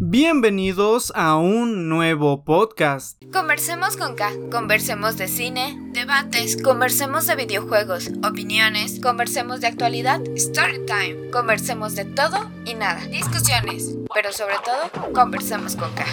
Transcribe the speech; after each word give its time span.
Bienvenidos 0.00 1.12
a 1.16 1.38
un 1.38 1.88
nuevo 1.88 2.44
podcast. 2.44 3.20
Conversemos 3.32 3.96
con 3.96 4.14
K, 4.14 4.30
conversemos 4.48 5.16
de 5.16 5.26
cine, 5.26 5.76
debates, 5.92 6.62
conversemos 6.62 7.26
de 7.26 7.34
videojuegos, 7.34 8.12
opiniones, 8.22 9.00
conversemos 9.00 9.60
de 9.60 9.66
actualidad, 9.66 10.20
story 10.36 10.86
time, 10.86 11.30
conversemos 11.32 11.96
de 11.96 12.04
todo 12.04 12.48
y 12.64 12.74
nada, 12.74 13.04
discusiones, 13.06 13.96
pero 14.14 14.32
sobre 14.32 14.54
todo, 14.64 15.12
conversemos 15.12 15.74
con 15.74 15.90
K. 15.92 16.04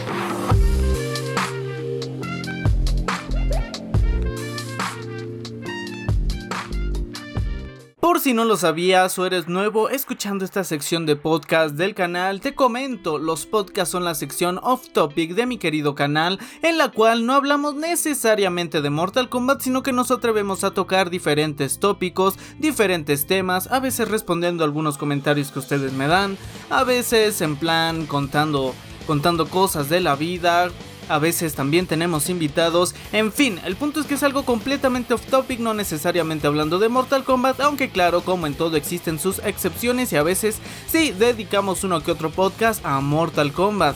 Por 8.05 8.19
si 8.19 8.35
no 8.35 8.45
lo 8.45 8.55
sabías 8.55 9.17
o 9.17 9.25
eres 9.25 9.47
nuevo 9.47 9.89
escuchando 9.89 10.45
esta 10.45 10.63
sección 10.63 11.07
de 11.07 11.15
podcast 11.15 11.73
del 11.73 11.95
canal, 11.95 12.39
te 12.39 12.53
comento, 12.53 13.17
los 13.17 13.47
podcasts 13.47 13.91
son 13.91 14.03
la 14.03 14.13
sección 14.13 14.59
off 14.61 14.89
topic 14.89 15.33
de 15.33 15.47
mi 15.47 15.57
querido 15.57 15.95
canal, 15.95 16.37
en 16.61 16.77
la 16.77 16.91
cual 16.91 17.25
no 17.25 17.33
hablamos 17.33 17.73
necesariamente 17.73 18.83
de 18.83 18.91
Mortal 18.91 19.27
Kombat, 19.27 19.61
sino 19.61 19.81
que 19.81 19.91
nos 19.91 20.11
atrevemos 20.11 20.63
a 20.63 20.69
tocar 20.69 21.09
diferentes 21.09 21.79
tópicos, 21.79 22.37
diferentes 22.59 23.25
temas, 23.25 23.71
a 23.71 23.79
veces 23.79 24.07
respondiendo 24.07 24.63
a 24.63 24.67
algunos 24.67 24.99
comentarios 24.99 25.51
que 25.51 25.57
ustedes 25.57 25.91
me 25.91 26.05
dan, 26.05 26.37
a 26.69 26.83
veces 26.83 27.41
en 27.41 27.55
plan 27.55 28.05
contando 28.05 28.75
contando 29.05 29.47
cosas 29.47 29.89
de 29.89 30.01
la 30.01 30.15
vida, 30.15 30.69
a 31.09 31.19
veces 31.19 31.55
también 31.55 31.87
tenemos 31.87 32.29
invitados, 32.29 32.95
en 33.11 33.31
fin, 33.31 33.59
el 33.65 33.75
punto 33.75 33.99
es 33.99 34.05
que 34.05 34.15
es 34.15 34.23
algo 34.23 34.43
completamente 34.43 35.13
off 35.13 35.25
topic, 35.25 35.59
no 35.59 35.73
necesariamente 35.73 36.47
hablando 36.47 36.79
de 36.79 36.89
Mortal 36.89 37.23
Kombat, 37.23 37.59
aunque 37.61 37.89
claro, 37.89 38.21
como 38.21 38.47
en 38.47 38.53
todo 38.53 38.77
existen 38.77 39.19
sus 39.19 39.39
excepciones 39.39 40.11
y 40.13 40.17
a 40.17 40.23
veces 40.23 40.59
sí 40.87 41.11
dedicamos 41.11 41.83
uno 41.83 42.01
que 42.01 42.11
otro 42.11 42.29
podcast 42.29 42.85
a 42.85 42.99
Mortal 43.01 43.51
Kombat. 43.51 43.95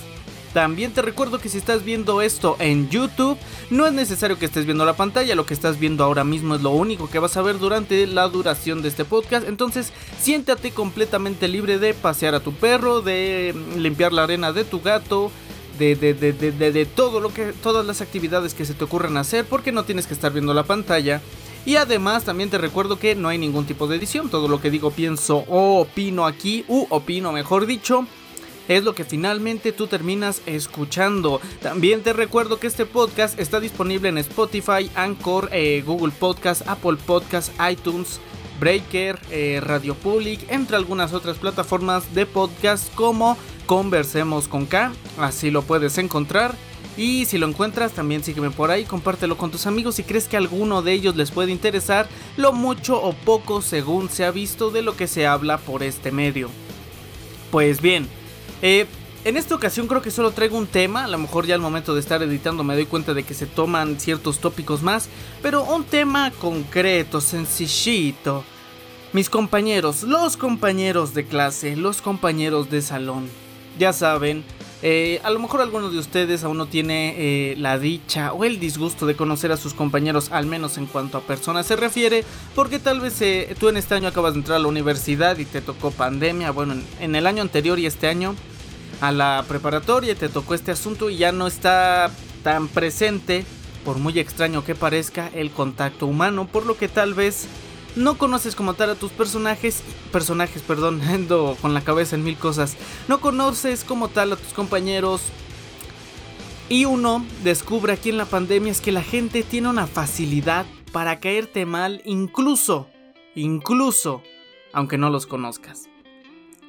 También 0.53 0.93
te 0.93 1.03
recuerdo 1.03 1.39
que 1.39 1.47
si 1.47 1.59
estás 1.59 1.83
viendo 1.83 2.21
esto 2.23 2.55
en 2.59 2.89
YouTube, 2.89 3.37
no 3.69 3.85
es 3.85 3.93
necesario 3.93 4.39
que 4.39 4.45
estés 4.45 4.65
viendo 4.65 4.83
la 4.83 4.95
pantalla, 4.95 5.35
lo 5.35 5.45
que 5.45 5.53
estás 5.53 5.79
viendo 5.79 6.03
ahora 6.03 6.23
mismo 6.23 6.55
es 6.55 6.61
lo 6.61 6.71
único 6.71 7.07
que 7.07 7.19
vas 7.19 7.37
a 7.37 7.43
ver 7.43 7.59
durante 7.59 8.07
la 8.07 8.27
duración 8.27 8.81
de 8.81 8.89
este 8.89 9.05
podcast, 9.05 9.47
entonces 9.47 9.93
siéntate 10.19 10.71
completamente 10.71 11.47
libre 11.47 11.77
de 11.77 11.93
pasear 11.93 12.33
a 12.33 12.39
tu 12.39 12.51
perro, 12.53 13.01
de 13.01 13.53
limpiar 13.77 14.11
la 14.11 14.23
arena 14.23 14.51
de 14.51 14.63
tu 14.63 14.81
gato, 14.81 15.31
de, 15.79 15.95
de, 15.95 16.13
de, 16.13 16.71
de, 16.71 16.85
todo 16.85 17.19
lo 17.19 17.33
que, 17.33 17.53
todas 17.63 17.85
las 17.85 18.01
actividades 18.01 18.53
que 18.53 18.65
se 18.65 18.73
te 18.73 18.83
ocurran 18.83 19.17
hacer, 19.17 19.45
porque 19.45 19.71
no 19.71 19.85
tienes 19.85 20.05
que 20.05 20.13
estar 20.13 20.31
viendo 20.31 20.53
la 20.53 20.63
pantalla. 20.63 21.21
Y 21.65 21.75
además 21.77 22.25
también 22.25 22.49
te 22.49 22.57
recuerdo 22.57 22.99
que 22.99 23.15
no 23.15 23.29
hay 23.29 23.37
ningún 23.37 23.65
tipo 23.65 23.87
de 23.87 23.97
edición, 23.97 24.29
todo 24.29 24.47
lo 24.47 24.61
que 24.61 24.69
digo, 24.69 24.91
pienso 24.91 25.45
o 25.47 25.79
opino 25.79 26.25
aquí, 26.25 26.65
u 26.67 26.85
opino 26.89 27.31
mejor 27.31 27.65
dicho, 27.65 28.05
es 28.67 28.83
lo 28.83 28.93
que 28.93 29.03
finalmente 29.03 29.71
tú 29.71 29.87
terminas 29.87 30.41
escuchando. 30.45 31.41
También 31.61 32.03
te 32.03 32.13
recuerdo 32.13 32.59
que 32.59 32.67
este 32.67 32.85
podcast 32.85 33.39
está 33.39 33.59
disponible 33.59 34.09
en 34.09 34.19
Spotify, 34.19 34.89
Anchor, 34.95 35.49
eh, 35.51 35.83
Google 35.85 36.13
Podcast, 36.17 36.67
Apple 36.67 36.97
Podcast, 37.05 37.51
iTunes, 37.69 38.19
Breaker, 38.59 39.19
eh, 39.31 39.59
Radio 39.63 39.95
Public, 39.95 40.45
entre 40.49 40.75
algunas 40.75 41.13
otras 41.13 41.37
plataformas 41.37 42.13
de 42.13 42.25
podcast 42.25 42.93
como 42.93 43.37
Conversemos 43.69 44.47
con 44.47 44.65
K, 44.65 44.93
así 45.19 45.51
lo 45.51 45.61
puedes 45.61 45.99
encontrar. 45.99 46.55
Y 46.97 47.25
si 47.25 47.37
lo 47.37 47.47
encuentras, 47.47 47.91
también 47.91 48.23
sígueme 48.23 48.49
por 48.49 48.71
ahí, 48.71 48.83
compártelo 48.83 49.37
con 49.37 49.51
tus 49.51 49.67
amigos 49.67 49.93
si 49.93 50.03
crees 50.03 50.27
que 50.27 50.37
alguno 50.37 50.81
de 50.81 50.93
ellos 50.93 51.15
les 51.15 51.29
puede 51.29 51.51
interesar 51.51 52.09
lo 52.35 52.51
mucho 52.51 52.99
o 52.99 53.13
poco 53.13 53.61
según 53.61 54.09
se 54.09 54.25
ha 54.25 54.31
visto 54.31 54.71
de 54.71 54.81
lo 54.81 54.97
que 54.97 55.05
se 55.05 55.27
habla 55.27 55.59
por 55.59 55.83
este 55.83 56.11
medio. 56.11 56.49
Pues 57.51 57.79
bien, 57.79 58.07
eh, 58.63 58.87
en 59.23 59.37
esta 59.37 59.53
ocasión 59.53 59.85
creo 59.85 60.01
que 60.01 60.09
solo 60.09 60.31
traigo 60.31 60.57
un 60.57 60.65
tema, 60.65 61.03
a 61.03 61.07
lo 61.07 61.19
mejor 61.19 61.45
ya 61.45 61.53
al 61.53 61.61
momento 61.61 61.93
de 61.93 61.99
estar 61.99 62.23
editando 62.23 62.63
me 62.63 62.73
doy 62.73 62.87
cuenta 62.87 63.13
de 63.13 63.21
que 63.21 63.35
se 63.35 63.45
toman 63.45 63.99
ciertos 63.99 64.39
tópicos 64.39 64.81
más, 64.81 65.09
pero 65.43 65.63
un 65.63 65.83
tema 65.83 66.31
concreto, 66.31 67.21
sencillito. 67.21 68.43
Mis 69.13 69.29
compañeros, 69.29 70.01
los 70.01 70.37
compañeros 70.37 71.13
de 71.13 71.25
clase, 71.27 71.75
los 71.75 72.01
compañeros 72.01 72.71
de 72.71 72.81
salón 72.81 73.29
ya 73.79 73.93
saben, 73.93 74.43
eh, 74.81 75.19
a 75.23 75.29
lo 75.31 75.39
mejor 75.39 75.61
alguno 75.61 75.89
de 75.89 75.97
ustedes 75.97 76.43
aún 76.43 76.57
no 76.57 76.67
tiene 76.67 77.15
eh, 77.17 77.55
la 77.57 77.79
dicha 77.79 78.31
o 78.33 78.45
el 78.45 78.59
disgusto 78.59 79.05
de 79.05 79.15
conocer 79.15 79.51
a 79.51 79.57
sus 79.57 79.73
compañeros, 79.73 80.31
al 80.31 80.45
menos 80.45 80.77
en 80.77 80.85
cuanto 80.85 81.17
a 81.17 81.21
personas 81.21 81.65
se 81.65 81.75
refiere, 81.75 82.23
porque 82.55 82.79
tal 82.79 82.99
vez 82.99 83.21
eh, 83.21 83.55
tú 83.59 83.69
en 83.69 83.77
este 83.77 83.95
año 83.95 84.07
acabas 84.07 84.33
de 84.33 84.39
entrar 84.39 84.57
a 84.57 84.59
la 84.61 84.67
universidad 84.67 85.37
y 85.37 85.45
te 85.45 85.61
tocó 85.61 85.91
pandemia, 85.91 86.51
bueno, 86.51 86.75
en, 86.99 87.15
el 87.15 87.25
año 87.25 87.41
anterior 87.41 87.79
y 87.79 87.87
este 87.87 88.07
año 88.07 88.35
a 89.01 89.11
la 89.11 89.43
preparatoria 89.47 90.13
te 90.13 90.29
tocó 90.29 90.53
este 90.53 90.71
asunto 90.71 91.09
y 91.09 91.17
ya 91.17 91.31
no 91.31 91.47
está 91.47 92.11
tan 92.43 92.67
presente, 92.67 93.45
por 93.83 93.97
muy 93.97 94.19
extraño 94.19 94.63
que 94.63 94.75
parezca, 94.75 95.29
el 95.33 95.51
contacto 95.51 96.05
humano, 96.05 96.47
por 96.47 96.65
lo 96.65 96.77
que 96.77 96.87
tal 96.89 97.13
vez 97.13 97.47
no 97.95 98.17
conoces 98.17 98.55
como 98.55 98.73
tal 98.73 98.91
a 98.91 98.95
tus 98.95 99.11
personajes, 99.11 99.83
personajes, 100.11 100.61
perdón, 100.61 101.01
ando 101.07 101.57
con 101.61 101.73
la 101.73 101.81
cabeza 101.81 102.15
en 102.15 102.23
mil 102.23 102.37
cosas, 102.37 102.77
no 103.07 103.19
conoces 103.19 103.83
como 103.83 104.09
tal 104.09 104.33
a 104.33 104.35
tus 104.35 104.53
compañeros. 104.53 105.21
Y 106.69 106.85
uno 106.85 107.25
descubre 107.43 107.93
aquí 107.93 108.09
en 108.09 108.17
la 108.17 108.25
pandemia 108.25 108.71
es 108.71 108.79
que 108.79 108.91
la 108.91 109.01
gente 109.01 109.41
tiene 109.41 109.69
una 109.69 109.87
facilidad 109.87 110.67
para 110.91 111.19
caerte 111.19 111.65
mal 111.65 112.01
incluso, 112.05 112.87
incluso, 113.33 114.21
aunque 114.71 114.97
no 114.97 115.09
los 115.09 115.25
conozcas. 115.25 115.89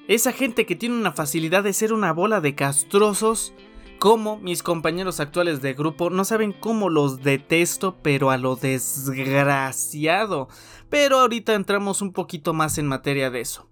Esa 0.08 0.32
gente 0.32 0.66
que 0.66 0.74
tiene 0.74 0.96
una 0.96 1.12
facilidad 1.12 1.62
de 1.62 1.72
ser 1.72 1.92
una 1.92 2.12
bola 2.12 2.40
de 2.40 2.54
castrosos, 2.54 3.52
como 4.00 4.38
mis 4.38 4.62
compañeros 4.62 5.20
actuales 5.20 5.60
de 5.60 5.74
grupo, 5.74 6.08
no 6.08 6.24
saben 6.24 6.52
cómo 6.52 6.88
los 6.88 7.22
detesto, 7.22 7.98
pero 8.02 8.30
a 8.30 8.38
lo 8.38 8.56
desgraciado. 8.56 10.48
Pero 10.90 11.20
ahorita 11.20 11.54
entramos 11.54 12.02
un 12.02 12.12
poquito 12.12 12.52
más 12.52 12.76
en 12.78 12.86
materia 12.86 13.30
de 13.30 13.40
eso. 13.40 13.70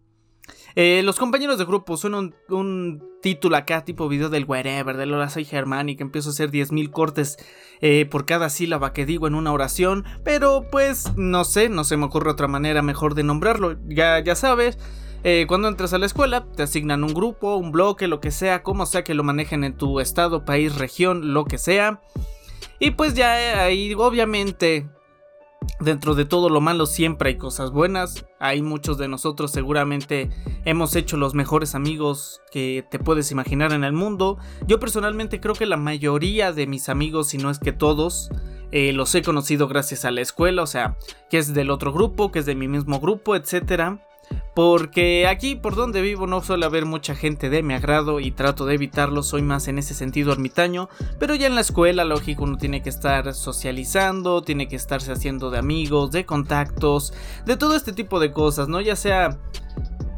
Eh, 0.74 1.02
los 1.02 1.18
compañeros 1.18 1.58
de 1.58 1.64
grupo 1.64 1.96
son 1.96 2.34
un, 2.48 3.08
título 3.20 3.56
acá, 3.56 3.84
tipo 3.84 4.08
video 4.08 4.28
del 4.28 4.44
wherever, 4.44 4.96
del 4.96 5.12
hola 5.12 5.28
soy 5.28 5.44
que 5.44 5.56
empiezo 5.58 6.28
a 6.28 6.32
hacer 6.32 6.52
10.000 6.52 6.92
cortes 6.92 7.36
eh, 7.80 8.06
por 8.06 8.26
cada 8.26 8.48
sílaba 8.48 8.92
que 8.92 9.04
digo 9.04 9.26
en 9.26 9.34
una 9.34 9.52
oración. 9.52 10.04
Pero 10.24 10.66
pues 10.70 11.16
no 11.16 11.44
sé, 11.44 11.68
no 11.68 11.82
se 11.82 11.96
me 11.96 12.06
ocurre 12.06 12.30
otra 12.30 12.46
manera 12.46 12.80
mejor 12.80 13.14
de 13.14 13.24
nombrarlo. 13.24 13.76
Ya, 13.88 14.20
ya 14.20 14.36
sabes. 14.36 14.78
Eh, 15.24 15.46
cuando 15.48 15.66
entras 15.66 15.92
a 15.92 15.98
la 15.98 16.06
escuela, 16.06 16.46
te 16.52 16.62
asignan 16.62 17.02
un 17.02 17.12
grupo, 17.12 17.56
un 17.56 17.72
bloque, 17.72 18.06
lo 18.06 18.20
que 18.20 18.30
sea, 18.30 18.62
como 18.62 18.86
sea 18.86 19.02
que 19.02 19.14
lo 19.14 19.24
manejen 19.24 19.64
en 19.64 19.76
tu 19.76 19.98
estado, 19.98 20.44
país, 20.44 20.76
región, 20.76 21.34
lo 21.34 21.44
que 21.44 21.58
sea. 21.58 22.00
Y 22.78 22.92
pues 22.92 23.14
ya 23.14 23.64
ahí, 23.64 23.94
obviamente, 23.94 24.88
Dentro 25.80 26.14
de 26.14 26.24
todo 26.24 26.48
lo 26.48 26.60
malo 26.60 26.86
siempre 26.86 27.30
hay 27.30 27.38
cosas 27.38 27.70
buenas. 27.70 28.26
Hay 28.40 28.62
muchos 28.62 28.98
de 28.98 29.08
nosotros 29.08 29.52
seguramente 29.52 30.30
hemos 30.64 30.96
hecho 30.96 31.16
los 31.16 31.34
mejores 31.34 31.74
amigos 31.74 32.40
que 32.50 32.84
te 32.90 32.98
puedes 32.98 33.30
imaginar 33.30 33.72
en 33.72 33.84
el 33.84 33.92
mundo. 33.92 34.38
Yo 34.66 34.80
personalmente 34.80 35.40
creo 35.40 35.54
que 35.54 35.66
la 35.66 35.76
mayoría 35.76 36.52
de 36.52 36.66
mis 36.66 36.88
amigos, 36.88 37.28
si 37.28 37.38
no 37.38 37.50
es 37.50 37.58
que 37.58 37.72
todos, 37.72 38.30
eh, 38.72 38.92
los 38.92 39.14
he 39.14 39.22
conocido 39.22 39.68
gracias 39.68 40.04
a 40.04 40.10
la 40.10 40.20
escuela. 40.20 40.62
O 40.62 40.66
sea, 40.66 40.96
que 41.30 41.38
es 41.38 41.54
del 41.54 41.70
otro 41.70 41.92
grupo, 41.92 42.32
que 42.32 42.40
es 42.40 42.46
de 42.46 42.54
mi 42.54 42.68
mismo 42.68 43.00
grupo, 43.00 43.36
etcétera. 43.36 44.04
Porque 44.54 45.26
aquí 45.28 45.54
por 45.54 45.76
donde 45.76 46.02
vivo 46.02 46.26
no 46.26 46.42
suele 46.42 46.66
haber 46.66 46.84
mucha 46.84 47.14
gente 47.14 47.48
de 47.48 47.62
mi 47.62 47.74
agrado 47.74 48.18
y 48.18 48.32
trato 48.32 48.66
de 48.66 48.74
evitarlo, 48.74 49.22
soy 49.22 49.42
más 49.42 49.68
en 49.68 49.78
ese 49.78 49.94
sentido 49.94 50.32
ermitaño, 50.32 50.88
pero 51.20 51.36
ya 51.36 51.46
en 51.46 51.54
la 51.54 51.60
escuela 51.60 52.04
lógico 52.04 52.42
uno 52.42 52.56
tiene 52.56 52.82
que 52.82 52.88
estar 52.88 53.34
socializando, 53.34 54.42
tiene 54.42 54.66
que 54.66 54.76
estarse 54.76 55.12
haciendo 55.12 55.50
de 55.50 55.58
amigos, 55.58 56.10
de 56.10 56.26
contactos, 56.26 57.12
de 57.46 57.56
todo 57.56 57.76
este 57.76 57.92
tipo 57.92 58.18
de 58.18 58.32
cosas, 58.32 58.68
¿no? 58.68 58.80
Ya 58.80 58.96
sea 58.96 59.38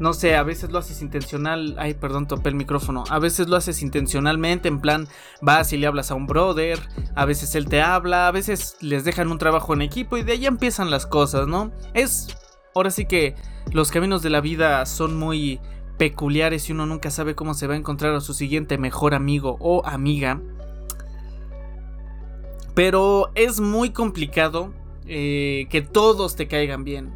no 0.00 0.15
sé, 0.15 0.34
a 0.34 0.43
veces 0.43 0.70
lo 0.70 0.78
haces 0.78 1.03
intencional. 1.03 1.76
Ay, 1.78 1.93
perdón, 1.93 2.26
topé 2.26 2.49
el 2.49 2.54
micrófono. 2.54 3.04
A 3.10 3.19
veces 3.19 3.49
lo 3.49 3.56
haces 3.56 3.82
intencionalmente, 3.82 4.66
en 4.66 4.81
plan, 4.81 5.06
vas 5.43 5.75
y 5.75 5.76
le 5.76 5.87
hablas 5.87 6.11
a 6.11 6.14
un 6.14 6.26
brother. 6.26 6.81
A 7.14 7.26
veces 7.26 7.55
él 7.55 7.69
te 7.69 7.82
habla, 7.82 8.26
a 8.26 8.31
veces 8.31 8.79
les 8.81 9.05
dejan 9.05 9.31
un 9.31 9.37
trabajo 9.37 9.75
en 9.75 9.82
equipo 9.82 10.17
y 10.17 10.23
de 10.23 10.32
ahí 10.32 10.46
empiezan 10.46 10.90
las 10.90 11.06
cosas, 11.06 11.46
¿no? 11.46 11.70
Es 11.93 12.29
ahora 12.75 12.90
sí 12.90 13.05
que 13.05 13.34
los 13.72 13.90
caminos 13.90 14.22
de 14.22 14.31
la 14.31 14.40
vida 14.40 14.84
son 14.87 15.19
muy 15.19 15.61
peculiares 15.99 16.69
y 16.69 16.72
uno 16.72 16.87
nunca 16.87 17.11
sabe 17.11 17.34
cómo 17.34 17.55
se 17.55 17.67
va 17.67 17.75
a 17.75 17.76
encontrar 17.76 18.14
a 18.14 18.20
su 18.20 18.32
siguiente 18.32 18.78
mejor 18.78 19.14
amigo 19.14 19.56
o 19.61 19.84
amiga. 19.84 20.40
Pero 22.75 23.31
es 23.34 23.61
muy 23.61 23.90
complicado 23.90 24.72
eh, 25.06 25.67
que 25.70 25.82
todos 25.82 26.37
te 26.37 26.49
caigan 26.49 26.84
bien. 26.84 27.12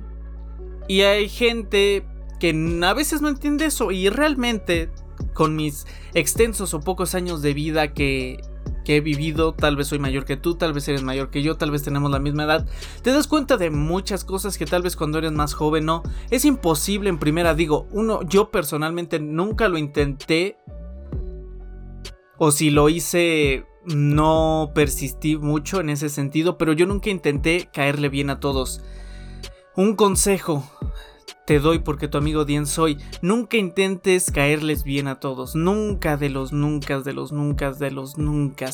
Y 0.89 1.03
hay 1.03 1.29
gente 1.29 2.05
que 2.39 2.81
a 2.85 2.93
veces 2.93 3.23
no 3.23 3.29
entiende 3.29 3.65
eso 3.67 3.91
y 3.91 4.11
realmente 4.11 4.91
con 5.33 5.56
mis 5.56 5.87
extensos 6.12 6.75
o 6.75 6.81
pocos 6.81 7.15
años 7.15 7.41
de 7.41 7.55
vida 7.55 7.95
que 7.95 8.43
que 8.85 8.97
he 8.97 9.01
vivido, 9.01 9.53
tal 9.53 9.77
vez 9.77 9.89
soy 9.89 9.99
mayor 9.99 10.25
que 10.25 10.37
tú, 10.37 10.55
tal 10.55 10.73
vez 10.73 10.87
eres 10.89 11.03
mayor 11.03 11.31
que 11.31 11.43
yo, 11.43 11.57
tal 11.57 11.71
vez 11.71 11.83
tenemos 11.83 12.11
la 12.11 12.19
misma 12.19 12.45
edad, 12.45 12.67
te 13.03 13.11
das 13.11 13.27
cuenta 13.27 13.57
de 13.57 13.71
muchas 13.71 14.25
cosas 14.25 14.59
que 14.59 14.67
tal 14.67 14.83
vez 14.83 14.95
cuando 14.97 15.19
eres 15.19 15.33
más 15.33 15.55
joven 15.55 15.87
no, 15.87 16.03
es 16.31 16.45
imposible 16.45 17.09
en 17.09 17.19
primera, 17.19 17.55
digo, 17.55 17.89
uno, 17.91 18.23
yo 18.23 18.51
personalmente 18.51 19.19
nunca 19.19 19.69
lo 19.69 19.79
intenté 19.79 20.59
o 22.39 22.51
si 22.51 22.71
lo 22.71 22.89
hice 22.89 23.67
no 23.87 24.73
persistí 24.75 25.37
mucho 25.37 25.81
en 25.81 25.91
ese 25.91 26.09
sentido, 26.09 26.59
pero 26.59 26.73
yo 26.73 26.87
nunca 26.87 27.11
intenté 27.11 27.69
caerle 27.73 28.09
bien 28.09 28.31
a 28.31 28.41
todos. 28.41 28.83
Un 29.77 29.95
consejo 29.95 30.65
te 31.46 31.61
doy 31.61 31.81
porque 31.81 32.08
tu 32.08 32.19
amigo 32.19 32.44
Dien 32.44 32.67
soy, 32.67 32.99
nunca 33.23 33.56
intentes 33.56 34.31
caerles 34.31 34.85
bien 34.85 35.08
a 35.08 35.20
todos, 35.20 35.55
nunca 35.55 36.17
de 36.17 36.31
los 36.31 36.52
nunca, 36.52 37.00
de 37.00 37.12
los 37.12 37.32
nunca, 37.32 37.73
de 37.73 37.91
los 37.91 38.19
nunca. 38.19 38.70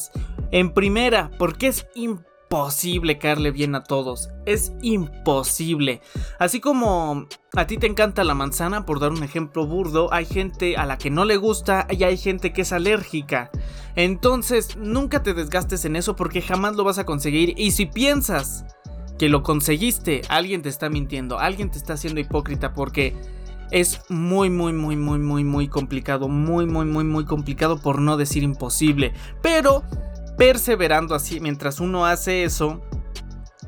En 0.51 0.73
primera, 0.73 1.31
porque 1.39 1.69
es 1.69 1.87
imposible 1.95 3.19
caerle 3.19 3.51
bien 3.51 3.75
a 3.75 3.85
todos, 3.85 4.31
es 4.47 4.73
imposible. 4.83 6.01
Así 6.39 6.61
como 6.61 7.27
a 7.55 7.67
ti 7.67 7.79
te 7.79 7.87
encanta 7.87 8.25
la 8.25 8.35
manzana, 8.35 8.87
por 8.87 9.01
dar 9.01 9.11
un 9.11 9.23
ejemplo 9.23 9.67
burdo, 9.67 10.13
hay 10.13 10.25
gente 10.25 10.77
a 10.77 10.87
la 10.87 10.99
que 10.99 11.11
no 11.11 11.25
le 11.25 11.37
gusta 11.37 11.87
y 11.91 12.05
hay 12.05 12.17
gente 12.17 12.53
que 12.53 12.63
es 12.63 12.73
alérgica. 12.73 13.51
Entonces, 13.97 14.77
nunca 14.77 15.23
te 15.23 15.35
desgastes 15.35 15.85
en 15.85 15.97
eso 15.97 16.15
porque 16.15 16.43
jamás 16.43 16.77
lo 16.77 16.85
vas 16.85 16.99
a 16.99 17.07
conseguir 17.07 17.55
y 17.57 17.73
si 17.73 17.87
piensas 17.87 18.65
que 19.21 19.29
lo 19.29 19.43
conseguiste, 19.43 20.23
alguien 20.31 20.63
te 20.63 20.71
está 20.71 20.89
mintiendo, 20.89 21.39
alguien 21.39 21.71
te 21.71 21.77
está 21.77 21.93
haciendo 21.93 22.21
hipócrita 22.21 22.73
porque 22.73 23.15
es 23.71 24.01
muy, 24.09 24.49
muy, 24.49 24.73
muy, 24.73 24.97
muy, 24.97 25.19
muy, 25.19 25.45
muy 25.45 25.69
complicado, 25.69 26.27
muy, 26.27 26.65
muy, 26.65 26.87
muy, 26.87 27.05
muy 27.05 27.27
complicado 27.27 27.79
por 27.83 28.01
no 28.01 28.17
decir 28.17 28.43
imposible. 28.43 29.13
Pero 29.43 29.85
perseverando 30.39 31.15
así, 31.15 31.39
mientras 31.39 31.81
uno 31.81 32.07
hace 32.07 32.45
eso, 32.45 32.81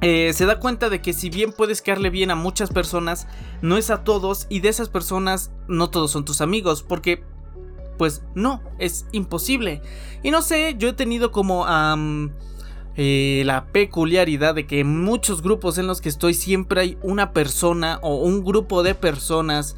eh, 0.01 0.33
se 0.33 0.47
da 0.47 0.59
cuenta 0.59 0.89
de 0.89 1.03
que 1.03 1.13
si 1.13 1.29
bien 1.29 1.53
puedes 1.53 1.83
quedarle 1.83 2.09
bien 2.09 2.31
a 2.31 2.35
muchas 2.35 2.71
personas, 2.71 3.27
no 3.61 3.77
es 3.77 3.91
a 3.91 4.05
todos 4.05 4.47
y 4.49 4.61
de 4.61 4.71
esas 4.71 4.89
personas 4.89 5.51
no 5.69 5.91
todos 5.91 6.13
son 6.13 6.25
tus 6.25 6.41
amigos, 6.41 6.83
porque 6.83 7.25
pues 7.99 8.23
no, 8.35 8.63
es 8.79 9.05
imposible. 9.13 9.83
Y 10.23 10.31
no 10.31 10.41
sé, 10.41 10.77
yo 10.79 10.89
he 10.89 10.95
tenido 10.95 11.31
como... 11.31 11.67
Eh, 12.97 13.43
la 13.47 13.67
peculiaridad 13.67 14.55
de 14.55 14.67
que 14.67 14.81
en 14.81 15.03
muchos 15.03 15.43
grupos 15.43 15.79
en 15.79 15.87
los 15.87 16.01
que 16.01 16.11
estoy 16.11 16.35
siempre 16.35 16.81
hay 16.81 16.99
una 17.03 17.33
persona 17.33 17.99
o 18.03 18.17
un 18.17 18.45
grupo 18.45 18.83
de 18.83 18.95
personas 18.95 19.75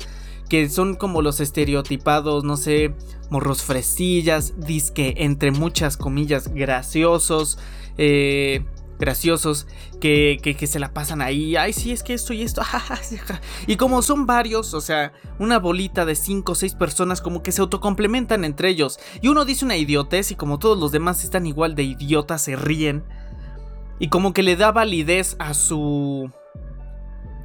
que 0.49 0.69
son 0.69 0.94
como 0.94 1.22
los 1.22 1.40
estereotipados, 1.40 2.44
no 2.44 2.56
sé, 2.56 2.94
morros 3.31 3.62
fresillas, 3.62 4.55
disque 4.61 5.14
entre 5.19 5.50
muchas 5.52 5.96
comillas 5.96 6.52
graciosos, 6.52 7.58
eh, 7.99 8.64
graciosos 8.99 9.67
que, 10.00 10.38
que, 10.43 10.67
se 10.67 10.79
la 10.79 10.93
pasan 10.93 11.23
ahí. 11.23 11.56
Ay, 11.56 11.73
sí, 11.73 11.93
es 11.93 12.02
que 12.02 12.14
esto 12.14 12.32
y 12.32 12.43
esto. 12.43 12.62
y 13.67 13.76
como 13.76 14.02
son 14.02 14.26
varios, 14.26 14.75
o 14.75 14.81
sea, 14.81 15.12
una 15.38 15.58
bolita 15.58 16.05
de 16.05 16.14
5 16.14 16.52
o 16.52 16.55
6 16.55 16.75
personas 16.75 17.20
como 17.20 17.43
que 17.43 17.52
se 17.52 17.61
autocomplementan 17.61 18.44
entre 18.44 18.69
ellos. 18.69 18.99
Y 19.20 19.29
uno 19.29 19.44
dice 19.44 19.64
una 19.64 19.76
idiotez 19.76 20.31
y 20.31 20.37
como 20.37 20.58
todos 20.58 20.79
los 20.79 20.93
demás 20.93 21.25
están 21.25 21.46
igual 21.46 21.75
de 21.75 21.85
idiotas, 21.85 22.43
se 22.43 22.56
ríen. 22.56 23.05
Y 23.99 24.08
como 24.08 24.32
que 24.32 24.43
le 24.43 24.56
da 24.56 24.73
validez 24.73 25.37
a 25.38 25.55
su... 25.55 26.31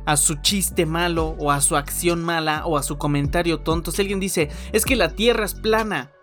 A 0.05 0.17
su 0.17 0.35
chiste 0.41 0.87
malo, 0.87 1.35
o 1.37 1.51
a 1.51 1.61
su 1.61 1.75
acción 1.75 2.23
mala, 2.23 2.65
o 2.65 2.77
a 2.77 2.83
su 2.83 2.97
comentario 2.97 3.59
tonto. 3.59 3.91
Si 3.91 4.01
alguien 4.01 4.19
dice, 4.19 4.49
es 4.71 4.83
que 4.83 4.95
la 4.95 5.09
tierra 5.09 5.45
es 5.45 5.53
plana, 5.53 6.13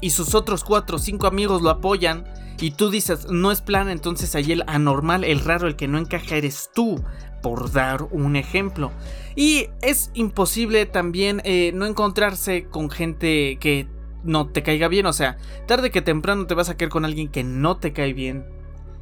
y 0.00 0.10
sus 0.10 0.34
otros 0.34 0.64
4 0.64 0.96
o 0.96 0.98
5 0.98 1.26
amigos 1.26 1.62
lo 1.62 1.70
apoyan, 1.70 2.24
y 2.60 2.72
tú 2.72 2.90
dices, 2.90 3.28
no 3.30 3.50
es 3.50 3.62
plan, 3.62 3.88
entonces 3.88 4.34
ahí 4.34 4.52
el 4.52 4.64
anormal, 4.66 5.24
el 5.24 5.40
raro, 5.40 5.66
el 5.66 5.76
que 5.76 5.88
no 5.88 5.98
encaja 5.98 6.36
eres 6.36 6.70
tú, 6.74 7.02
por 7.42 7.72
dar 7.72 8.02
un 8.10 8.36
ejemplo. 8.36 8.92
Y 9.34 9.68
es 9.80 10.10
imposible 10.12 10.84
también 10.84 11.40
eh, 11.44 11.72
no 11.74 11.86
encontrarse 11.86 12.64
con 12.64 12.90
gente 12.90 13.56
que 13.60 13.88
no 14.24 14.48
te 14.48 14.62
caiga 14.62 14.88
bien, 14.88 15.06
o 15.06 15.12
sea, 15.14 15.38
tarde 15.66 15.90
que 15.90 16.02
temprano 16.02 16.46
te 16.46 16.54
vas 16.54 16.68
a 16.68 16.76
caer 16.76 16.90
con 16.90 17.06
alguien 17.06 17.28
que 17.28 17.44
no 17.44 17.78
te 17.78 17.92
cae 17.92 18.12
bien. 18.12 18.44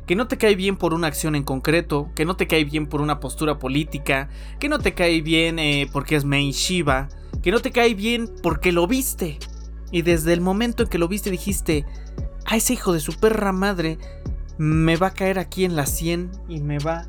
Que 0.06 0.14
no 0.14 0.26
te 0.26 0.38
cae 0.38 0.54
bien 0.54 0.76
por 0.76 0.94
una 0.94 1.08
acción 1.08 1.34
en 1.34 1.42
concreto, 1.42 2.10
que 2.14 2.24
no 2.24 2.36
te 2.36 2.46
cae 2.46 2.64
bien 2.64 2.86
por 2.86 3.00
una 3.02 3.20
postura 3.20 3.58
política, 3.58 4.30
que 4.58 4.68
no 4.68 4.78
te 4.78 4.94
cae 4.94 5.20
bien 5.20 5.58
eh, 5.58 5.86
porque 5.92 6.16
es 6.16 6.24
main 6.24 6.52
Shiva, 6.52 7.08
que 7.42 7.50
no 7.50 7.58
te 7.60 7.72
cae 7.72 7.94
bien 7.94 8.30
porque 8.42 8.72
lo 8.72 8.86
viste. 8.86 9.38
Y 9.90 10.02
desde 10.02 10.32
el 10.32 10.40
momento 10.40 10.82
en 10.82 10.88
que 10.88 10.98
lo 10.98 11.08
viste 11.08 11.30
dijiste, 11.30 11.84
a 12.44 12.56
ese 12.56 12.74
hijo 12.74 12.92
de 12.92 13.00
su 13.00 13.14
perra 13.14 13.52
madre 13.52 13.98
me 14.58 14.96
va 14.96 15.08
a 15.08 15.14
caer 15.14 15.38
aquí 15.38 15.64
en 15.64 15.76
la 15.76 15.86
100 15.86 16.30
y 16.48 16.60
me 16.60 16.78
va 16.78 17.06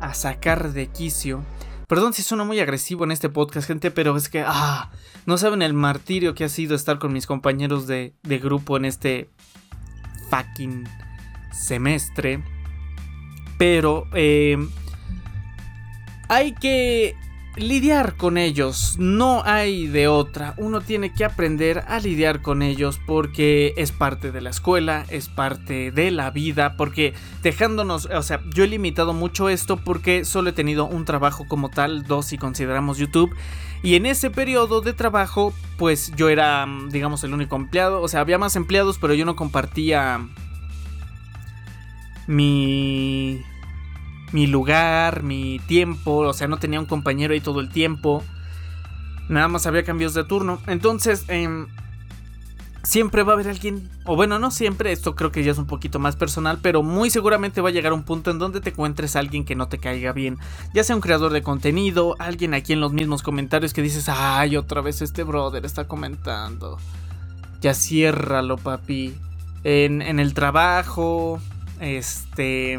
a 0.00 0.14
sacar 0.14 0.72
de 0.72 0.88
quicio. 0.88 1.44
Perdón 1.86 2.12
si 2.12 2.22
suena 2.22 2.44
muy 2.44 2.60
agresivo 2.60 3.04
en 3.04 3.12
este 3.12 3.28
podcast, 3.28 3.66
gente, 3.66 3.90
pero 3.90 4.16
es 4.16 4.28
que, 4.28 4.44
ah, 4.46 4.90
no 5.26 5.38
saben 5.38 5.62
el 5.62 5.74
martirio 5.74 6.34
que 6.34 6.44
ha 6.44 6.48
sido 6.48 6.74
estar 6.74 6.98
con 6.98 7.12
mis 7.12 7.26
compañeros 7.26 7.86
de, 7.86 8.14
de 8.22 8.38
grupo 8.38 8.76
en 8.76 8.84
este 8.84 9.30
fucking 10.28 10.86
semestre. 11.52 12.42
Pero, 13.58 14.06
eh, 14.12 14.58
hay 16.28 16.52
que 16.52 17.16
lidiar 17.58 18.16
con 18.16 18.38
ellos, 18.38 18.96
no 18.98 19.42
hay 19.44 19.86
de 19.86 20.08
otra, 20.08 20.54
uno 20.56 20.80
tiene 20.80 21.12
que 21.12 21.24
aprender 21.24 21.84
a 21.86 22.00
lidiar 22.00 22.42
con 22.42 22.62
ellos 22.62 23.00
porque 23.06 23.74
es 23.76 23.92
parte 23.92 24.32
de 24.32 24.40
la 24.40 24.50
escuela, 24.50 25.04
es 25.08 25.28
parte 25.28 25.90
de 25.90 26.10
la 26.10 26.30
vida, 26.30 26.76
porque 26.76 27.14
dejándonos, 27.42 28.06
o 28.06 28.22
sea, 28.22 28.40
yo 28.54 28.64
he 28.64 28.68
limitado 28.68 29.12
mucho 29.12 29.48
esto 29.48 29.76
porque 29.76 30.24
solo 30.24 30.50
he 30.50 30.52
tenido 30.52 30.86
un 30.86 31.04
trabajo 31.04 31.46
como 31.48 31.68
tal, 31.68 32.04
dos 32.04 32.26
si 32.26 32.38
consideramos 32.38 32.98
YouTube, 32.98 33.34
y 33.82 33.94
en 33.94 34.06
ese 34.06 34.30
periodo 34.30 34.80
de 34.80 34.92
trabajo, 34.92 35.52
pues 35.76 36.12
yo 36.16 36.28
era, 36.28 36.66
digamos, 36.90 37.22
el 37.24 37.34
único 37.34 37.56
empleado, 37.56 38.02
o 38.02 38.08
sea, 38.08 38.20
había 38.20 38.38
más 38.38 38.56
empleados, 38.56 38.98
pero 38.98 39.14
yo 39.14 39.24
no 39.24 39.36
compartía 39.36 40.26
mi 42.26 43.42
mi 44.32 44.46
lugar, 44.46 45.22
mi 45.22 45.58
tiempo, 45.66 46.18
o 46.18 46.32
sea, 46.32 46.48
no 46.48 46.58
tenía 46.58 46.80
un 46.80 46.86
compañero 46.86 47.32
ahí 47.32 47.40
todo 47.40 47.60
el 47.60 47.68
tiempo. 47.70 48.22
Nada 49.28 49.48
más 49.48 49.66
había 49.66 49.84
cambios 49.84 50.14
de 50.14 50.24
turno. 50.24 50.60
Entonces, 50.66 51.24
em, 51.28 51.66
siempre 52.82 53.22
va 53.22 53.32
a 53.32 53.34
haber 53.34 53.48
alguien, 53.48 53.88
o 54.04 54.16
bueno, 54.16 54.38
no 54.38 54.50
siempre, 54.50 54.92
esto 54.92 55.14
creo 55.14 55.32
que 55.32 55.44
ya 55.44 55.52
es 55.52 55.58
un 55.58 55.66
poquito 55.66 55.98
más 55.98 56.16
personal, 56.16 56.58
pero 56.62 56.82
muy 56.82 57.10
seguramente 57.10 57.60
va 57.60 57.68
a 57.68 57.72
llegar 57.72 57.92
un 57.92 58.02
punto 58.02 58.30
en 58.30 58.38
donde 58.38 58.60
te 58.60 58.70
encuentres 58.70 59.16
a 59.16 59.18
alguien 59.20 59.44
que 59.44 59.54
no 59.54 59.68
te 59.68 59.78
caiga 59.78 60.12
bien. 60.12 60.38
Ya 60.74 60.84
sea 60.84 60.96
un 60.96 61.02
creador 61.02 61.32
de 61.32 61.42
contenido, 61.42 62.14
alguien 62.18 62.54
aquí 62.54 62.72
en 62.72 62.80
los 62.80 62.92
mismos 62.92 63.22
comentarios 63.22 63.72
que 63.72 63.82
dices, 63.82 64.08
ay, 64.08 64.56
otra 64.56 64.80
vez 64.80 65.02
este 65.02 65.22
brother 65.22 65.64
está 65.64 65.86
comentando. 65.86 66.78
Ya 67.60 67.74
ciérralo, 67.74 68.56
papi. 68.56 69.14
En, 69.64 70.00
en 70.00 70.20
el 70.20 70.34
trabajo, 70.34 71.40
este 71.80 72.78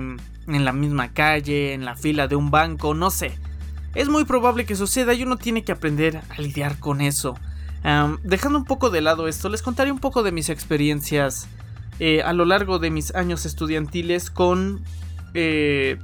en 0.56 0.66
la 0.66 0.74
misma 0.74 1.14
calle, 1.14 1.74
en 1.74 1.86
la 1.86 1.96
fila 1.96 2.28
de 2.28 2.36
un 2.36 2.52
banco, 2.52 2.94
no 2.94 3.12
sé. 3.12 3.38
Es 3.96 4.08
muy 4.10 4.26
probable 4.26 4.66
que 4.66 4.76
suceda 4.76 5.14
y 5.14 5.24
uno 5.24 5.38
tiene 5.38 5.64
que 5.64 5.72
aprender 5.72 6.22
a 6.30 6.42
lidiar 6.42 6.80
con 6.80 7.02
eso. 7.02 7.36
dejando 8.24 8.60
un 8.60 8.66
poco 8.66 8.90
de 8.90 9.02
lado 9.02 9.28
esto, 9.28 9.50
les 9.50 9.62
contaré 9.62 9.92
un 9.92 10.00
poco 10.00 10.24
de 10.24 10.32
mis 10.32 10.50
experiencias 10.50 11.48
eh, 12.00 12.22
a 12.22 12.34
lo 12.34 12.46
largo 12.46 12.80
de 12.80 12.92
mis 12.92 13.14
años 13.16 13.46
estudiantiles 13.46 14.30
con 14.30 14.82
eh, 15.34 15.98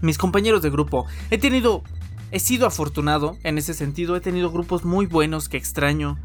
mis 0.00 0.18
compañeros 0.18 0.62
de 0.62 0.70
grupo. 0.70 1.06
He 1.30 1.38
tenido, 1.38 1.82
he 2.30 2.40
sido 2.40 2.66
afortunado 2.66 3.36
en 3.42 3.58
ese 3.58 3.74
sentido, 3.74 4.16
he 4.16 4.20
tenido 4.20 4.50
grupos 4.50 4.84
muy 4.84 5.06
buenos 5.06 5.48
que 5.48 5.56
extraño. 5.56 6.18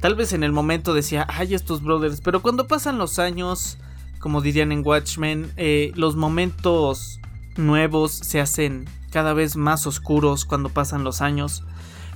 Tal 0.00 0.14
vez 0.14 0.32
en 0.32 0.42
el 0.42 0.52
momento 0.52 0.94
decía, 0.94 1.26
ay, 1.28 1.54
estos 1.54 1.82
brothers, 1.82 2.20
pero 2.20 2.42
cuando 2.42 2.66
pasan 2.68 2.98
los 2.98 3.18
años 3.18 3.78
como 4.18 4.40
dirían 4.40 4.72
en 4.72 4.86
Watchmen, 4.86 5.50
eh, 5.56 5.92
los 5.94 6.16
momentos 6.16 7.20
nuevos 7.56 8.12
se 8.12 8.40
hacen 8.40 8.86
cada 9.10 9.32
vez 9.32 9.56
más 9.56 9.86
oscuros 9.86 10.44
cuando 10.44 10.68
pasan 10.68 11.04
los 11.04 11.20
años, 11.20 11.64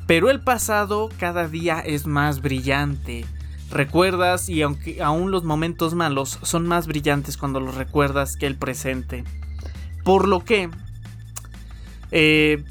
pero 0.07 0.30
el 0.30 0.40
pasado 0.40 1.09
cada 1.19 1.49
día 1.49 1.80
es 1.80 2.07
más 2.07 2.40
brillante. 2.40 3.25
Recuerdas 3.71 4.49
y 4.49 4.62
aunque 4.62 5.00
aún 5.02 5.30
los 5.30 5.45
momentos 5.45 5.95
malos 5.95 6.40
son 6.42 6.66
más 6.66 6.87
brillantes 6.88 7.37
cuando 7.37 7.61
los 7.61 7.76
recuerdas 7.76 8.37
que 8.37 8.47
el 8.47 8.57
presente. 8.57 9.25
Por 10.04 10.26
lo 10.26 10.45
que 10.45 10.69
eh, 12.11 12.64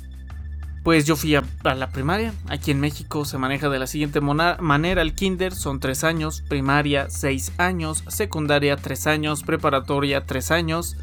pues 0.84 1.06
yo 1.06 1.16
fui 1.16 1.36
a, 1.36 1.44
la 1.64 1.90
primaria. 1.90 2.34
Aquí 2.48 2.72
en 2.72 2.80
México 2.80 3.26
se 3.26 3.38
maneja 3.38 3.70
de 3.70 3.80
la 3.80 3.88
siguiente 3.88 4.22
manera. 4.22 5.02
El 5.02 5.14
kinder 5.14 5.54
son 5.54 5.80
3 5.80 6.04
años, 6.04 6.44
primaria 6.48 7.10
6 7.10 7.54
años, 7.58 8.04
secundaria 8.08 8.76
3 8.78 9.08
años, 9.08 9.44
preparatoria 9.44 10.26
3 10.26 10.52
años 10.52 10.98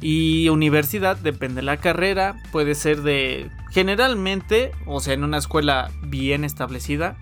y 0.00 0.48
universidad, 0.50 1.16
depende 1.16 1.56
de 1.56 1.62
la 1.62 1.78
carrera, 1.78 2.36
puede 2.52 2.74
ser 2.74 3.02
de 3.02 3.50
generalmente, 3.70 4.72
o 4.86 5.00
sea, 5.00 5.14
en 5.14 5.24
una 5.24 5.38
escuela 5.38 5.90
bien 6.02 6.44
establecida, 6.44 7.16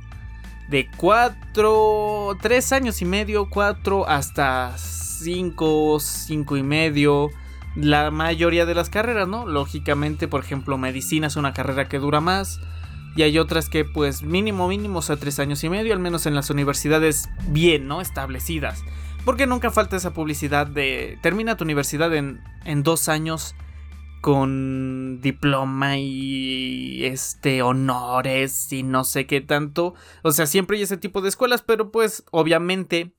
de 0.69 0.89
4, 0.97 2.39
3 2.41 2.73
años 2.73 3.01
y 3.01 3.05
medio, 3.05 3.49
4 3.51 4.09
hasta 4.09 4.77
5, 4.77 6.01
5 6.01 6.57
y 6.57 6.63
medio 6.63 7.31
la 7.75 8.11
mayoría 8.11 8.67
de 8.67 8.75
las 8.75 8.91
carreras, 8.91 9.29
¿no? 9.29 9.47
Lógicamente, 9.47 10.29
por 10.29 10.45
ejemplo, 10.45 10.79
medicina 10.79 11.27
es 11.27 11.37
una 11.37 11.53
carrera 11.55 11.89
que 11.89 11.99
dura 11.99 12.21
más. 12.21 12.61
y 13.15 13.23
hay 13.23 13.39
otras 13.39 13.69
que 13.69 13.85
pues 13.85 14.23
mínimo 14.23 14.69
mínimo 14.69 15.03
sea 15.03 15.17
tres 15.17 15.39
años 15.39 15.63
y 15.65 15.69
medio, 15.69 15.93
al 15.93 15.99
menos 16.01 16.25
en 16.25 16.35
las 16.35 16.49
universidades 16.49 17.29
bien, 17.49 17.87
¿no? 17.87 18.01
Establecidas. 18.01 18.83
Porque 19.25 19.47
nunca 19.47 19.71
falta 19.71 19.97
esa 19.97 20.15
publicidad 20.15 20.67
de 20.67 21.19
termina 21.23 21.57
tu 21.57 21.65
universidad 21.65 22.15
en, 22.15 22.41
en 22.65 22.83
dos 22.83 23.09
años 23.09 23.55
con 24.23 25.21
diploma 25.21 25.99
y 25.99 27.05
este 27.05 27.61
honores 27.63 28.73
y 28.73 28.83
no 28.83 29.05
sé 29.05 29.27
qué 29.27 29.41
tanto. 29.41 29.95
O 30.23 30.33
sea, 30.33 30.47
siempre 30.47 30.77
hay 30.77 30.85
ese 30.85 30.97
tipo 30.97 31.21
de 31.21 31.29
escuelas, 31.29 31.63
pero 31.63 31.91
pues 31.91 32.25
obviamente 32.31 33.15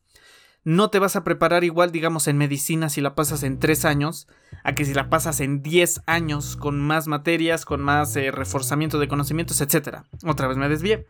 no 0.63 0.89
te 0.89 0.99
vas 0.99 1.15
a 1.15 1.23
preparar 1.23 1.63
igual, 1.63 1.91
digamos, 1.91 2.27
en 2.27 2.37
medicina 2.37 2.89
si 2.89 3.01
la 3.01 3.15
pasas 3.15 3.43
en 3.43 3.59
tres 3.59 3.85
años, 3.85 4.27
a 4.63 4.73
que 4.75 4.85
si 4.85 4.93
la 4.93 5.09
pasas 5.09 5.39
en 5.41 5.61
10 5.61 6.03
años 6.05 6.55
con 6.55 6.79
más 6.79 7.07
materias, 7.07 7.65
con 7.65 7.81
más 7.81 8.15
eh, 8.15 8.31
reforzamiento 8.31 8.99
de 8.99 9.07
conocimientos, 9.07 9.59
etc. 9.61 10.03
Otra 10.25 10.47
vez 10.47 10.57
me 10.57 10.69
desvié. 10.69 11.07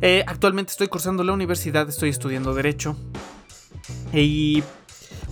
Eh, 0.00 0.24
actualmente 0.26 0.72
estoy 0.72 0.88
cursando 0.88 1.24
la 1.24 1.32
universidad, 1.32 1.88
estoy 1.88 2.10
estudiando 2.10 2.54
Derecho. 2.54 2.96
Y 4.12 4.62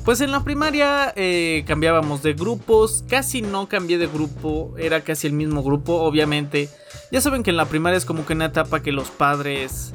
pues 0.05 0.21
en 0.21 0.31
la 0.31 0.43
primaria 0.45 1.13
eh, 1.17 1.65
cambiábamos 1.67 2.23
de 2.23 2.35
grupos, 2.35 3.05
casi 3.09 3.41
no 3.41 3.69
cambié 3.69 3.99
de 3.99 4.07
grupo, 4.07 4.75
era 4.77 5.03
casi 5.03 5.27
el 5.27 5.33
mismo 5.33 5.63
grupo, 5.63 5.95
obviamente. 6.03 6.69
Ya 7.11 7.21
saben 7.21 7.43
que 7.43 7.51
en 7.51 7.57
la 7.57 7.67
primaria 7.67 7.97
es 7.97 8.05
como 8.05 8.27
que 8.27 8.35
una 8.35 8.47
etapa 8.47 8.83
que 8.83 8.93
los 8.93 9.11
padres 9.11 9.93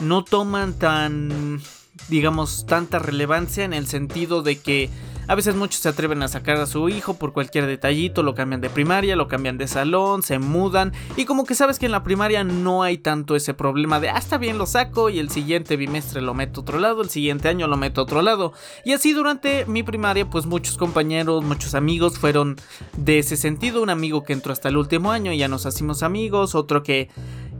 no 0.00 0.24
toman 0.24 0.74
tan, 0.74 1.60
digamos, 2.08 2.66
tanta 2.66 2.98
relevancia 2.98 3.64
en 3.64 3.72
el 3.72 3.86
sentido 3.86 4.42
de 4.42 4.58
que 4.58 4.90
a 5.28 5.34
veces 5.34 5.56
muchos 5.56 5.80
se 5.80 5.88
atreven 5.88 6.22
a 6.22 6.28
sacar 6.28 6.56
a 6.58 6.66
su 6.66 6.88
hijo 6.88 7.14
por 7.14 7.32
cualquier 7.32 7.66
detallito, 7.66 8.22
lo 8.22 8.36
cambian 8.36 8.60
de 8.60 8.70
primaria, 8.70 9.16
lo 9.16 9.26
cambian 9.26 9.58
de 9.58 9.66
salón, 9.66 10.22
se 10.22 10.38
mudan 10.38 10.92
y 11.16 11.24
como 11.24 11.44
que 11.44 11.56
sabes 11.56 11.80
que 11.80 11.86
en 11.86 11.92
la 11.92 12.04
primaria 12.04 12.44
no 12.44 12.84
hay 12.84 12.98
tanto 12.98 13.34
ese 13.34 13.52
problema 13.52 13.98
de, 13.98 14.08
ah, 14.08 14.18
está 14.18 14.38
bien, 14.38 14.56
lo 14.56 14.66
saco 14.66 15.10
y 15.10 15.18
el 15.18 15.30
siguiente 15.30 15.76
bimestre 15.76 16.22
lo 16.22 16.32
meto 16.32 16.60
a 16.60 16.62
otro 16.62 16.78
lado, 16.78 17.02
el 17.02 17.10
siguiente 17.10 17.48
año 17.48 17.66
lo 17.66 17.76
meto 17.76 18.00
a 18.00 18.04
otro 18.04 18.22
lado. 18.22 18.52
Y 18.84 18.92
así 18.92 19.12
durante 19.12 19.66
mi 19.66 19.82
primaria, 19.82 20.30
pues 20.30 20.46
muchos 20.46 20.76
compañeros, 20.76 21.42
muchos 21.42 21.74
amigos 21.74 22.18
fueron 22.18 22.56
de 22.96 23.18
ese 23.18 23.36
sentido, 23.36 23.82
un 23.82 23.90
amigo 23.90 24.22
que 24.22 24.32
entró 24.32 24.52
hasta 24.52 24.68
el 24.68 24.76
último 24.76 25.10
año 25.10 25.32
y 25.32 25.38
ya 25.38 25.48
nos 25.48 25.66
hacimos 25.66 26.04
amigos, 26.04 26.54
otro 26.54 26.84
que 26.84 27.10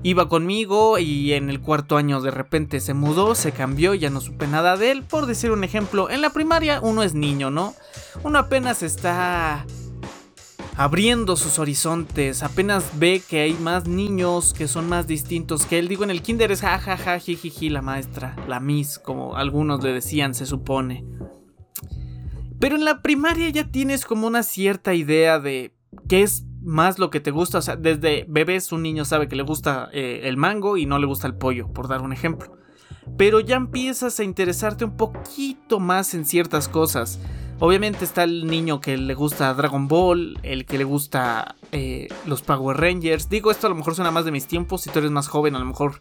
iba 0.03 0.29
conmigo 0.29 0.99
y 0.99 1.33
en 1.33 1.50
el 1.50 1.61
cuarto 1.61 1.97
año 1.97 2.21
de 2.21 2.31
repente 2.31 2.81
se 2.81 2.95
mudó, 2.95 3.35
se 3.35 3.53
cambió, 3.53 3.95
ya 3.95 4.11
no 4.11 4.21
supe 4.21 4.47
nada 4.47 4.76
de 4.76 4.91
él. 4.91 5.03
Por 5.03 5.26
decir 5.26 5.50
un 5.50 5.65
ejemplo, 5.65 6.11
en 6.11 6.21
la 6.21 6.31
primaria 6.31 6.81
uno 6.81 7.03
es 7.03 7.15
niño, 7.15 7.50
¿no? 7.50 7.75
Uno 8.23 8.38
apenas 8.38 8.83
está 8.83 9.67
abriendo 10.76 11.37
sus 11.37 11.59
horizontes, 11.59 12.43
apenas 12.43 12.99
ve 12.99 13.23
que 13.26 13.41
hay 13.41 13.55
más 13.55 13.88
niños 13.88 14.53
que 14.53 14.69
son 14.69 14.88
más 14.88 15.07
distintos 15.07 15.65
que 15.65 15.79
él. 15.79 15.88
Digo, 15.88 16.05
en 16.05 16.11
el 16.11 16.23
kinder 16.23 16.53
es 16.53 16.61
jajaja, 16.61 17.19
jijiji, 17.19 17.71
la 17.71 17.83
maestra, 17.83 18.37
la 18.47 18.61
miss, 18.61 18.99
como 18.99 19.37
algunos 19.37 19.83
le 19.83 19.93
decían, 19.93 20.35
se 20.35 20.47
supone. 20.47 21.05
Pero 22.59 22.76
en 22.76 22.85
la 22.85 23.03
primaria 23.03 23.49
ya 23.50 23.71
tienes 23.71 24.05
como 24.05 24.26
una 24.26 24.43
cierta 24.43 24.95
idea 24.95 25.38
de 25.38 25.75
qué 26.09 26.23
es 26.23 26.46
más 26.66 26.99
lo 26.99 27.08
que 27.11 27.20
te 27.20 27.30
gusta. 27.30 27.58
O 27.58 27.62
sea, 27.62 27.76
desde 27.76 28.26
bebés 28.28 28.73
un 28.73 28.82
niño 28.82 29.04
sabe 29.04 29.28
que 29.28 29.37
le 29.37 29.42
gusta 29.42 29.88
eh, 29.92 30.23
el 30.25 30.37
mango 30.37 30.76
y 30.76 30.85
no 30.85 30.99
le 30.99 31.06
gusta 31.06 31.26
el 31.26 31.35
pollo, 31.35 31.68
por 31.73 31.88
dar 31.88 32.02
un 32.02 32.12
ejemplo. 32.12 32.58
Pero 33.16 33.40
ya 33.40 33.56
empiezas 33.56 34.18
a 34.20 34.25
interesarte 34.25 34.85
un 34.85 34.96
poquito 34.96 35.80
más 35.80 36.12
en 36.12 36.26
ciertas 36.26 36.68
cosas. 36.68 37.20
Obviamente 37.58 38.04
está 38.04 38.25
el 38.25 38.46
niño 38.46 38.80
que 38.80 38.99
le 38.99 39.14
gusta 39.14 39.54
Dragon 39.54 39.88
Ball, 39.88 40.38
el 40.42 40.66
que 40.66 40.76
le 40.76 40.85
gusta 40.85 41.54
eh, 41.73 42.08
los 42.26 42.42
Power 42.42 42.76
Rangers. 42.76 43.30
Digo, 43.30 43.50
esto 43.50 43.68
a 43.68 43.70
lo 43.70 43.76
mejor 43.76 43.94
suena 43.94 44.11
más 44.11 44.25
de 44.25 44.32
mis 44.32 44.46
tiempos. 44.46 44.82
Si 44.82 44.90
tú 44.90 44.99
eres 44.99 45.11
más 45.11 45.28
joven, 45.28 45.54
a 45.54 45.58
lo 45.61 45.64
mejor 45.64 46.00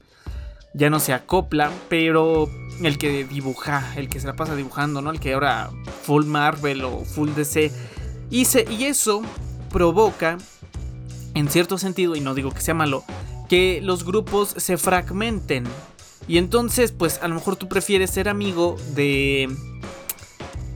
ya 0.74 0.90
no 0.90 1.00
se 1.00 1.14
acopla. 1.14 1.72
Pero 1.88 2.50
el 2.84 2.98
que 2.98 3.24
dibuja, 3.24 3.94
el 3.96 4.10
que 4.10 4.20
se 4.20 4.28
la 4.28 4.36
pasa 4.36 4.56
dibujando, 4.56 5.02
¿no? 5.02 5.12
El 5.12 5.20
que 5.20 5.34
ahora 5.34 5.70
full 6.02 6.26
Marvel 6.26 6.84
o 6.84 7.06
full 7.06 7.30
DC. 7.30 7.72
Y, 8.32 8.46
y 8.72 8.84
eso 8.84 9.22
provoca 9.76 10.38
en 11.36 11.50
cierto 11.50 11.78
sentido, 11.78 12.16
y 12.16 12.22
no 12.22 12.34
digo 12.34 12.52
que 12.52 12.62
sea 12.62 12.74
malo, 12.74 13.04
que 13.48 13.80
los 13.84 14.04
grupos 14.04 14.50
se 14.58 14.78
fragmenten. 14.78 15.66
Y 16.28 16.40
entonces, 16.40 16.92
pues 16.92 17.22
a 17.22 17.28
lo 17.28 17.36
mejor 17.36 17.56
tú 17.56 17.68
prefieres 17.68 18.10
ser 18.10 18.28
amigo 18.28 18.78
de 18.96 19.56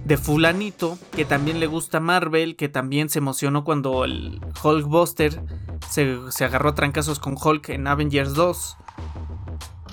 de 0.06 0.18
fulanito 0.18 0.98
que 1.16 1.24
también 1.24 1.60
le 1.60 1.68
gusta 1.68 2.00
Marvel, 2.00 2.56
que 2.56 2.68
también 2.68 3.10
se 3.10 3.20
emocionó 3.20 3.64
cuando 3.64 4.06
el 4.06 4.42
Hulkbuster 4.64 5.40
se, 5.88 6.18
se 6.32 6.46
agarró 6.46 6.70
a 6.70 6.76
trancazos 6.76 7.20
con 7.20 7.38
Hulk 7.40 7.70
en 7.70 7.86
Avengers 7.86 8.34
2. 8.34 8.78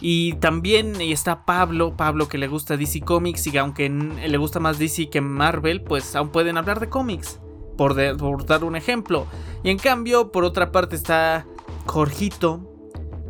Y 0.01 0.35
también 0.35 1.01
está 1.01 1.45
Pablo, 1.45 1.97
Pablo 1.97 2.29
que 2.29 2.39
le 2.39 2.49
gusta 2.49 2.79
DC 2.79 3.01
Comics 3.01 3.47
y 3.47 3.59
aunque 3.59 3.89
le 3.91 4.37
gusta 4.39 4.59
más 4.59 4.79
DC 4.79 5.11
que 5.11 5.21
Marvel, 5.21 5.83
pues 5.83 6.17
aún 6.17 6.31
pueden 6.31 6.57
hablar 6.57 6.81
de 6.81 6.89
cómics 6.89 7.39
por, 7.77 8.47
dar 8.47 8.65
un 8.65 8.77
ejemplo. 8.77 9.27
Y 9.63 9.71
en 9.71 9.79
cambio, 9.79 10.33
por 10.33 10.45
otra 10.45 10.73
parte 10.73 10.97
está 10.97 11.47
Jorgito. 11.87 12.61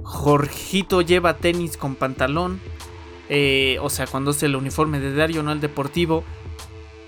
Jorgito 0.03 1.03
lleva 1.03 1.37
tenis 1.37 1.77
con 1.77 1.95
pantalón. 1.95 2.61
Eh, 3.29 3.79
o 3.83 3.91
sea, 3.91 4.07
cuando 4.07 4.31
es 4.31 4.43
el 4.43 4.57
uniforme 4.57 5.01
de 5.01 5.13
diario, 5.13 5.43
no 5.43 5.53
el 5.53 5.61
deportivo. 5.61 6.25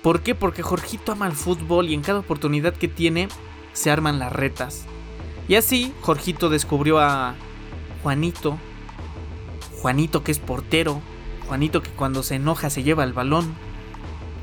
¿Por 0.03 0.23
qué? 0.23 0.35
Porque 0.35 0.63
Jorgito 0.63 1.13
ama 1.13 1.27
el 1.27 1.33
fútbol 1.33 1.89
y 1.89 1.95
en 1.95 2.03
cada 2.03 2.21
oportunidad 2.21 2.75
que 2.75 2.89
tiene 2.89 3.29
se 3.73 3.91
arman 3.91 4.19
las 4.19 4.33
retas. 4.33 4.87
Y 5.49 5.55
así, 5.55 5.93
Jorgito 6.03 6.49
descubrió 6.49 6.99
a 6.99 7.35
Juanito. 8.03 8.59
Juanito 9.81 10.25
que 10.25 10.33
es 10.33 10.39
portero. 10.39 11.01
Juanito 11.47 11.83
que 11.83 11.91
cuando 11.91 12.23
se 12.23 12.35
enoja 12.35 12.69
se 12.69 12.83
lleva 12.83 13.05
el 13.05 13.13
balón 13.13 13.55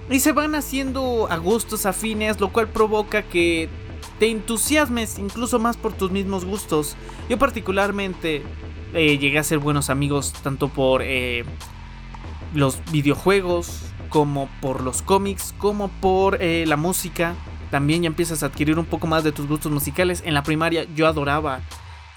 y 0.10 0.20
se 0.20 0.32
van 0.32 0.56
haciendo 0.56 1.28
a 1.32 1.38
gustos 1.38 1.86
afines, 1.86 2.40
lo 2.40 2.52
cual 2.52 2.68
provoca 2.68 3.24
que 3.24 3.70
te 4.20 4.30
entusiasmes 4.30 5.18
incluso 5.18 5.60
más 5.60 5.78
por 5.78 5.94
tus 5.94 6.12
mismos 6.12 6.46
gustos. 6.46 6.96
Yo 7.30 7.38
particularmente 7.38 8.44
eh, 8.94 9.18
llegué 9.18 9.40
a 9.40 9.44
ser 9.44 9.60
buenos 9.60 9.90
amigos 9.90 10.34
tanto 10.44 10.70
por 10.70 11.02
eh, 11.04 11.44
los 12.54 12.80
videojuegos 12.92 13.82
como 14.10 14.48
por 14.62 14.82
los 14.82 15.02
cómics, 15.02 15.54
como 15.58 15.90
por 15.90 16.42
eh, 16.42 16.66
la 16.68 16.78
música. 16.78 17.36
También 17.72 18.04
ya 18.04 18.08
empiezas 18.08 18.44
a 18.44 18.48
adquirir 18.48 18.78
un 18.78 18.86
poco 18.86 19.08
más 19.08 19.24
de 19.24 19.32
tus 19.32 19.48
gustos 19.48 19.72
musicales. 19.72 20.22
En 20.26 20.34
la 20.34 20.44
primaria 20.44 20.86
yo 20.96 21.08
adoraba 21.08 21.62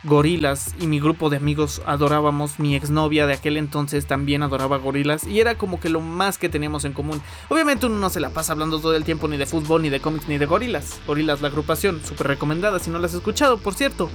gorilas 0.04 0.74
y 0.80 0.86
mi 0.86 1.00
grupo 1.00 1.28
de 1.28 1.38
amigos 1.38 1.82
adorábamos, 1.84 2.58
mi 2.58 2.76
exnovia 2.76 3.26
de 3.26 3.34
aquel 3.34 3.56
entonces 3.56 4.06
también 4.06 4.42
adoraba 4.42 4.78
gorilas 4.78 5.26
y 5.26 5.40
era 5.40 5.56
como 5.56 5.80
que 5.80 5.88
lo 5.88 6.00
más 6.00 6.38
que 6.38 6.48
teníamos 6.48 6.84
en 6.84 6.92
común. 6.92 7.20
Obviamente 7.48 7.86
uno 7.86 7.96
no 7.98 8.10
se 8.10 8.20
la 8.20 8.30
pasa 8.30 8.52
hablando 8.52 8.78
todo 8.80 8.94
el 8.94 9.04
tiempo 9.04 9.28
ni 9.28 9.36
de 9.36 9.46
fútbol, 9.46 9.82
ni 9.82 9.88
de 9.88 10.00
cómics, 10.00 10.28
ni 10.28 10.38
de 10.38 10.46
gorilas. 10.46 11.00
Gorilas, 11.06 11.40
la 11.40 11.48
agrupación, 11.48 12.00
súper 12.04 12.28
recomendada 12.28 12.78
si 12.78 12.90
no 12.90 12.98
la 12.98 13.06
has 13.06 13.14
escuchado, 13.14 13.58
por 13.58 13.74
cierto. 13.74 14.10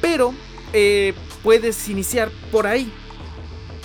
Pero 0.00 0.34
eh, 0.72 1.14
puedes 1.42 1.88
iniciar 1.88 2.30
por 2.50 2.66
ahí. 2.66 2.92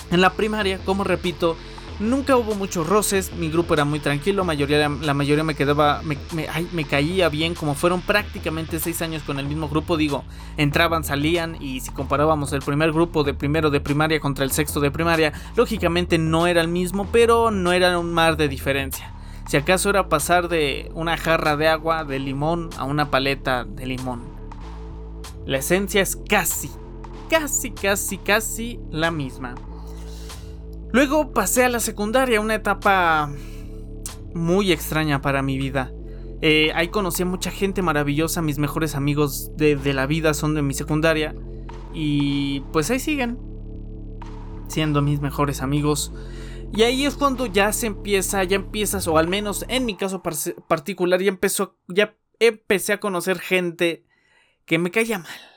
En 0.10 0.22
la 0.22 0.32
primaria, 0.32 0.80
como 0.80 1.04
repito, 1.04 1.58
Nunca 2.00 2.38
hubo 2.38 2.54
muchos 2.54 2.88
roces, 2.88 3.34
mi 3.34 3.50
grupo 3.50 3.74
era 3.74 3.84
muy 3.84 4.00
tranquilo, 4.00 4.46
mayoría, 4.46 4.88
la 4.88 5.14
mayoría 5.16 5.44
me 5.44 5.56
quedaba, 5.56 6.04
me, 6.04 6.86
caía 6.86 7.28
bien, 7.28 7.56
como 7.56 7.74
fueron 7.74 8.02
prácticamente 8.02 8.80
seis 8.80 9.02
años 9.02 9.24
con 9.24 9.40
el 9.40 9.48
mismo 9.48 9.68
grupo, 9.68 9.98
digo, 9.98 10.24
entraban, 10.58 11.04
salían 11.04 11.58
y 11.60 11.80
si 11.80 11.90
comparábamos 11.90 12.54
el 12.54 12.62
primer 12.62 12.92
grupo 12.92 13.24
de 13.24 13.34
primero 13.34 13.72
de 13.72 13.80
primaria 13.80 14.20
contra 14.20 14.46
el 14.46 14.52
sexto 14.52 14.80
de 14.80 14.92
primaria, 14.92 15.34
lógicamente 15.56 16.20
no 16.20 16.46
era 16.46 16.62
el 16.62 16.68
mismo, 16.68 17.08
pero 17.12 17.50
no 17.50 17.72
era 17.72 17.98
un 17.98 18.14
mar 18.14 18.38
de 18.38 18.48
diferencia. 18.48 19.12
Si 19.48 19.58
acaso 19.58 19.90
era 19.90 20.08
pasar 20.08 20.50
de 20.50 20.92
una 20.94 21.18
jarra 21.18 21.58
de 21.58 21.68
agua 21.68 22.04
de 22.04 22.20
limón 22.20 22.70
a 22.78 22.84
una 22.84 23.10
paleta 23.10 23.64
de 23.64 23.88
limón. 23.88 24.22
La 25.48 25.58
esencia 25.58 26.04
es 26.04 26.16
casi, 26.16 26.70
casi, 27.28 27.72
casi, 27.72 28.20
casi 28.20 28.80
la 28.92 29.10
misma. 29.10 29.56
Luego 30.92 31.32
pasé 31.34 31.66
a 31.66 31.70
la 31.70 31.80
secundaria, 31.80 32.40
una 32.40 32.56
etapa 32.56 33.30
muy 34.34 34.72
extraña 34.72 35.22
para 35.22 35.42
mi 35.42 35.58
vida. 35.58 35.92
Eh, 36.42 36.72
ahí 36.76 36.90
conocí 36.90 37.24
a 37.24 37.26
mucha 37.26 37.52
gente 37.52 37.82
maravillosa, 37.82 38.42
mis 38.42 38.58
mejores 38.58 38.96
amigos 38.96 39.52
de, 39.58 39.76
la 39.94 40.06
vida 40.06 40.34
son 40.34 40.54
de 40.56 40.62
mi 40.62 40.74
secundaria. 40.74 41.36
Y 41.94 42.62
pues 42.72 42.90
ahí 42.90 43.00
siguen, 43.00 43.38
siendo 44.68 45.02
mis 45.02 45.20
mejores 45.20 45.62
amigos. 45.62 46.14
Y 46.74 46.84
ahí 46.84 47.06
es 47.06 47.16
cuando 47.16 47.48
ya 47.48 47.74
se 47.74 47.88
empieza, 47.88 48.44
ya 48.44 48.56
empiezas, 48.56 49.08
o 49.08 49.18
al 49.18 49.28
menos 49.28 49.66
en 49.68 49.86
mi 49.86 49.96
caso 49.96 50.22
particular, 50.68 51.22
ya 51.22 51.30
empezó, 51.30 51.76
ya 51.88 52.16
empecé 52.40 52.94
a 52.94 53.00
conocer 53.00 53.40
gente 53.40 54.06
que 54.66 54.78
me 54.78 54.92
caía 54.92 55.20
mal 55.20 55.57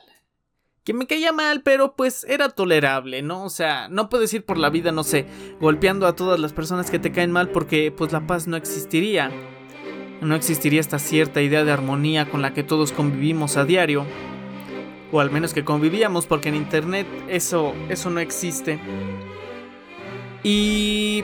que 0.90 0.94
me 0.94 1.06
caía 1.06 1.30
mal, 1.30 1.62
pero 1.62 1.94
pues 1.94 2.26
era 2.28 2.48
tolerable, 2.48 3.22
¿no? 3.22 3.44
O 3.44 3.48
sea, 3.48 3.86
no 3.88 4.08
puedes 4.08 4.34
ir 4.34 4.44
por 4.44 4.58
la 4.58 4.70
vida, 4.70 4.90
no 4.90 5.04
sé, 5.04 5.24
golpeando 5.60 6.04
a 6.08 6.16
todas 6.16 6.40
las 6.40 6.52
personas 6.52 6.90
que 6.90 6.98
te 6.98 7.12
caen 7.12 7.30
mal 7.30 7.50
porque 7.50 7.92
pues 7.96 8.10
la 8.10 8.26
paz 8.26 8.48
no 8.48 8.56
existiría. 8.56 9.30
No 10.20 10.34
existiría 10.34 10.80
esta 10.80 10.98
cierta 10.98 11.42
idea 11.42 11.62
de 11.62 11.70
armonía 11.70 12.28
con 12.28 12.42
la 12.42 12.54
que 12.54 12.64
todos 12.64 12.90
convivimos 12.90 13.56
a 13.56 13.64
diario. 13.64 14.04
o 15.12 15.20
al 15.20 15.30
menos 15.30 15.54
que 15.54 15.64
convivíamos, 15.64 16.26
porque 16.26 16.48
en 16.48 16.56
internet 16.56 17.06
eso, 17.28 17.72
eso 17.88 18.10
no 18.10 18.18
existe. 18.18 18.80
Y... 20.42 21.22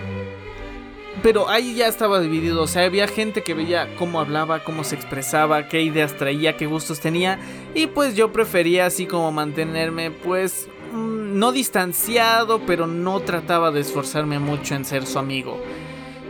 Pero 1.23 1.49
ahí 1.49 1.75
ya 1.75 1.89
estaba 1.89 2.21
dividido, 2.21 2.63
o 2.63 2.67
sea, 2.67 2.85
había 2.85 3.09
gente 3.09 3.43
que 3.43 3.55
veía 3.55 3.95
cómo 3.97 4.21
hablaba, 4.21 4.63
cómo 4.63 4.85
se 4.85 4.95
expresaba, 4.97 5.67
qué 5.69 5.83
ideas 5.83 6.17
traía, 6.17 6.57
qué 6.57 6.67
gustos 6.67 7.01
tenía, 7.01 7.39
y 7.75 7.87
pues 7.87 8.15
yo 8.15 8.33
prefería 8.33 8.87
así 8.87 9.07
como 9.07 9.33
mantenerme 9.33 10.11
pues 10.11 10.69
mm, 10.93 11.39
no 11.39 11.53
distanciado, 11.53 12.61
pero 12.67 12.87
no 12.87 13.21
trataba 13.21 13.71
de 13.71 13.81
esforzarme 13.81 14.39
mucho 14.39 14.75
en 14.75 14.85
ser 14.85 15.07
su 15.07 15.19
amigo. 15.19 15.59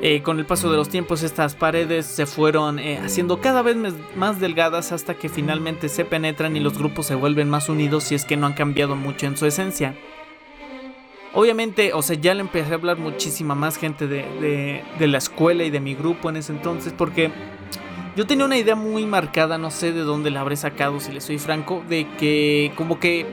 Eh, 0.03 0.23
con 0.23 0.39
el 0.39 0.45
paso 0.45 0.71
de 0.71 0.77
los 0.77 0.91
tiempos 0.91 1.23
estas 1.23 1.55
paredes 1.55 2.05
se 2.05 2.27
fueron 2.27 2.79
eh, 2.79 2.99
haciendo 2.99 3.41
cada 3.41 3.63
vez 3.63 3.77
más 4.15 4.39
delgadas 4.39 4.93
hasta 4.93 5.15
que 5.15 5.31
finalmente 5.31 5.89
se 5.89 6.05
penetran 6.05 6.55
y 6.55 6.61
los 6.61 6.77
grupos 6.77 7.07
se 7.07 7.15
vuelven 7.15 7.49
más 7.49 7.71
unidos 7.71 8.05
si 8.05 8.15
es 8.15 8.27
que 8.27 8.37
no 8.37 8.47
han 8.47 8.53
cambiado 8.53 8.95
mucho 8.95 9.27
en 9.27 9.39
su 9.39 9.47
esencia. 9.47 9.95
Obviamente, 11.39 11.93
o 11.93 12.01
sea, 12.01 12.17
ya 12.17 12.33
le 12.33 12.41
empecé 12.41 12.73
a 12.73 12.77
hablar 12.77 12.97
muchísima 12.97 13.55
más 13.55 13.77
gente 13.77 14.07
de, 14.07 14.83
de 14.99 15.07
la 15.07 15.19
escuela 15.19 15.65
y 15.65 15.71
de 15.71 15.81
mi 15.81 15.95
grupo 15.95 16.31
en 16.31 16.37
ese 16.37 16.51
entonces 16.51 16.95
porque 16.97 17.31
yo 18.17 18.27
tenía 18.27 18.47
una 18.47 18.57
idea 18.57 18.75
muy 18.75 19.05
marcada, 19.05 19.59
no 19.59 19.71
sé 19.71 19.93
de 19.93 20.01
dónde 20.01 20.31
la 20.31 20.41
habré 20.41 20.57
sacado 20.57 20.99
si 20.99 21.13
le 21.13 21.21
soy 21.21 21.39
franco, 21.39 21.85
de 21.87 22.09
que 22.19 22.73
como 22.75 22.99
que 22.99 23.27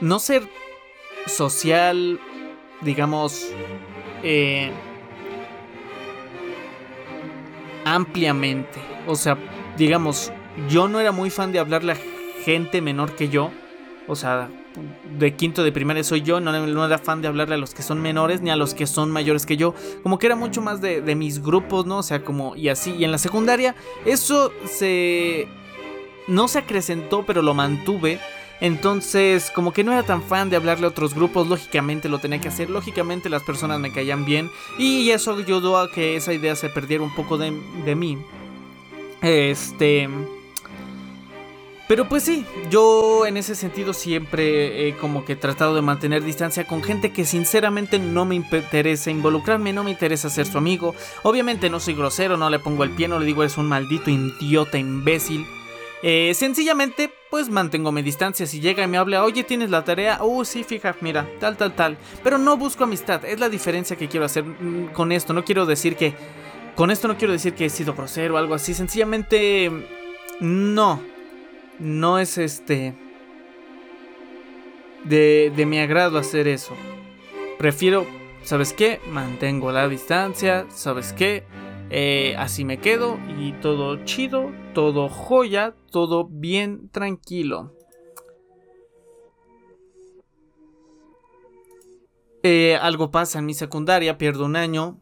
no 0.00 0.18
ser 0.18 0.48
social, 1.26 2.18
digamos, 2.80 3.52
eh, 4.22 4.70
ampliamente. 7.84 8.80
O 9.06 9.14
sea, 9.14 9.36
digamos, 9.76 10.32
yo 10.70 10.88
no 10.88 11.00
era 11.00 11.12
muy 11.12 11.28
fan 11.28 11.52
de 11.52 11.58
hablarle 11.58 11.92
a 11.92 11.98
gente 12.42 12.80
menor 12.80 13.14
que 13.14 13.28
yo. 13.28 13.50
O 14.08 14.16
sea, 14.16 14.48
de 15.18 15.34
quinto 15.34 15.64
de 15.64 15.72
primaria 15.72 16.04
soy 16.04 16.22
yo, 16.22 16.40
no, 16.40 16.52
no, 16.52 16.86
era 16.86 16.98
fan 16.98 17.22
de 17.22 17.28
hablarle 17.28 17.56
a 17.56 17.58
los 17.58 17.74
que 17.74 17.82
son 17.82 18.00
menores 18.00 18.40
ni 18.40 18.50
a 18.50 18.56
los 18.56 18.74
que 18.74 18.86
son 18.86 19.10
mayores 19.10 19.46
que 19.46 19.56
yo. 19.56 19.74
Como 20.02 20.18
que 20.18 20.26
era 20.26 20.36
mucho 20.36 20.62
más 20.62 20.80
de, 20.80 21.00
de 21.00 21.14
mis 21.14 21.42
grupos, 21.42 21.86
¿no? 21.86 21.98
O 21.98 22.02
sea, 22.02 22.22
como 22.24 22.56
y 22.56 22.68
así. 22.68 22.94
Y 22.94 23.04
en 23.04 23.12
la 23.12 23.18
secundaria, 23.18 23.74
eso 24.04 24.52
se... 24.66 25.48
No 26.28 26.46
se 26.46 26.58
acrecentó, 26.58 27.24
pero 27.26 27.42
lo 27.42 27.54
mantuve 27.54 28.20
entonces, 28.60 29.50
como 29.50 29.72
que 29.72 29.84
no 29.84 29.92
era 29.92 30.02
tan 30.02 30.22
fan 30.22 30.50
de 30.50 30.56
hablarle 30.56 30.84
a 30.84 30.90
otros 30.90 31.14
grupos, 31.14 31.48
lógicamente 31.48 32.10
lo 32.10 32.18
tenía 32.18 32.40
que 32.40 32.48
hacer, 32.48 32.68
lógicamente 32.68 33.30
las 33.30 33.42
personas 33.42 33.80
me 33.80 33.90
caían 33.90 34.26
bien 34.26 34.50
y 34.78 35.10
eso 35.10 35.34
ayudó 35.34 35.78
a 35.78 35.90
que 35.90 36.16
esa 36.16 36.34
idea 36.34 36.54
se 36.54 36.68
perdiera 36.68 37.02
un 37.02 37.14
poco 37.14 37.38
de, 37.38 37.50
mí. 37.96 38.18
Este... 39.22 40.08
Pero 41.90 42.08
pues 42.08 42.22
sí, 42.22 42.46
yo 42.70 43.26
en 43.26 43.36
ese 43.36 43.56
sentido 43.56 43.92
siempre 43.92 44.86
he 44.86 44.94
como 44.94 45.24
que 45.24 45.34
tratado 45.34 45.74
de 45.74 45.82
mantener 45.82 46.22
distancia 46.22 46.64
con 46.64 46.84
gente 46.84 47.10
que 47.10 47.24
sinceramente 47.24 47.98
no 47.98 48.24
me 48.24 48.36
interesa 48.36 49.10
involucrarme, 49.10 49.72
no 49.72 49.82
me 49.82 49.90
interesa 49.90 50.30
ser 50.30 50.46
su 50.46 50.56
amigo. 50.56 50.94
Obviamente 51.24 51.68
no 51.68 51.80
soy 51.80 51.94
grosero, 51.94 52.36
no 52.36 52.48
le 52.48 52.60
pongo 52.60 52.84
el 52.84 52.90
pie, 52.90 53.08
no 53.08 53.18
le 53.18 53.26
digo 53.26 53.42
eres 53.42 53.58
un 53.58 53.66
maldito 53.66 54.08
idiota, 54.08 54.78
imbécil. 54.78 55.44
Eh, 56.04 56.30
sencillamente, 56.32 57.12
pues 57.28 57.48
mantengo 57.48 57.90
mi 57.90 58.02
distancia. 58.02 58.46
Si 58.46 58.60
llega 58.60 58.84
y 58.84 58.86
me 58.86 58.96
habla, 58.96 59.24
oye, 59.24 59.42
tienes 59.42 59.70
la 59.70 59.82
tarea, 59.82 60.22
uh, 60.22 60.44
sí, 60.44 60.62
fija, 60.62 60.94
mira, 61.00 61.28
tal, 61.40 61.56
tal, 61.56 61.74
tal. 61.74 61.98
Pero 62.22 62.38
no 62.38 62.56
busco 62.56 62.84
amistad, 62.84 63.24
es 63.24 63.40
la 63.40 63.48
diferencia 63.48 63.96
que 63.96 64.06
quiero 64.06 64.26
hacer 64.26 64.44
mm, 64.44 64.92
con 64.92 65.10
esto. 65.10 65.32
No 65.32 65.44
quiero 65.44 65.66
decir 65.66 65.96
que. 65.96 66.14
Con 66.76 66.92
esto 66.92 67.08
no 67.08 67.16
quiero 67.16 67.32
decir 67.32 67.54
que 67.54 67.64
he 67.64 67.68
sido 67.68 67.94
grosero 67.94 68.36
o 68.36 68.38
algo 68.38 68.54
así. 68.54 68.74
Sencillamente. 68.74 69.72
No. 70.38 71.19
No 71.80 72.18
es 72.18 72.38
este. 72.38 72.94
De, 75.04 75.50
de 75.56 75.66
mi 75.66 75.78
agrado 75.78 76.18
hacer 76.18 76.46
eso. 76.46 76.74
Prefiero, 77.58 78.06
¿sabes 78.42 78.72
qué? 78.74 79.00
Mantengo 79.10 79.72
la 79.72 79.88
distancia, 79.88 80.66
¿sabes 80.68 81.14
qué? 81.14 81.44
Eh, 81.90 82.36
así 82.38 82.64
me 82.64 82.78
quedo 82.78 83.18
y 83.38 83.52
todo 83.52 84.04
chido, 84.04 84.52
todo 84.74 85.08
joya, 85.08 85.74
todo 85.90 86.28
bien 86.30 86.88
tranquilo. 86.90 87.74
Eh, 92.42 92.76
algo 92.80 93.10
pasa 93.10 93.38
en 93.38 93.46
mi 93.46 93.54
secundaria, 93.54 94.16
pierdo 94.18 94.44
un 94.44 94.56
año, 94.56 94.98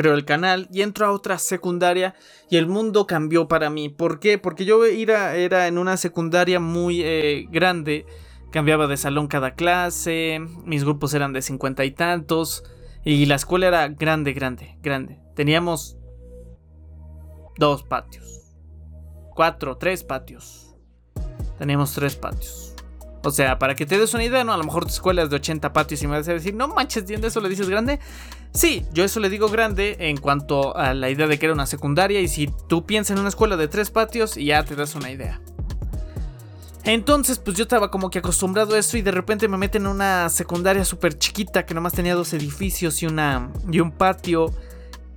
creo 0.00 0.14
el 0.14 0.24
canal 0.24 0.66
y 0.72 0.80
entro 0.80 1.04
a 1.04 1.12
otra 1.12 1.38
secundaria 1.38 2.14
y 2.48 2.56
el 2.56 2.66
mundo 2.66 3.06
cambió 3.06 3.48
para 3.48 3.68
mí. 3.68 3.90
¿Por 3.90 4.18
qué? 4.18 4.38
Porque 4.38 4.64
yo 4.64 4.86
era, 4.86 5.36
era 5.36 5.66
en 5.66 5.76
una 5.76 5.98
secundaria 5.98 6.58
muy 6.58 7.02
eh, 7.02 7.46
grande, 7.50 8.06
cambiaba 8.50 8.86
de 8.86 8.96
salón 8.96 9.28
cada 9.28 9.50
clase, 9.50 10.40
mis 10.64 10.84
grupos 10.84 11.12
eran 11.12 11.34
de 11.34 11.42
cincuenta 11.42 11.84
y 11.84 11.90
tantos 11.90 12.64
y 13.04 13.26
la 13.26 13.34
escuela 13.34 13.68
era 13.68 13.88
grande, 13.88 14.32
grande, 14.32 14.78
grande. 14.80 15.20
Teníamos 15.36 15.98
dos 17.58 17.82
patios. 17.82 18.56
Cuatro, 19.34 19.76
tres 19.76 20.02
patios. 20.02 20.74
Tenemos 21.58 21.92
tres 21.92 22.16
patios. 22.16 22.74
O 23.22 23.30
sea, 23.30 23.58
para 23.58 23.74
que 23.74 23.84
te 23.84 23.98
des 23.98 24.14
una 24.14 24.24
idea, 24.24 24.44
¿no? 24.44 24.54
A 24.54 24.56
lo 24.56 24.64
mejor 24.64 24.84
tu 24.84 24.92
escuela 24.92 25.22
es 25.22 25.28
de 25.28 25.36
80 25.36 25.74
patios 25.74 26.02
y 26.02 26.06
me 26.06 26.16
vas 26.16 26.26
a 26.26 26.32
decir, 26.32 26.54
no 26.54 26.68
manches, 26.68 27.06
¿de 27.06 27.26
eso 27.26 27.40
le 27.42 27.50
dices 27.50 27.68
grande? 27.68 28.00
Sí, 28.52 28.84
yo 28.92 29.04
eso 29.04 29.20
le 29.20 29.30
digo 29.30 29.48
grande 29.48 29.96
en 30.00 30.16
cuanto 30.16 30.76
a 30.76 30.94
la 30.94 31.08
idea 31.10 31.26
de 31.26 31.38
que 31.38 31.46
era 31.46 31.54
una 31.54 31.66
secundaria 31.66 32.20
y 32.20 32.28
si 32.28 32.48
tú 32.68 32.84
piensas 32.84 33.14
en 33.14 33.20
una 33.20 33.28
escuela 33.28 33.56
de 33.56 33.68
tres 33.68 33.90
patios, 33.90 34.34
ya 34.34 34.64
te 34.64 34.74
das 34.74 34.94
una 34.94 35.10
idea. 35.10 35.40
Entonces, 36.84 37.38
pues 37.38 37.56
yo 37.56 37.62
estaba 37.62 37.90
como 37.90 38.10
que 38.10 38.18
acostumbrado 38.18 38.74
a 38.74 38.78
eso 38.78 38.96
y 38.96 39.02
de 39.02 39.10
repente 39.10 39.46
me 39.48 39.58
meten 39.58 39.82
en 39.82 39.88
una 39.88 40.28
secundaria 40.30 40.84
súper 40.84 41.18
chiquita 41.18 41.64
que 41.64 41.74
nomás 41.74 41.92
tenía 41.92 42.14
dos 42.14 42.32
edificios 42.32 43.02
y, 43.02 43.06
una, 43.06 43.50
y 43.70 43.80
un 43.80 43.92
patio 43.92 44.52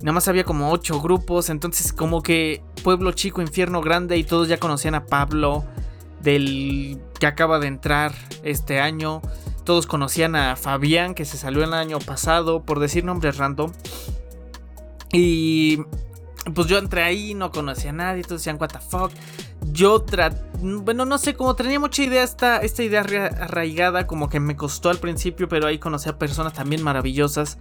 Nada 0.04 0.12
más 0.12 0.28
había 0.28 0.44
como 0.44 0.70
ocho 0.70 1.00
grupos, 1.00 1.48
entonces 1.48 1.90
como 1.90 2.22
que 2.22 2.62
pueblo 2.82 3.12
chico, 3.12 3.40
infierno 3.40 3.80
grande 3.80 4.18
y 4.18 4.24
todos 4.24 4.48
ya 4.48 4.58
conocían 4.58 4.94
a 4.94 5.06
Pablo 5.06 5.64
del 6.20 7.00
que 7.18 7.26
acaba 7.26 7.58
de 7.58 7.68
entrar 7.68 8.12
este 8.42 8.80
año. 8.80 9.22
Todos 9.64 9.86
conocían 9.86 10.36
a 10.36 10.56
Fabián 10.56 11.14
que 11.14 11.24
se 11.24 11.36
salió 11.36 11.64
el 11.64 11.72
año 11.72 11.98
pasado, 11.98 12.62
por 12.62 12.80
decir 12.80 13.04
nombres 13.04 13.36
random. 13.38 13.72
Y 15.12 15.78
pues 16.52 16.66
yo 16.66 16.78
entré 16.78 17.02
ahí, 17.02 17.34
no 17.34 17.50
conocía 17.50 17.90
a 17.90 17.94
nadie, 17.94 18.22
todos 18.22 18.40
decían 18.40 18.58
what 18.60 18.68
the 18.68 18.78
fuck. 18.78 19.10
Yo 19.72 20.04
bueno, 20.60 21.06
no 21.06 21.18
sé, 21.18 21.34
como 21.34 21.56
tenía 21.56 21.80
mucha 21.80 22.02
idea 22.02 22.22
esta, 22.22 22.58
esta 22.58 22.82
idea 22.82 23.00
arraigada, 23.00 24.06
como 24.06 24.28
que 24.28 24.40
me 24.40 24.56
costó 24.56 24.90
al 24.90 24.98
principio, 24.98 25.48
pero 25.48 25.66
ahí 25.66 25.78
conocí 25.78 26.08
a 26.08 26.18
personas 26.18 26.52
también 26.52 26.82
maravillosas. 26.82 27.58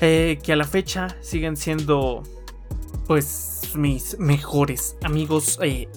Eh, 0.00 0.38
que 0.42 0.52
a 0.52 0.56
la 0.56 0.64
fecha 0.64 1.16
siguen 1.22 1.56
siendo 1.56 2.22
pues 3.06 3.70
mis 3.74 4.18
mejores 4.18 4.96
amigos. 5.02 5.58
Eh, 5.62 5.88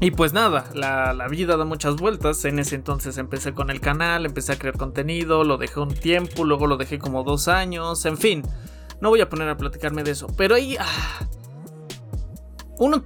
y 0.00 0.10
pues 0.10 0.32
nada, 0.32 0.66
la, 0.74 1.14
la, 1.14 1.28
vida 1.28 1.56
da 1.56 1.64
muchas 1.64 1.96
vueltas. 1.96 2.44
En 2.44 2.58
ese 2.58 2.74
entonces 2.74 3.16
empecé 3.18 3.54
con 3.54 3.70
el 3.70 3.80
canal, 3.80 4.26
empecé 4.26 4.52
a 4.52 4.58
crear 4.58 4.76
contenido, 4.76 5.42
lo 5.44 5.56
dejé 5.56 5.80
un 5.80 5.94
tiempo, 5.94 6.44
luego 6.44 6.66
lo 6.66 6.76
dejé 6.76 6.98
como 6.98 7.24
dos 7.24 7.48
años, 7.48 8.04
en 8.04 8.18
fin. 8.18 8.42
No 9.00 9.08
voy 9.08 9.20
a 9.20 9.28
poner 9.28 9.48
a 9.48 9.56
platicarme 9.56 10.02
de 10.02 10.12
eso. 10.12 10.26
Pero 10.36 10.54
ahí... 10.54 10.76
Ah, 10.78 11.26
uno... 12.78 13.02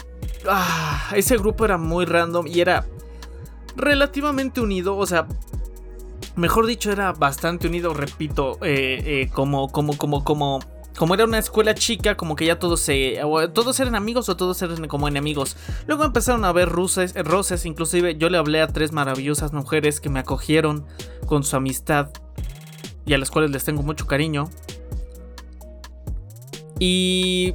Ah, 0.48 1.12
ese 1.14 1.36
grupo 1.36 1.64
era 1.64 1.78
muy 1.78 2.06
random 2.06 2.46
y 2.46 2.60
era 2.60 2.86
relativamente 3.76 4.60
unido. 4.60 4.96
O 4.96 5.06
sea, 5.06 5.26
mejor 6.36 6.66
dicho, 6.66 6.90
era 6.90 7.12
bastante 7.12 7.68
unido, 7.68 7.94
repito, 7.94 8.58
eh, 8.62 9.02
eh, 9.04 9.30
como, 9.32 9.70
como, 9.70 9.96
como, 9.96 10.24
como, 10.24 10.60
como 10.96 11.14
era 11.14 11.24
una 11.24 11.38
escuela 11.38 11.74
chica, 11.74 12.16
como 12.16 12.36
que 12.36 12.46
ya 12.46 12.58
todos 12.58 12.80
se, 12.80 13.20
todos 13.54 13.80
eran 13.80 13.94
amigos 13.94 14.28
o 14.28 14.36
todos 14.36 14.60
eran 14.62 14.86
como 14.88 15.08
enemigos. 15.08 15.56
Luego 15.86 16.04
empezaron 16.04 16.44
a 16.44 16.48
haber 16.48 16.68
roces, 16.68 17.14
roces, 17.14 17.64
inclusive 17.66 18.16
yo 18.16 18.28
le 18.28 18.38
hablé 18.38 18.60
a 18.60 18.68
tres 18.68 18.92
maravillosas 18.92 19.52
mujeres 19.52 20.00
que 20.00 20.08
me 20.08 20.20
acogieron 20.20 20.86
con 21.26 21.44
su 21.44 21.56
amistad 21.56 22.10
y 23.06 23.14
a 23.14 23.18
las 23.18 23.30
cuales 23.30 23.50
les 23.50 23.64
tengo 23.64 23.82
mucho 23.82 24.06
cariño. 24.06 24.48
Y 26.78 27.54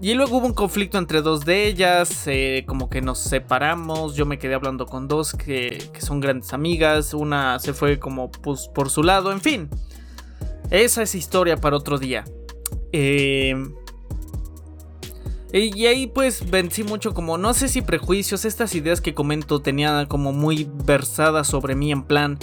y 0.00 0.14
luego 0.14 0.36
hubo 0.36 0.46
un 0.46 0.54
conflicto 0.54 0.96
entre 0.96 1.22
dos 1.22 1.44
de 1.44 1.66
ellas, 1.66 2.28
eh, 2.28 2.64
como 2.68 2.88
que 2.88 3.02
nos 3.02 3.18
separamos, 3.18 4.14
yo 4.14 4.26
me 4.26 4.38
quedé 4.38 4.54
hablando 4.54 4.86
con 4.86 5.08
dos 5.08 5.32
que, 5.32 5.90
son 5.98 6.20
grandes 6.20 6.52
amigas, 6.52 7.14
una 7.14 7.58
se 7.58 7.74
fue 7.74 7.98
como 7.98 8.30
pues, 8.30 8.68
por 8.68 8.90
su 8.90 9.02
lado, 9.02 9.32
en 9.32 9.40
fin. 9.40 9.68
Esa 10.70 11.02
es 11.02 11.16
historia 11.16 11.56
para 11.56 11.76
otro 11.76 11.98
día. 11.98 12.24
Eh, 12.92 13.54
y 15.52 15.86
ahí 15.86 16.06
pues 16.06 16.50
vencí 16.50 16.84
mucho 16.84 17.14
como, 17.14 17.38
no 17.38 17.54
sé 17.54 17.68
si 17.68 17.80
prejuicios, 17.80 18.44
estas 18.44 18.74
ideas 18.74 19.00
que 19.00 19.14
comento 19.14 19.60
tenía 19.60 20.06
como 20.06 20.32
muy 20.32 20.68
versadas 20.84 21.46
sobre 21.46 21.74
mí 21.74 21.90
en 21.90 22.02
plan, 22.02 22.38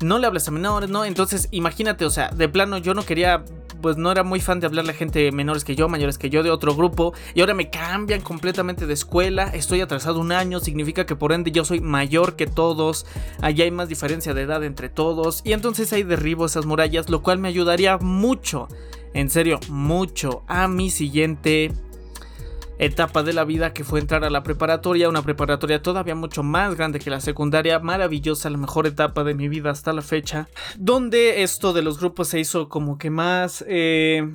no 0.00 0.18
le 0.18 0.26
hables 0.26 0.48
a 0.48 0.50
menores, 0.50 0.90
¿no? 0.90 1.04
Entonces 1.04 1.48
imagínate, 1.50 2.04
o 2.04 2.10
sea, 2.10 2.30
de 2.30 2.48
plano 2.48 2.78
yo 2.78 2.94
no 2.94 3.04
quería 3.04 3.44
pues 3.80 3.96
no 3.96 4.10
era 4.10 4.24
muy 4.24 4.40
fan 4.40 4.60
de 4.60 4.66
hablarle 4.66 4.92
a 4.92 4.94
gente 4.94 5.30
menores 5.32 5.64
que 5.64 5.76
yo, 5.76 5.88
mayores 5.88 6.18
que 6.18 6.30
yo 6.30 6.42
de 6.42 6.50
otro 6.50 6.74
grupo. 6.74 7.14
Y 7.34 7.40
ahora 7.40 7.54
me 7.54 7.70
cambian 7.70 8.20
completamente 8.20 8.86
de 8.86 8.94
escuela. 8.94 9.44
Estoy 9.54 9.80
atrasado 9.80 10.20
un 10.20 10.32
año, 10.32 10.60
significa 10.60 11.06
que 11.06 11.16
por 11.16 11.32
ende 11.32 11.52
yo 11.52 11.64
soy 11.64 11.80
mayor 11.80 12.36
que 12.36 12.46
todos. 12.46 13.06
Allá 13.40 13.64
hay 13.64 13.70
más 13.70 13.88
diferencia 13.88 14.34
de 14.34 14.42
edad 14.42 14.64
entre 14.64 14.88
todos. 14.88 15.42
Y 15.44 15.52
entonces 15.52 15.92
ahí 15.92 16.02
derribo 16.02 16.46
esas 16.46 16.66
murallas, 16.66 17.08
lo 17.08 17.22
cual 17.22 17.38
me 17.38 17.48
ayudaría 17.48 17.98
mucho. 17.98 18.68
En 19.14 19.30
serio, 19.30 19.58
mucho 19.68 20.42
a 20.48 20.68
mi 20.68 20.90
siguiente 20.90 21.72
etapa 22.78 23.22
de 23.22 23.32
la 23.32 23.44
vida 23.44 23.72
que 23.72 23.84
fue 23.84 24.00
entrar 24.00 24.24
a 24.24 24.30
la 24.30 24.42
preparatoria, 24.42 25.08
una 25.08 25.22
preparatoria 25.22 25.82
todavía 25.82 26.14
mucho 26.14 26.42
más 26.42 26.74
grande 26.74 26.98
que 26.98 27.10
la 27.10 27.20
secundaria, 27.20 27.78
maravillosa, 27.78 28.50
la 28.50 28.58
mejor 28.58 28.86
etapa 28.86 29.24
de 29.24 29.34
mi 29.34 29.48
vida 29.48 29.70
hasta 29.70 29.92
la 29.92 30.02
fecha, 30.02 30.48
donde 30.76 31.42
esto 31.42 31.72
de 31.72 31.82
los 31.82 31.98
grupos 31.98 32.28
se 32.28 32.40
hizo 32.40 32.68
como 32.68 32.98
que 32.98 33.10
más... 33.10 33.64
Eh, 33.68 34.28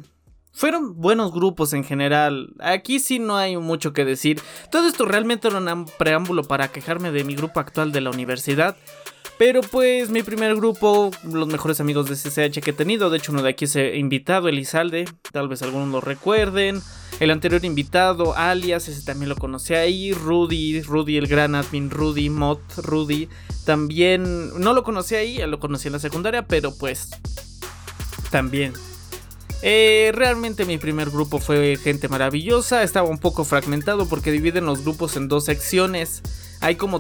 fueron 0.56 1.02
buenos 1.02 1.34
grupos 1.34 1.74
en 1.74 1.84
general. 1.84 2.54
Aquí 2.60 3.00
sí 3.00 3.18
no 3.18 3.36
hay 3.38 3.58
mucho 3.58 3.92
que 3.92 4.06
decir. 4.06 4.40
Todo 4.72 4.88
esto 4.88 5.06
realmente 5.06 5.48
era 5.48 5.58
un 5.58 5.86
preámbulo 5.98 6.44
para 6.44 6.68
quejarme 6.68 7.12
de 7.12 7.24
mi 7.24 7.36
grupo 7.36 7.60
actual 7.60 7.92
de 7.92 8.02
la 8.02 8.12
universidad. 8.12 8.78
Pero 9.38 9.62
pues 9.62 10.10
mi 10.10 10.22
primer 10.22 10.56
grupo, 10.56 11.12
los 11.24 11.48
mejores 11.48 11.80
amigos 11.80 12.08
de 12.08 12.16
CCH 12.16 12.62
que 12.62 12.70
he 12.70 12.74
tenido, 12.74 13.10
de 13.10 13.18
hecho 13.18 13.32
uno 13.32 13.42
de 13.42 13.50
aquí 13.50 13.66
es 13.66 13.76
invitado, 13.76 14.48
Elizalde, 14.48 15.06
tal 15.32 15.48
vez 15.48 15.62
algunos 15.64 15.90
lo 15.90 16.02
recuerden. 16.02 16.82
El 17.20 17.32
anterior 17.32 17.64
invitado, 17.66 18.36
alias, 18.36 18.88
ese 18.88 19.04
también 19.04 19.30
lo 19.30 19.36
conocí 19.36 19.74
ahí. 19.74 20.14
Rudy, 20.14 20.82
Rudy, 20.82 21.18
el 21.18 21.28
gran 21.28 21.56
admin, 21.56 21.90
Rudy, 21.90 22.30
Mott, 22.30 22.60
Rudy. 22.78 23.30
También 23.66 24.50
no 24.60 24.74
lo 24.74 24.84
conocí 24.84 25.16
ahí, 25.16 25.38
lo 25.48 25.60
conocí 25.60 25.88
en 25.88 25.94
la 25.94 26.00
secundaria, 26.00 26.48
pero 26.48 26.76
pues 26.76 27.10
también. 28.30 28.74
Eh, 29.62 30.12
realmente 30.14 30.66
mi 30.66 30.78
primer 30.78 31.10
grupo 31.10 31.40
fue 31.40 31.78
gente 31.82 32.10
maravillosa, 32.10 32.84
estaba 32.84 33.08
un 33.08 33.20
poco 33.20 33.46
fragmentado 33.46 34.10
porque 34.10 34.32
dividen 34.32 34.66
los 34.66 34.84
grupos 34.84 35.16
en 35.16 35.30
dos 35.30 35.46
secciones. 35.46 36.22
Hay 36.64 36.78
como, 36.78 37.00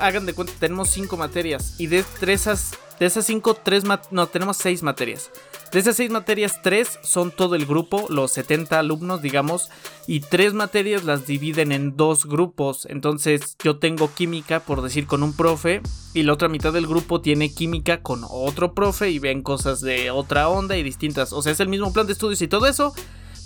hagan 0.00 0.26
de 0.26 0.32
cuenta, 0.32 0.52
tenemos 0.58 0.90
cinco 0.90 1.16
materias 1.16 1.76
y 1.78 1.86
de, 1.86 2.04
esas, 2.26 2.72
de 2.98 3.06
esas 3.06 3.24
cinco, 3.24 3.54
tres, 3.54 3.84
no, 4.10 4.26
tenemos 4.26 4.56
seis 4.56 4.82
materias. 4.82 5.30
De 5.70 5.78
esas 5.78 5.94
seis 5.94 6.10
materias, 6.10 6.60
tres 6.64 6.98
son 7.04 7.30
todo 7.30 7.54
el 7.54 7.64
grupo, 7.64 8.06
los 8.08 8.32
70 8.32 8.76
alumnos, 8.76 9.22
digamos, 9.22 9.68
y 10.08 10.18
tres 10.18 10.52
materias 10.52 11.04
las 11.04 11.28
dividen 11.28 11.70
en 11.70 11.96
dos 11.96 12.26
grupos. 12.26 12.88
Entonces 12.90 13.56
yo 13.62 13.76
tengo 13.76 14.12
química, 14.12 14.58
por 14.58 14.82
decir, 14.82 15.06
con 15.06 15.22
un 15.22 15.32
profe, 15.32 15.80
y 16.12 16.24
la 16.24 16.32
otra 16.32 16.48
mitad 16.48 16.72
del 16.72 16.88
grupo 16.88 17.20
tiene 17.20 17.54
química 17.54 18.02
con 18.02 18.24
otro 18.28 18.74
profe 18.74 19.10
y 19.10 19.20
ven 19.20 19.42
cosas 19.42 19.80
de 19.80 20.10
otra 20.10 20.48
onda 20.48 20.76
y 20.76 20.82
distintas. 20.82 21.32
O 21.32 21.40
sea, 21.40 21.52
es 21.52 21.60
el 21.60 21.68
mismo 21.68 21.92
plan 21.92 22.08
de 22.08 22.14
estudios 22.14 22.42
y 22.42 22.48
todo 22.48 22.66
eso, 22.66 22.92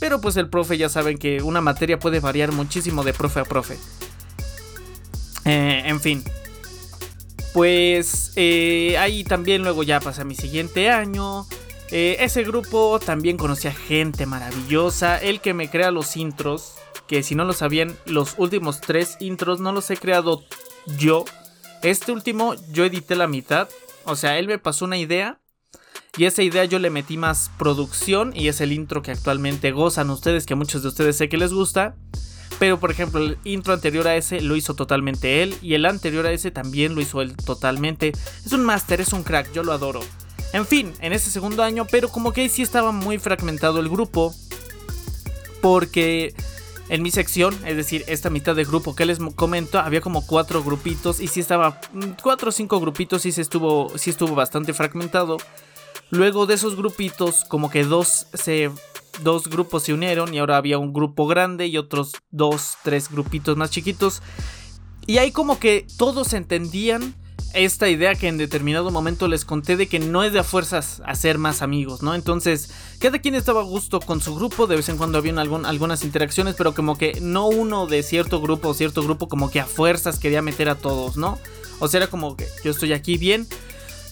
pero 0.00 0.18
pues 0.22 0.38
el 0.38 0.48
profe 0.48 0.78
ya 0.78 0.88
saben 0.88 1.18
que 1.18 1.42
una 1.42 1.60
materia 1.60 1.98
puede 1.98 2.20
variar 2.20 2.52
muchísimo 2.52 3.04
de 3.04 3.12
profe 3.12 3.40
a 3.40 3.44
profe. 3.44 3.76
Eh, 5.44 5.82
en 5.86 6.00
fin, 6.00 6.24
pues 7.52 8.32
eh, 8.36 8.96
ahí 8.98 9.24
también 9.24 9.62
luego 9.62 9.82
ya 9.82 10.00
pasa 10.00 10.24
mi 10.24 10.34
siguiente 10.34 10.90
año. 10.90 11.46
Eh, 11.90 12.16
ese 12.20 12.42
grupo 12.44 12.98
también 12.98 13.36
conocía 13.36 13.72
gente 13.72 14.24
maravillosa. 14.24 15.18
El 15.18 15.40
que 15.40 15.52
me 15.52 15.68
crea 15.68 15.90
los 15.90 16.16
intros, 16.16 16.74
que 17.06 17.22
si 17.22 17.34
no 17.34 17.44
lo 17.44 17.52
sabían, 17.52 17.94
los 18.06 18.34
últimos 18.38 18.80
tres 18.80 19.18
intros 19.20 19.60
no 19.60 19.72
los 19.72 19.90
he 19.90 19.98
creado 19.98 20.42
yo. 20.98 21.26
Este 21.82 22.12
último 22.12 22.54
yo 22.72 22.86
edité 22.86 23.14
la 23.14 23.26
mitad. 23.26 23.68
O 24.04 24.16
sea, 24.16 24.38
él 24.38 24.46
me 24.48 24.58
pasó 24.58 24.86
una 24.86 24.96
idea. 24.96 25.38
Y 26.16 26.24
esa 26.24 26.42
idea 26.42 26.64
yo 26.64 26.78
le 26.78 26.88
metí 26.88 27.18
más 27.18 27.50
producción. 27.58 28.32
Y 28.34 28.48
es 28.48 28.62
el 28.62 28.72
intro 28.72 29.02
que 29.02 29.10
actualmente 29.10 29.72
gozan 29.72 30.08
ustedes, 30.08 30.46
que 30.46 30.54
a 30.54 30.56
muchos 30.56 30.82
de 30.82 30.88
ustedes 30.88 31.18
sé 31.18 31.28
que 31.28 31.36
les 31.36 31.52
gusta. 31.52 31.96
Pero 32.58 32.78
por 32.78 32.90
ejemplo, 32.90 33.20
el 33.20 33.38
intro 33.44 33.74
anterior 33.74 34.06
a 34.06 34.16
ese 34.16 34.40
lo 34.40 34.56
hizo 34.56 34.74
totalmente 34.74 35.42
él. 35.42 35.56
Y 35.62 35.74
el 35.74 35.84
anterior 35.84 36.26
a 36.26 36.32
ese 36.32 36.50
también 36.50 36.94
lo 36.94 37.00
hizo 37.00 37.20
él 37.20 37.36
totalmente. 37.36 38.12
Es 38.44 38.52
un 38.52 38.64
máster, 38.64 39.00
es 39.00 39.12
un 39.12 39.22
crack, 39.22 39.52
yo 39.52 39.62
lo 39.62 39.72
adoro. 39.72 40.00
En 40.52 40.66
fin, 40.66 40.92
en 41.00 41.12
ese 41.12 41.30
segundo 41.30 41.62
año, 41.62 41.86
pero 41.90 42.08
como 42.08 42.32
que 42.32 42.48
sí 42.48 42.62
estaba 42.62 42.92
muy 42.92 43.18
fragmentado 43.18 43.80
el 43.80 43.88
grupo. 43.88 44.34
Porque 45.60 46.34
en 46.88 47.02
mi 47.02 47.10
sección, 47.10 47.58
es 47.64 47.76
decir, 47.76 48.04
esta 48.06 48.28
mitad 48.28 48.54
de 48.54 48.64
grupo 48.64 48.94
que 48.94 49.06
les 49.06 49.18
comento, 49.34 49.78
había 49.78 50.00
como 50.00 50.26
cuatro 50.26 50.62
grupitos. 50.62 51.20
Y 51.20 51.28
sí 51.28 51.40
estaba. 51.40 51.80
Mm, 51.92 52.20
cuatro 52.22 52.50
o 52.50 52.52
cinco 52.52 52.80
grupitos 52.80 53.24
y 53.24 53.32
sí 53.32 53.40
estuvo. 53.40 53.90
Sí 53.96 54.10
estuvo 54.10 54.34
bastante 54.34 54.74
fragmentado. 54.74 55.38
Luego 56.10 56.44
de 56.44 56.54
esos 56.54 56.76
grupitos, 56.76 57.44
como 57.48 57.70
que 57.70 57.84
dos 57.84 58.26
se. 58.34 58.70
Dos 59.20 59.48
grupos 59.48 59.84
se 59.84 59.92
unieron 59.92 60.32
y 60.34 60.38
ahora 60.38 60.56
había 60.56 60.78
un 60.78 60.92
grupo 60.92 61.26
grande 61.26 61.66
y 61.66 61.76
otros 61.76 62.12
dos, 62.30 62.76
tres 62.82 63.10
grupitos 63.10 63.56
más 63.56 63.70
chiquitos. 63.70 64.22
Y 65.06 65.18
ahí 65.18 65.32
como 65.32 65.58
que 65.58 65.86
todos 65.98 66.32
entendían 66.32 67.14
esta 67.54 67.88
idea 67.88 68.14
que 68.14 68.28
en 68.28 68.38
determinado 68.38 68.90
momento 68.90 69.28
les 69.28 69.44
conté 69.44 69.76
de 69.76 69.86
que 69.86 69.98
no 69.98 70.24
es 70.24 70.32
de 70.32 70.38
a 70.38 70.44
fuerzas 70.44 71.02
hacer 71.04 71.38
más 71.38 71.60
amigos, 71.60 72.02
¿no? 72.02 72.14
Entonces, 72.14 72.70
cada 72.98 73.18
quien 73.18 73.34
estaba 73.34 73.60
a 73.60 73.64
gusto 73.64 74.00
con 74.00 74.20
su 74.20 74.34
grupo, 74.34 74.66
de 74.66 74.76
vez 74.76 74.88
en 74.88 74.96
cuando 74.96 75.18
habían 75.18 75.38
algunas 75.38 76.04
interacciones, 76.04 76.54
pero 76.56 76.74
como 76.74 76.96
que 76.96 77.18
no 77.20 77.48
uno 77.48 77.86
de 77.86 78.02
cierto 78.02 78.40
grupo 78.40 78.68
o 78.68 78.74
cierto 78.74 79.02
grupo 79.02 79.28
como 79.28 79.50
que 79.50 79.60
a 79.60 79.66
fuerzas 79.66 80.18
quería 80.18 80.40
meter 80.40 80.68
a 80.68 80.76
todos, 80.76 81.16
¿no? 81.16 81.38
O 81.78 81.88
sea, 81.88 81.98
era 81.98 82.06
como 82.06 82.36
que 82.36 82.46
yo 82.64 82.70
estoy 82.70 82.92
aquí 82.92 83.18
bien, 83.18 83.46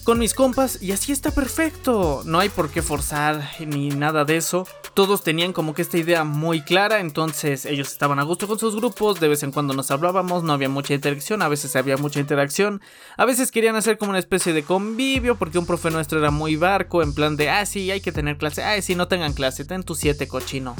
con 0.03 0.19
mis 0.19 0.33
compas 0.33 0.81
y 0.81 0.91
así 0.91 1.11
está 1.11 1.31
perfecto. 1.31 2.21
No 2.25 2.39
hay 2.39 2.49
por 2.49 2.69
qué 2.69 2.81
forzar 2.81 3.47
ni 3.59 3.89
nada 3.89 4.25
de 4.25 4.37
eso. 4.37 4.67
Todos 4.93 5.23
tenían 5.23 5.53
como 5.53 5.73
que 5.73 5.81
esta 5.81 5.97
idea 5.97 6.23
muy 6.23 6.61
clara, 6.61 6.99
entonces 6.99 7.65
ellos 7.65 7.91
estaban 7.91 8.19
a 8.19 8.23
gusto 8.23 8.47
con 8.47 8.59
sus 8.59 8.75
grupos, 8.75 9.19
de 9.19 9.29
vez 9.29 9.43
en 9.43 9.51
cuando 9.51 9.73
nos 9.73 9.89
hablábamos, 9.91 10.43
no 10.43 10.53
había 10.53 10.69
mucha 10.69 10.93
interacción, 10.93 11.41
a 11.41 11.47
veces 11.47 11.75
había 11.75 11.97
mucha 11.97 12.19
interacción, 12.19 12.81
a 13.15 13.25
veces 13.25 13.51
querían 13.51 13.75
hacer 13.75 13.97
como 13.97 14.09
una 14.09 14.19
especie 14.19 14.53
de 14.53 14.63
convivio 14.63 15.35
porque 15.35 15.59
un 15.59 15.65
profe 15.65 15.91
nuestro 15.91 16.19
era 16.19 16.31
muy 16.31 16.57
barco, 16.57 17.01
en 17.03 17.13
plan 17.13 17.37
de, 17.37 17.49
ah, 17.49 17.65
sí, 17.65 17.89
hay 17.89 18.01
que 18.01 18.11
tener 18.11 18.37
clase, 18.37 18.63
ah, 18.63 18.81
sí, 18.81 18.95
no 18.95 19.07
tengan 19.07 19.33
clase, 19.33 19.63
ten 19.63 19.83
tu 19.83 19.95
siete 19.95 20.27
cochino. 20.27 20.75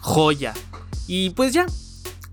Joya. 0.00 0.52
Y 1.06 1.30
pues 1.30 1.52
ya, 1.52 1.66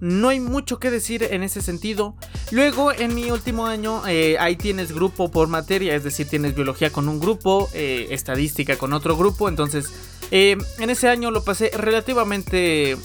no 0.04 0.28
hay 0.28 0.42
mucho 0.42 0.80
que 0.80 0.92
decir 0.92 1.24
en 1.32 1.44
ese 1.44 1.62
sentido. 1.62 2.14
Luego, 2.52 2.92
en 2.92 3.16
mi 3.16 3.32
último 3.32 3.68
año, 3.68 4.06
eh, 4.06 4.36
ahí 4.38 4.58
tienes 4.58 4.92
grupo 4.92 5.32
por 5.32 5.48
materia, 5.48 5.96
es 5.96 6.04
decir, 6.04 6.28
tienes 6.28 6.56
biología 6.56 6.92
con 6.92 7.08
un 7.08 7.22
grupo, 7.22 7.70
eh, 7.74 8.08
estadística 8.12 8.76
con 8.78 8.92
otro 8.92 9.16
grupo. 9.16 9.48
Entonces, 9.48 9.94
eh, 10.30 10.58
en 10.80 10.90
ese 10.90 11.08
año 11.08 11.32
lo 11.32 11.44
pasé 11.46 11.72
relativamente 11.74 12.98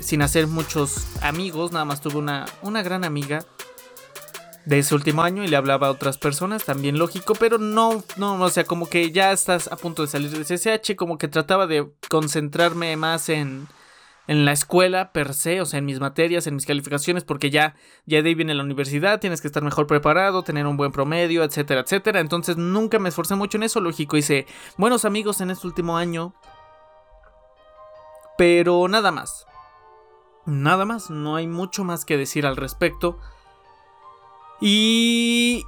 sin 0.00 0.22
hacer 0.22 0.48
muchos 0.48 1.06
amigos, 1.22 1.70
nada 1.70 1.84
más 1.84 2.00
tuve 2.00 2.16
una, 2.16 2.46
una 2.62 2.82
gran 2.82 3.04
amiga 3.04 3.46
de 4.64 4.80
ese 4.80 4.92
último 4.96 5.22
año 5.22 5.44
y 5.44 5.46
le 5.46 5.56
hablaba 5.56 5.86
a 5.86 5.90
otras 5.92 6.18
personas, 6.18 6.64
también 6.64 6.98
lógico, 6.98 7.36
pero 7.36 7.56
no, 7.56 8.02
no, 8.16 8.42
o 8.42 8.50
sea, 8.50 8.64
como 8.64 8.88
que 8.88 9.12
ya 9.12 9.30
estás 9.30 9.68
a 9.68 9.76
punto 9.76 10.02
de 10.02 10.08
salir 10.08 10.30
del 10.30 10.44
CSH, 10.44 10.96
como 10.96 11.16
que 11.16 11.28
trataba 11.28 11.68
de 11.68 11.88
concentrarme 12.08 12.96
más 12.96 13.28
en 13.28 13.68
en 14.26 14.44
la 14.44 14.52
escuela 14.52 15.12
per 15.12 15.34
se, 15.34 15.60
o 15.60 15.66
sea, 15.66 15.78
en 15.78 15.86
mis 15.86 16.00
materias, 16.00 16.46
en 16.46 16.54
mis 16.54 16.66
calificaciones, 16.66 17.24
porque 17.24 17.50
ya, 17.50 17.74
ya 18.06 18.22
de 18.22 18.28
ahí 18.28 18.34
viene 18.34 18.54
la 18.54 18.62
universidad, 18.62 19.20
tienes 19.20 19.40
que 19.40 19.48
estar 19.48 19.62
mejor 19.62 19.86
preparado, 19.86 20.42
tener 20.42 20.66
un 20.66 20.76
buen 20.76 20.92
promedio, 20.92 21.42
etcétera, 21.42 21.80
etcétera. 21.80 22.20
Entonces 22.20 22.56
nunca 22.56 22.98
me 22.98 23.08
esforcé 23.08 23.34
mucho 23.34 23.56
en 23.56 23.64
eso, 23.64 23.80
lógico, 23.80 24.16
hice 24.16 24.46
buenos 24.76 25.04
amigos 25.04 25.40
en 25.40 25.50
este 25.50 25.66
último 25.66 25.96
año, 25.96 26.34
pero 28.38 28.86
nada 28.88 29.10
más. 29.10 29.46
Nada 30.46 30.84
más, 30.84 31.10
no 31.10 31.36
hay 31.36 31.46
mucho 31.46 31.84
más 31.84 32.04
que 32.04 32.16
decir 32.16 32.46
al 32.46 32.56
respecto. 32.56 33.18
Y... 34.60 35.64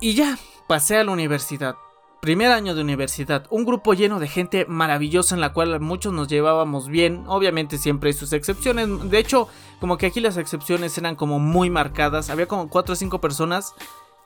Y 0.00 0.14
ya, 0.14 0.38
pasé 0.66 0.98
a 0.98 1.04
la 1.04 1.12
universidad. 1.12 1.76
Primer 2.24 2.52
año 2.52 2.74
de 2.74 2.80
universidad, 2.80 3.44
un 3.50 3.66
grupo 3.66 3.92
lleno 3.92 4.18
de 4.18 4.28
gente 4.28 4.64
maravillosa 4.66 5.34
en 5.34 5.42
la 5.42 5.52
cual 5.52 5.78
muchos 5.80 6.14
nos 6.14 6.26
llevábamos 6.26 6.88
bien, 6.88 7.22
obviamente 7.26 7.76
siempre 7.76 8.08
hay 8.08 8.14
sus 8.14 8.32
excepciones, 8.32 9.10
de 9.10 9.18
hecho 9.18 9.46
como 9.78 9.98
que 9.98 10.06
aquí 10.06 10.20
las 10.20 10.38
excepciones 10.38 10.96
eran 10.96 11.16
como 11.16 11.38
muy 11.38 11.68
marcadas, 11.68 12.30
había 12.30 12.48
como 12.48 12.70
4 12.70 12.94
o 12.94 12.96
5 12.96 13.20
personas 13.20 13.74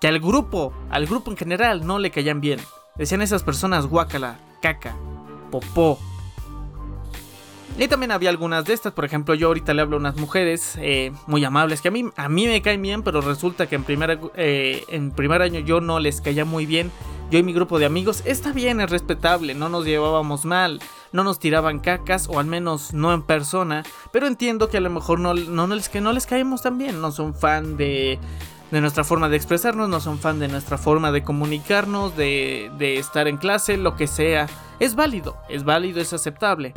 que 0.01 0.07
al 0.07 0.21
grupo, 0.21 0.73
al 0.91 1.07
grupo 1.07 1.33
en 1.33 1.37
general 1.37 1.89
no 1.89 1.99
le 1.99 2.13
caían 2.13 2.41
bien, 2.41 2.61
decían 2.95 3.21
esas 3.21 3.43
personas 3.43 3.89
guácala, 3.89 4.39
caca, 4.63 4.95
popó, 5.51 5.99
y 7.85 7.89
también 7.89 8.11
había 8.11 8.31
algunas 8.31 8.65
de 8.65 8.75
estas, 8.75 8.93
por 8.93 9.05
ejemplo, 9.05 9.35
yo 9.35 9.49
ahorita 9.49 9.73
le 9.73 9.83
hablo 9.83 9.97
a 9.97 10.01
unas 10.01 10.17
mujeres 10.17 10.77
eh, 10.81 11.13
muy 11.27 11.45
amables 11.45 11.81
que 11.81 11.89
a 11.89 11.91
mí, 11.91 12.05
a 12.17 12.29
mí 12.29 12.47
me 12.47 12.61
caen 12.61 12.83
bien, 12.83 13.03
pero 13.03 13.21
resulta 13.21 13.69
que 13.69 13.77
en 13.77 13.85
primer, 13.85 14.19
eh, 14.35 14.85
en 14.89 15.13
primer 15.13 15.43
año 15.43 15.61
yo 15.61 15.81
no 15.81 16.01
les 16.01 16.21
caía 16.21 16.45
muy 16.45 16.67
bien. 16.67 16.91
Yo 17.31 17.39
y 17.39 17.43
mi 17.43 17.53
grupo 17.53 17.79
de 17.79 17.85
amigos, 17.85 18.23
está 18.25 18.53
bien, 18.53 18.81
es 18.81 18.91
respetable, 18.91 19.55
no 19.55 19.69
nos 19.69 19.85
llevábamos 19.85 20.45
mal, 20.47 20.81
no 21.13 21.25
nos 21.25 21.39
tiraban 21.39 21.79
cacas, 21.79 22.27
o 22.29 22.39
al 22.41 22.47
menos 22.47 22.95
no 22.95 23.13
en 23.13 23.23
persona, 23.23 23.85
pero 24.13 24.27
entiendo 24.27 24.71
que 24.71 24.79
a 24.79 24.81
lo 24.81 24.89
mejor 24.89 25.21
no, 25.21 25.35
no, 25.35 25.67
les, 25.67 25.91
que 25.91 26.01
no 26.01 26.13
les 26.13 26.27
caemos 26.27 26.63
tan 26.63 26.79
bien, 26.79 27.01
no 27.01 27.13
son 27.13 27.35
fan 27.35 27.77
de 27.77 28.19
de 28.71 28.81
nuestra 28.83 29.05
forma 29.05 29.29
de 29.29 29.37
expresarnos, 29.37 29.89
no 29.89 30.01
son 30.01 30.19
fan 30.19 30.39
de 30.39 30.49
nuestra 30.49 30.77
forma 30.77 31.11
de 31.11 31.23
comunicarnos, 31.23 32.17
de, 32.17 32.71
de 32.77 32.99
estar 32.99 33.27
en 33.29 33.39
clase, 33.39 33.79
lo 33.79 33.97
que 33.97 34.07
sea. 34.07 34.47
Es 34.79 34.95
válido, 34.95 35.37
es 35.49 35.65
válido, 35.65 36.01
es 36.01 36.13
aceptable. 36.13 36.75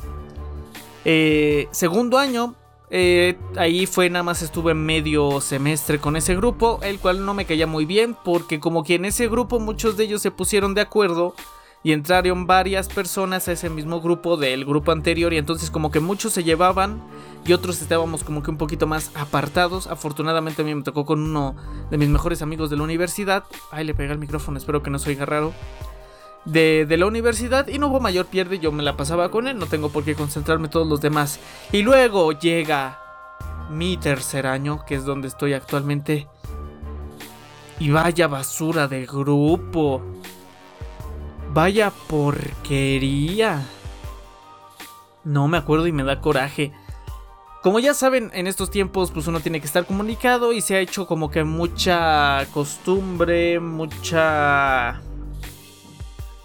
Eh, 1.05 1.67
segundo 1.71 2.17
año, 2.17 2.55
eh, 2.89 3.37
ahí 3.55 3.85
fue 3.85 4.09
nada 4.09 4.23
más 4.23 4.41
estuve 4.41 4.73
medio 4.73 5.39
semestre 5.41 5.99
con 5.99 6.15
ese 6.15 6.35
grupo, 6.35 6.79
el 6.83 6.99
cual 6.99 7.25
no 7.25 7.33
me 7.33 7.45
caía 7.45 7.67
muy 7.67 7.85
bien 7.85 8.17
porque 8.23 8.59
como 8.59 8.83
que 8.83 8.95
en 8.95 9.05
ese 9.05 9.27
grupo 9.27 9.59
muchos 9.59 9.97
de 9.97 10.03
ellos 10.03 10.21
se 10.21 10.31
pusieron 10.31 10.73
de 10.73 10.81
acuerdo 10.81 11.33
y 11.83 11.93
entraron 11.93 12.45
varias 12.45 12.89
personas 12.89 13.47
a 13.47 13.53
ese 13.53 13.69
mismo 13.69 14.01
grupo 14.01 14.37
del 14.37 14.65
grupo 14.65 14.91
anterior 14.91 15.33
y 15.33 15.37
entonces 15.37 15.71
como 15.71 15.89
que 15.89 15.99
muchos 15.99 16.33
se 16.33 16.43
llevaban 16.43 17.01
y 17.45 17.53
otros 17.53 17.81
estábamos 17.81 18.23
como 18.23 18.43
que 18.43 18.51
un 18.51 18.57
poquito 18.57 18.85
más 18.85 19.11
apartados. 19.15 19.87
Afortunadamente 19.87 20.61
a 20.61 20.65
mí 20.65 20.75
me 20.75 20.83
tocó 20.83 21.05
con 21.05 21.21
uno 21.21 21.55
de 21.89 21.97
mis 21.97 22.09
mejores 22.09 22.41
amigos 22.41 22.69
de 22.69 22.77
la 22.77 22.83
universidad. 22.83 23.45
Ay, 23.71 23.85
le 23.85 23.95
pegué 23.95 24.11
el 24.11 24.19
micrófono, 24.19 24.57
espero 24.57 24.83
que 24.83 24.91
no 24.91 24.99
soy 24.99 25.15
raro. 25.15 25.53
De, 26.45 26.87
de, 26.87 26.97
la 26.97 27.05
universidad 27.05 27.67
y 27.67 27.77
no 27.77 27.87
hubo 27.87 27.99
mayor 27.99 28.25
pierde, 28.25 28.57
yo 28.57 28.71
me 28.71 28.81
la 28.81 28.97
pasaba 28.97 29.29
con 29.29 29.47
él, 29.47 29.59
no 29.59 29.67
tengo 29.67 29.89
por 29.89 30.03
qué 30.03 30.15
concentrarme 30.15 30.69
todos 30.69 30.87
los 30.87 30.99
demás. 30.99 31.39
Y 31.71 31.83
luego 31.83 32.31
llega 32.31 32.99
mi 33.71 33.97
tercer 33.97 34.47
año, 34.47 34.85
que 34.85 34.95
es 34.95 35.05
donde 35.05 35.27
estoy 35.27 35.53
actualmente. 35.53 36.27
Y 37.79 37.89
vaya 37.89 38.27
basura 38.27 38.87
de 38.87 39.05
grupo. 39.05 40.01
Vaya 41.53 41.91
porquería. 42.07 43.65
No 45.23 45.47
me 45.47 45.57
acuerdo 45.57 45.87
y 45.87 45.91
me 45.91 46.03
da 46.03 46.21
coraje. 46.21 46.71
Como 47.63 47.79
ya 47.79 47.93
saben, 47.93 48.31
en 48.33 48.47
estos 48.47 48.71
tiempos 48.71 49.11
pues 49.11 49.27
uno 49.27 49.39
tiene 49.39 49.59
que 49.59 49.67
estar 49.67 49.85
comunicado 49.85 50.51
y 50.53 50.61
se 50.61 50.75
ha 50.75 50.79
hecho 50.79 51.05
como 51.05 51.29
que 51.29 51.43
mucha 51.43 52.45
costumbre, 52.53 53.59
mucha... 53.59 55.01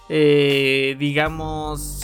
Eh, 0.09 0.97
digamos... 0.99 2.03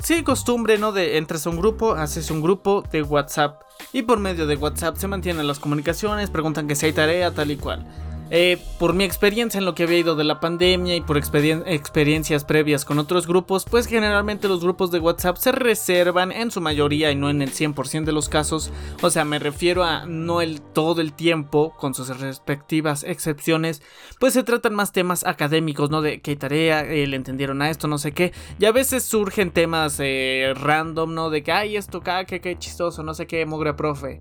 Sí, 0.00 0.22
costumbre, 0.22 0.78
¿no? 0.78 0.92
De 0.92 1.18
entras 1.18 1.46
a 1.46 1.50
un 1.50 1.56
grupo, 1.56 1.92
haces 1.92 2.30
un 2.30 2.40
grupo 2.40 2.84
de 2.92 3.02
WhatsApp 3.02 3.62
y 3.92 4.02
por 4.02 4.20
medio 4.20 4.46
de 4.46 4.56
WhatsApp 4.56 4.96
se 4.96 5.08
mantienen 5.08 5.46
las 5.46 5.58
comunicaciones, 5.58 6.30
preguntan 6.30 6.68
que 6.68 6.76
si 6.76 6.86
hay 6.86 6.92
tarea, 6.92 7.32
tal 7.32 7.50
y 7.50 7.56
cual. 7.56 7.86
Eh, 8.30 8.58
por 8.78 8.92
mi 8.92 9.04
experiencia 9.04 9.58
en 9.58 9.64
lo 9.64 9.74
que 9.74 9.84
había 9.84 9.98
ido 9.98 10.14
de 10.14 10.24
la 10.24 10.38
pandemia 10.38 10.94
y 10.94 11.00
por 11.00 11.16
experiencias 11.16 12.44
previas 12.44 12.84
con 12.84 12.98
otros 12.98 13.26
grupos, 13.26 13.64
pues 13.64 13.86
generalmente 13.86 14.48
los 14.48 14.62
grupos 14.62 14.90
de 14.90 15.00
WhatsApp 15.00 15.38
se 15.38 15.52
reservan 15.52 16.30
en 16.30 16.50
su 16.50 16.60
mayoría 16.60 17.10
y 17.10 17.16
no 17.16 17.30
en 17.30 17.40
el 17.40 17.50
100% 17.50 18.04
de 18.04 18.12
los 18.12 18.28
casos. 18.28 18.70
O 19.02 19.08
sea, 19.08 19.24
me 19.24 19.38
refiero 19.38 19.82
a 19.82 20.04
no 20.04 20.42
el 20.42 20.60
todo 20.60 21.00
el 21.00 21.14
tiempo, 21.14 21.74
con 21.78 21.94
sus 21.94 22.08
respectivas 22.20 23.02
excepciones, 23.02 23.82
pues 24.20 24.34
se 24.34 24.42
tratan 24.42 24.74
más 24.74 24.92
temas 24.92 25.24
académicos, 25.24 25.90
¿no? 25.90 26.02
De 26.02 26.20
qué 26.20 26.36
tarea, 26.36 26.80
eh, 26.82 27.06
le 27.06 27.16
entendieron 27.16 27.62
a 27.62 27.70
esto, 27.70 27.88
no 27.88 27.96
sé 27.96 28.12
qué. 28.12 28.32
Y 28.58 28.66
a 28.66 28.72
veces 28.72 29.04
surgen 29.04 29.52
temas 29.52 29.98
eh, 30.00 30.52
random, 30.54 31.14
¿no? 31.14 31.30
De 31.30 31.42
que, 31.42 31.52
ay, 31.52 31.76
esto, 31.76 32.02
que 32.02 32.40
qué 32.40 32.58
chistoso, 32.58 33.02
no 33.02 33.14
sé 33.14 33.26
qué, 33.26 33.46
mugre 33.46 33.74
profe 33.74 34.20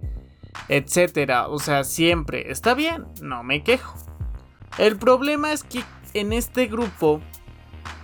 etcétera. 0.70 1.48
O 1.48 1.60
sea, 1.60 1.84
siempre 1.84 2.52
está 2.52 2.74
bien, 2.74 3.06
no 3.22 3.44
me 3.44 3.64
quejo. 3.64 3.98
El 4.78 4.98
problema 4.98 5.54
es 5.54 5.64
que 5.64 5.84
en 6.14 6.34
este 6.34 6.68
grupo, 6.68 7.22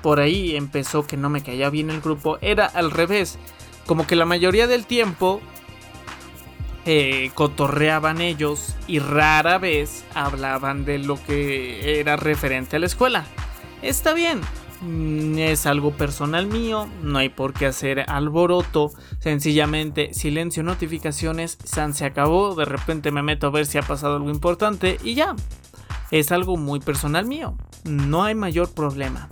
por 0.02 0.20
ahí 0.20 0.56
empezó 0.56 1.06
que 1.06 1.18
no 1.18 1.30
me 1.30 1.44
caía 1.44 1.70
bien 1.70 1.90
el 1.90 2.02
grupo, 2.02 2.38
era 2.42 2.66
al 2.66 2.92
revés. 2.92 3.38
Como 3.86 4.08
que 4.08 4.16
la 4.16 4.26
mayoría 4.26 4.68
del 4.68 4.86
tiempo 4.86 5.42
eh, 6.86 7.32
cotorreaban 7.36 8.22
ellos 8.22 8.76
y 8.88 9.00
rara 9.00 9.58
vez 9.58 10.04
hablaban 10.14 10.84
de 10.84 11.00
lo 11.00 11.24
que 11.24 12.00
era 12.00 12.16
referente 12.16 12.76
a 12.76 12.80
la 12.80 12.88
escuela. 12.88 13.26
Está 13.82 14.14
bien, 14.14 14.42
es 15.38 15.66
algo 15.66 15.92
personal 15.92 16.48
mío, 16.48 16.88
no 17.02 17.20
hay 17.20 17.30
por 17.30 17.54
qué 17.54 17.66
hacer 17.66 18.10
alboroto, 18.10 18.92
sencillamente 19.20 20.14
silencio 20.14 20.64
notificaciones, 20.64 21.58
San 21.64 21.94
se 21.94 22.06
acabó, 22.06 22.56
de 22.56 22.66
repente 22.66 23.12
me 23.12 23.24
meto 23.24 23.48
a 23.48 23.52
ver 23.52 23.66
si 23.66 23.78
ha 23.78 23.82
pasado 23.82 24.16
algo 24.16 24.30
importante 24.30 24.98
y 25.04 25.16
ya. 25.16 25.36
Es 26.12 26.32
algo 26.32 26.58
muy 26.58 26.80
personal 26.80 27.26
mío, 27.26 27.58
no 27.86 28.24
hay 28.24 28.36
mayor 28.36 28.74
problema. 28.74 29.30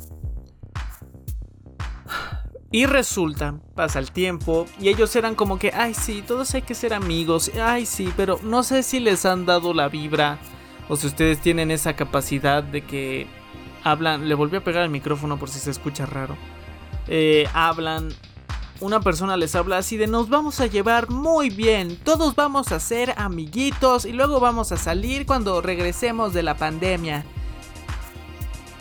Y 2.74 2.86
resulta, 2.86 3.60
pasa 3.76 4.00
el 4.00 4.12
tiempo 4.12 4.66
y 4.80 4.88
ellos 4.88 5.14
eran 5.18 5.36
como 5.36 5.60
que, 5.60 5.72
ay 5.76 5.94
sí, 5.94 6.24
todos 6.26 6.54
hay 6.56 6.62
que 6.62 6.74
ser 6.74 6.94
amigos, 6.94 7.52
ay 7.62 7.86
sí, 7.86 8.12
pero 8.16 8.40
no 8.44 8.64
sé 8.64 8.82
si 8.84 9.02
les 9.02 9.26
han 9.26 9.46
dado 9.46 9.74
la 9.74 9.90
vibra 9.90 10.40
o 10.88 10.96
si 10.96 11.08
ustedes 11.08 11.40
tienen 11.40 11.70
esa 11.70 11.98
capacidad 11.98 12.64
de 12.64 12.82
que 12.82 13.28
hablan, 13.84 14.28
le 14.28 14.36
volví 14.36 14.58
a 14.58 14.64
pegar 14.64 14.84
el 14.84 14.90
micrófono 14.90 15.38
por 15.38 15.50
si 15.50 15.60
se 15.60 15.72
escucha 15.72 16.06
raro. 16.06 16.36
Eh, 17.08 17.48
hablan, 17.54 18.10
una 18.80 19.00
persona 19.00 19.38
les 19.38 19.56
habla 19.56 19.78
así 19.78 19.98
de 19.98 20.08
nos 20.08 20.30
vamos 20.30 20.60
a 20.60 20.68
llevar 20.68 21.10
muy 21.10 21.50
bien, 21.50 21.98
todos 22.04 22.36
vamos 22.36 22.72
a 22.72 22.80
ser 22.80 23.14
amiguitos 23.18 24.06
y 24.06 24.12
luego 24.12 24.40
vamos 24.40 24.72
a 24.72 24.78
salir 24.78 25.26
cuando 25.26 25.62
regresemos 25.62 26.34
de 26.34 26.44
la 26.44 26.56
pandemia. 26.56 27.26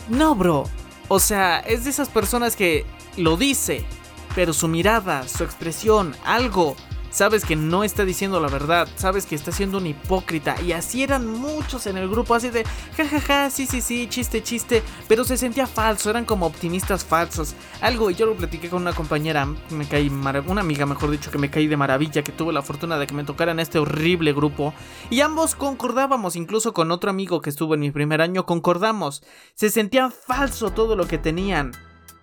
No, 0.09 0.35
bro. 0.35 0.63
O 1.07 1.19
sea, 1.19 1.59
es 1.59 1.83
de 1.83 1.89
esas 1.89 2.09
personas 2.09 2.55
que 2.55 2.85
lo 3.17 3.37
dice, 3.37 3.85
pero 4.33 4.53
su 4.53 4.67
mirada, 4.67 5.27
su 5.27 5.43
expresión, 5.43 6.15
algo 6.23 6.75
sabes 7.11 7.45
que 7.45 7.55
no 7.55 7.83
está 7.83 8.05
diciendo 8.05 8.39
la 8.39 8.47
verdad, 8.47 8.87
sabes 8.95 9.25
que 9.25 9.35
está 9.35 9.51
siendo 9.51 9.77
un 9.77 9.87
hipócrita. 9.87 10.59
Y 10.61 10.71
así 10.71 11.03
eran 11.03 11.27
muchos 11.27 11.85
en 11.85 11.97
el 11.97 12.09
grupo, 12.09 12.33
así 12.33 12.49
de 12.49 12.63
jajaja, 12.97 13.19
ja, 13.19 13.43
ja, 13.43 13.49
sí, 13.49 13.67
sí, 13.67 13.81
sí, 13.81 14.07
chiste, 14.09 14.41
chiste. 14.41 14.81
Pero 15.07 15.23
se 15.23 15.37
sentía 15.37 15.67
falso, 15.67 16.09
eran 16.09 16.25
como 16.25 16.45
optimistas 16.45 17.05
falsos. 17.05 17.53
Algo, 17.81 18.09
y 18.09 18.15
yo 18.15 18.25
lo 18.25 18.35
platiqué 18.35 18.69
con 18.69 18.81
una 18.81 18.93
compañera, 18.93 19.45
me 19.69 19.87
caí, 19.87 20.09
una 20.09 20.61
amiga, 20.61 20.85
mejor 20.85 21.11
dicho, 21.11 21.31
que 21.31 21.37
me 21.37 21.51
caí 21.51 21.67
de 21.67 21.77
maravilla, 21.77 22.23
que 22.23 22.31
tuve 22.31 22.53
la 22.53 22.61
fortuna 22.61 22.97
de 22.97 23.07
que 23.07 23.13
me 23.13 23.23
tocara 23.23 23.51
en 23.51 23.59
este 23.59 23.79
horrible 23.79 24.33
grupo. 24.33 24.73
Y 25.09 25.21
ambos 25.21 25.55
concordábamos, 25.55 26.35
incluso 26.35 26.73
con 26.73 26.91
otro 26.91 27.09
amigo 27.09 27.41
que 27.41 27.49
estuvo 27.49 27.73
en 27.73 27.81
mi 27.81 27.91
primer 27.91 28.21
año, 28.21 28.45
concordamos. 28.45 29.23
Se 29.53 29.69
sentía 29.69 30.09
falso 30.09 30.71
todo 30.71 30.95
lo 30.95 31.07
que 31.07 31.17
tenían. 31.17 31.71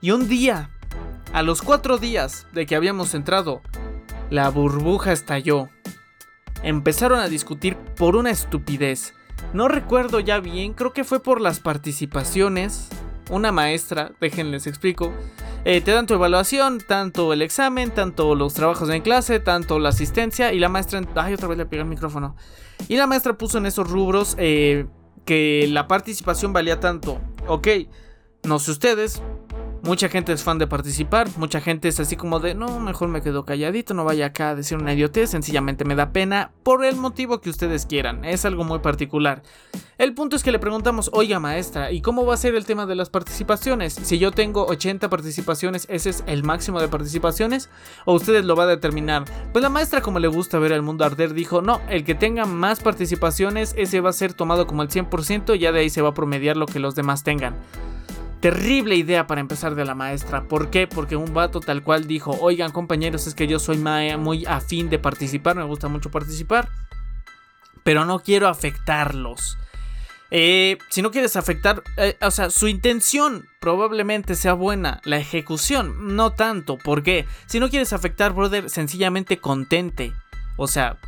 Y 0.00 0.12
un 0.12 0.28
día, 0.28 0.70
a 1.32 1.42
los 1.42 1.62
cuatro 1.62 1.98
días 1.98 2.46
de 2.52 2.66
que 2.66 2.76
habíamos 2.76 3.14
entrado, 3.14 3.62
la 4.30 4.48
burbuja 4.50 5.12
estalló. 5.12 5.68
Empezaron 6.62 7.20
a 7.20 7.28
discutir 7.28 7.76
por 7.76 8.16
una 8.16 8.30
estupidez. 8.30 9.14
No 9.52 9.68
recuerdo 9.68 10.20
ya 10.20 10.40
bien, 10.40 10.74
creo 10.74 10.92
que 10.92 11.04
fue 11.04 11.22
por 11.22 11.40
las 11.40 11.60
participaciones. 11.60 12.88
Una 13.30 13.52
maestra, 13.52 14.12
déjenles 14.20 14.66
explico. 14.66 15.12
Eh, 15.64 15.80
te 15.80 15.92
dan 15.92 16.06
tu 16.06 16.14
evaluación, 16.14 16.78
tanto 16.78 17.32
el 17.32 17.42
examen, 17.42 17.90
tanto 17.90 18.34
los 18.34 18.54
trabajos 18.54 18.88
en 18.90 19.02
clase, 19.02 19.38
tanto 19.38 19.78
la 19.78 19.90
asistencia. 19.90 20.52
Y 20.52 20.58
la 20.58 20.68
maestra. 20.68 21.00
Ay, 21.16 21.34
otra 21.34 21.48
vez 21.48 21.58
le 21.58 21.66
pegué 21.66 21.82
el 21.82 21.88
micrófono. 21.88 22.36
Y 22.88 22.96
la 22.96 23.06
maestra 23.06 23.36
puso 23.36 23.58
en 23.58 23.66
esos 23.66 23.88
rubros 23.88 24.34
eh, 24.38 24.86
que 25.24 25.66
la 25.70 25.86
participación 25.86 26.52
valía 26.52 26.80
tanto. 26.80 27.20
Ok, 27.46 27.68
no 28.44 28.58
sé 28.58 28.70
ustedes, 28.70 29.22
Mucha 29.82 30.08
gente 30.08 30.32
es 30.32 30.42
fan 30.42 30.58
de 30.58 30.66
participar, 30.66 31.28
mucha 31.36 31.60
gente 31.60 31.88
es 31.88 32.00
así 32.00 32.16
como 32.16 32.40
de, 32.40 32.54
no, 32.54 32.80
mejor 32.80 33.08
me 33.08 33.22
quedo 33.22 33.44
calladito, 33.44 33.94
no 33.94 34.04
vaya 34.04 34.26
acá 34.26 34.50
a 34.50 34.54
decir 34.54 34.76
una 34.76 34.92
idiotez, 34.92 35.30
sencillamente 35.30 35.84
me 35.84 35.94
da 35.94 36.12
pena 36.12 36.50
por 36.64 36.84
el 36.84 36.96
motivo 36.96 37.40
que 37.40 37.48
ustedes 37.48 37.86
quieran, 37.86 38.24
es 38.24 38.44
algo 38.44 38.64
muy 38.64 38.80
particular. 38.80 39.42
El 39.96 40.14
punto 40.14 40.36
es 40.36 40.42
que 40.42 40.52
le 40.52 40.58
preguntamos, 40.58 41.10
oiga 41.12 41.38
maestra, 41.38 41.92
¿y 41.92 42.02
cómo 42.02 42.26
va 42.26 42.34
a 42.34 42.36
ser 42.36 42.54
el 42.54 42.66
tema 42.66 42.86
de 42.86 42.96
las 42.96 43.08
participaciones? 43.08 43.94
Si 43.94 44.18
yo 44.18 44.32
tengo 44.32 44.66
80 44.66 45.08
participaciones, 45.08 45.86
¿ese 45.88 46.10
es 46.10 46.24
el 46.26 46.42
máximo 46.42 46.80
de 46.80 46.88
participaciones? 46.88 47.70
¿O 48.04 48.14
ustedes 48.14 48.44
lo 48.44 48.56
va 48.56 48.64
a 48.64 48.68
determinar? 48.68 49.24
Pues 49.52 49.62
la 49.62 49.68
maestra, 49.70 50.00
como 50.00 50.18
le 50.18 50.28
gusta 50.28 50.58
ver 50.58 50.72
el 50.72 50.82
mundo 50.82 51.04
arder, 51.04 51.34
dijo, 51.34 51.62
no, 51.62 51.80
el 51.88 52.04
que 52.04 52.14
tenga 52.14 52.46
más 52.46 52.80
participaciones, 52.80 53.74
ese 53.76 54.00
va 54.00 54.10
a 54.10 54.12
ser 54.12 54.34
tomado 54.34 54.66
como 54.66 54.82
el 54.82 54.88
100% 54.88 55.56
y 55.56 55.60
ya 55.60 55.72
de 55.72 55.80
ahí 55.80 55.90
se 55.90 56.02
va 56.02 56.10
a 56.10 56.14
promediar 56.14 56.56
lo 56.56 56.66
que 56.66 56.80
los 56.80 56.94
demás 56.94 57.22
tengan. 57.22 57.54
Terrible 58.40 58.94
idea 58.94 59.26
para 59.26 59.40
empezar 59.40 59.74
de 59.74 59.84
la 59.84 59.96
maestra. 59.96 60.44
¿Por 60.44 60.70
qué? 60.70 60.86
Porque 60.86 61.16
un 61.16 61.34
vato 61.34 61.58
tal 61.58 61.82
cual 61.82 62.06
dijo, 62.06 62.36
oigan 62.40 62.70
compañeros, 62.70 63.26
es 63.26 63.34
que 63.34 63.48
yo 63.48 63.58
soy 63.58 63.78
muy 63.78 64.46
afín 64.46 64.90
de 64.90 65.00
participar, 65.00 65.56
me 65.56 65.64
gusta 65.64 65.88
mucho 65.88 66.10
participar, 66.10 66.68
pero 67.82 68.04
no 68.04 68.20
quiero 68.20 68.46
afectarlos. 68.46 69.58
Eh, 70.30 70.78
si 70.90 71.00
no 71.02 71.10
quieres 71.10 71.36
afectar, 71.36 71.82
eh, 71.96 72.16
o 72.20 72.30
sea, 72.30 72.50
su 72.50 72.68
intención 72.68 73.48
probablemente 73.60 74.34
sea 74.34 74.52
buena, 74.52 75.00
la 75.04 75.16
ejecución 75.16 76.14
no 76.14 76.32
tanto. 76.32 76.76
¿Por 76.76 77.02
qué? 77.02 77.26
Si 77.46 77.58
no 77.58 77.70
quieres 77.70 77.92
afectar, 77.92 78.34
brother, 78.34 78.68
sencillamente 78.68 79.38
contente. 79.38 80.12
O 80.56 80.68
sea, 80.68 80.98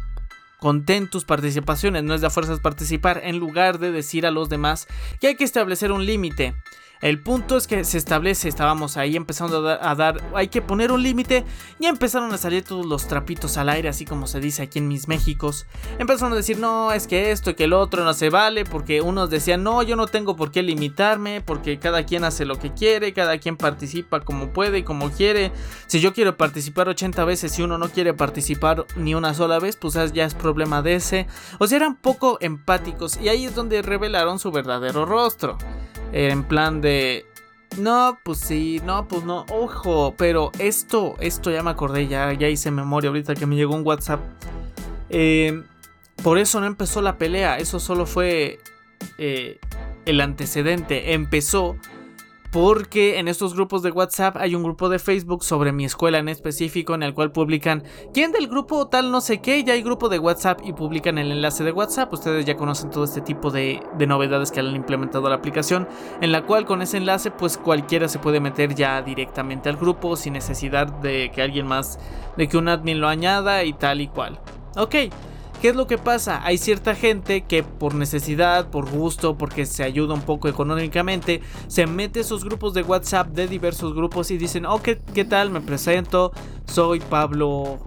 contén 0.58 1.08
tus 1.08 1.24
participaciones, 1.24 2.02
no 2.02 2.14
es 2.14 2.22
de 2.22 2.30
fuerzas 2.30 2.60
participar, 2.60 3.20
en 3.24 3.38
lugar 3.38 3.78
de 3.78 3.92
decir 3.92 4.26
a 4.26 4.30
los 4.30 4.48
demás 4.48 4.88
que 5.20 5.28
hay 5.28 5.36
que 5.36 5.44
establecer 5.44 5.92
un 5.92 6.06
límite. 6.06 6.54
El 7.00 7.22
punto 7.22 7.56
es 7.56 7.66
que 7.66 7.82
se 7.84 7.96
establece, 7.96 8.46
estábamos 8.46 8.98
ahí 8.98 9.16
empezando 9.16 9.66
a 9.66 9.94
dar, 9.94 10.22
hay 10.34 10.48
que 10.48 10.60
poner 10.60 10.92
un 10.92 11.02
límite 11.02 11.46
y 11.78 11.86
empezaron 11.86 12.30
a 12.34 12.36
salir 12.36 12.62
todos 12.62 12.84
los 12.84 13.08
trapitos 13.08 13.56
al 13.56 13.70
aire, 13.70 13.88
así 13.88 14.04
como 14.04 14.26
se 14.26 14.38
dice 14.38 14.62
aquí 14.62 14.80
en 14.80 14.88
mis 14.88 15.08
Méxicos. 15.08 15.66
Empezaron 15.98 16.34
a 16.34 16.36
decir, 16.36 16.58
no, 16.58 16.92
es 16.92 17.06
que 17.06 17.30
esto 17.30 17.56
que 17.56 17.64
el 17.64 17.72
otro 17.72 18.04
no 18.04 18.12
se 18.12 18.28
vale, 18.28 18.66
porque 18.66 19.00
unos 19.00 19.30
decían, 19.30 19.62
no, 19.62 19.82
yo 19.82 19.96
no 19.96 20.08
tengo 20.08 20.36
por 20.36 20.50
qué 20.50 20.62
limitarme, 20.62 21.40
porque 21.40 21.78
cada 21.78 22.04
quien 22.04 22.22
hace 22.22 22.44
lo 22.44 22.58
que 22.58 22.74
quiere, 22.74 23.14
cada 23.14 23.38
quien 23.38 23.56
participa 23.56 24.20
como 24.20 24.52
puede 24.52 24.80
y 24.80 24.82
como 24.82 25.10
quiere. 25.10 25.52
Si 25.86 26.00
yo 26.00 26.12
quiero 26.12 26.36
participar 26.36 26.90
80 26.90 27.24
veces 27.24 27.58
y 27.58 27.62
uno 27.62 27.78
no 27.78 27.88
quiere 27.88 28.12
participar 28.12 28.84
ni 28.96 29.14
una 29.14 29.32
sola 29.32 29.58
vez, 29.58 29.76
pues 29.76 29.94
ya 30.12 30.26
es 30.26 30.34
problema 30.34 30.82
de 30.82 30.96
ese. 30.96 31.26
O 31.58 31.66
sea, 31.66 31.76
eran 31.76 31.96
poco 31.96 32.36
empáticos 32.42 33.18
y 33.22 33.30
ahí 33.30 33.46
es 33.46 33.54
donde 33.54 33.80
revelaron 33.80 34.38
su 34.38 34.52
verdadero 34.52 35.06
rostro 35.06 35.56
en 36.12 36.44
plan 36.44 36.80
de... 36.80 37.26
No, 37.78 38.18
pues 38.24 38.38
sí, 38.38 38.80
no, 38.84 39.06
pues 39.06 39.22
no, 39.22 39.46
ojo, 39.48 40.14
pero 40.18 40.50
esto, 40.58 41.14
esto 41.20 41.52
ya 41.52 41.62
me 41.62 41.70
acordé, 41.70 42.08
ya, 42.08 42.32
ya 42.32 42.48
hice 42.48 42.72
memoria 42.72 43.08
ahorita 43.10 43.36
que 43.36 43.46
me 43.46 43.54
llegó 43.54 43.76
un 43.76 43.86
WhatsApp. 43.86 44.20
Eh, 45.08 45.62
por 46.22 46.38
eso 46.38 46.60
no 46.60 46.66
empezó 46.66 47.00
la 47.00 47.16
pelea, 47.16 47.58
eso 47.58 47.78
solo 47.78 48.06
fue 48.06 48.58
eh, 49.18 49.60
el 50.04 50.20
antecedente. 50.20 51.14
Empezó 51.14 51.76
porque 52.50 53.18
en 53.18 53.28
estos 53.28 53.54
grupos 53.54 53.82
de 53.82 53.90
WhatsApp 53.90 54.36
hay 54.36 54.54
un 54.54 54.62
grupo 54.62 54.88
de 54.88 54.98
Facebook 54.98 55.44
sobre 55.44 55.72
mi 55.72 55.84
escuela 55.84 56.18
en 56.18 56.28
específico 56.28 56.94
en 56.94 57.02
el 57.02 57.14
cual 57.14 57.30
publican 57.32 57.84
quién 58.12 58.32
del 58.32 58.48
grupo 58.48 58.88
tal 58.88 59.10
no 59.10 59.20
sé 59.20 59.40
qué, 59.40 59.62
ya 59.62 59.74
hay 59.74 59.82
grupo 59.82 60.08
de 60.08 60.18
WhatsApp 60.18 60.60
y 60.64 60.72
publican 60.72 61.18
el 61.18 61.30
enlace 61.30 61.62
de 61.64 61.72
WhatsApp, 61.72 62.12
ustedes 62.12 62.44
ya 62.44 62.56
conocen 62.56 62.90
todo 62.90 63.04
este 63.04 63.20
tipo 63.20 63.50
de, 63.50 63.80
novedades 64.06 64.50
que 64.50 64.60
han 64.60 64.74
implementado 64.74 65.28
la 65.28 65.36
aplicación, 65.36 65.88
en 66.20 66.32
la 66.32 66.44
cual 66.44 66.66
con 66.66 66.82
ese 66.82 66.96
enlace 66.96 67.30
pues 67.30 67.56
cualquiera 67.56 68.08
se 68.08 68.18
puede 68.18 68.40
meter 68.40 68.74
ya 68.74 69.00
directamente 69.02 69.68
al 69.68 69.76
grupo 69.76 70.16
sin 70.16 70.32
necesidad 70.32 70.86
de 70.86 71.30
que 71.32 71.42
alguien 71.42 71.66
más, 71.66 71.98
de 72.36 72.48
que 72.48 72.56
un 72.56 72.68
admin 72.68 73.00
lo 73.00 73.08
añada 73.08 73.62
y 73.64 73.72
tal 73.72 74.00
y 74.00 74.08
cual. 74.08 74.40
Ok, 74.76 74.94
¿Qué 75.60 75.68
es 75.68 75.76
lo 75.76 75.86
que 75.86 75.98
pasa? 75.98 76.42
Hay 76.42 76.56
cierta 76.56 76.94
gente 76.94 77.42
que 77.42 77.62
por 77.62 77.94
necesidad, 77.94 78.70
por 78.70 78.90
gusto, 78.90 79.36
porque 79.36 79.66
se 79.66 79.82
ayuda 79.82 80.14
un 80.14 80.22
poco 80.22 80.48
económicamente, 80.48 81.42
se 81.66 81.86
mete 81.86 82.20
a 82.20 82.22
esos 82.22 82.44
grupos 82.44 82.72
de 82.72 82.82
WhatsApp 82.82 83.28
de 83.28 83.46
diversos 83.46 83.92
grupos 83.92 84.30
y 84.30 84.38
dicen, 84.38 84.64
oh, 84.64 84.80
¿qué, 84.80 84.96
tal? 85.26 85.50
Me 85.50 85.60
presento, 85.60 86.32
soy 86.64 87.00
Pablo 87.00 87.78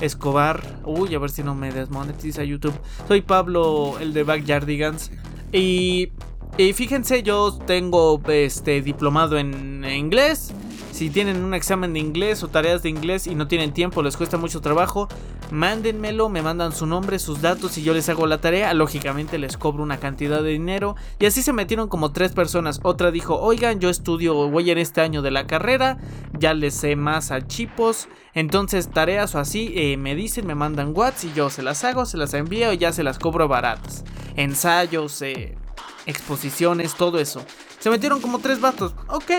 Escobar. 0.00 0.80
Uy, 0.84 1.14
a 1.14 1.20
ver 1.20 1.30
si 1.30 1.44
no 1.44 1.54
me 1.54 1.70
desmonetiza 1.70 2.42
YouTube. 2.42 2.74
Soy 3.06 3.20
Pablo, 3.20 3.96
el 4.00 4.12
de 4.12 4.24
Backyardigans. 4.24 5.12
Y, 5.52 6.10
y 6.58 6.72
fíjense, 6.72 7.22
yo 7.22 7.56
tengo 7.64 8.20
este 8.26 8.82
diplomado 8.82 9.38
en 9.38 9.84
inglés. 9.84 10.52
Si 11.00 11.08
tienen 11.08 11.42
un 11.42 11.54
examen 11.54 11.94
de 11.94 11.98
inglés 11.98 12.42
o 12.42 12.48
tareas 12.48 12.82
de 12.82 12.90
inglés 12.90 13.26
y 13.26 13.34
no 13.34 13.48
tienen 13.48 13.72
tiempo, 13.72 14.02
les 14.02 14.18
cuesta 14.18 14.36
mucho 14.36 14.60
trabajo, 14.60 15.08
mándenmelo, 15.50 16.28
me 16.28 16.42
mandan 16.42 16.72
su 16.72 16.84
nombre, 16.84 17.18
sus 17.18 17.40
datos 17.40 17.78
y 17.78 17.82
yo 17.82 17.94
les 17.94 18.10
hago 18.10 18.26
la 18.26 18.42
tarea. 18.42 18.74
Lógicamente 18.74 19.38
les 19.38 19.56
cobro 19.56 19.82
una 19.82 19.96
cantidad 19.96 20.42
de 20.42 20.50
dinero. 20.50 20.96
Y 21.18 21.24
así 21.24 21.40
se 21.40 21.54
metieron 21.54 21.88
como 21.88 22.12
tres 22.12 22.32
personas. 22.32 22.80
Otra 22.82 23.10
dijo, 23.12 23.40
oigan, 23.40 23.80
yo 23.80 23.88
estudio, 23.88 24.50
voy 24.50 24.70
en 24.70 24.76
este 24.76 25.00
año 25.00 25.22
de 25.22 25.30
la 25.30 25.46
carrera, 25.46 25.96
ya 26.38 26.52
les 26.52 26.74
sé 26.74 26.96
más 26.96 27.30
a 27.30 27.46
chipos. 27.46 28.06
Entonces 28.34 28.90
tareas 28.90 29.34
o 29.34 29.38
así 29.38 29.72
eh, 29.76 29.96
me 29.96 30.14
dicen, 30.14 30.46
me 30.46 30.54
mandan 30.54 30.92
WhatsApp 30.94 31.30
y 31.30 31.34
yo 31.34 31.48
se 31.48 31.62
las 31.62 31.82
hago, 31.82 32.04
se 32.04 32.18
las 32.18 32.34
envío 32.34 32.74
y 32.74 32.76
ya 32.76 32.92
se 32.92 33.04
las 33.04 33.18
cobro 33.18 33.48
baratas. 33.48 34.04
Ensayos, 34.36 35.22
eh, 35.22 35.56
exposiciones, 36.04 36.94
todo 36.94 37.18
eso. 37.18 37.42
Se 37.78 37.88
metieron 37.88 38.20
como 38.20 38.40
tres 38.40 38.60
vatos. 38.60 38.94
Ok, 39.08 39.30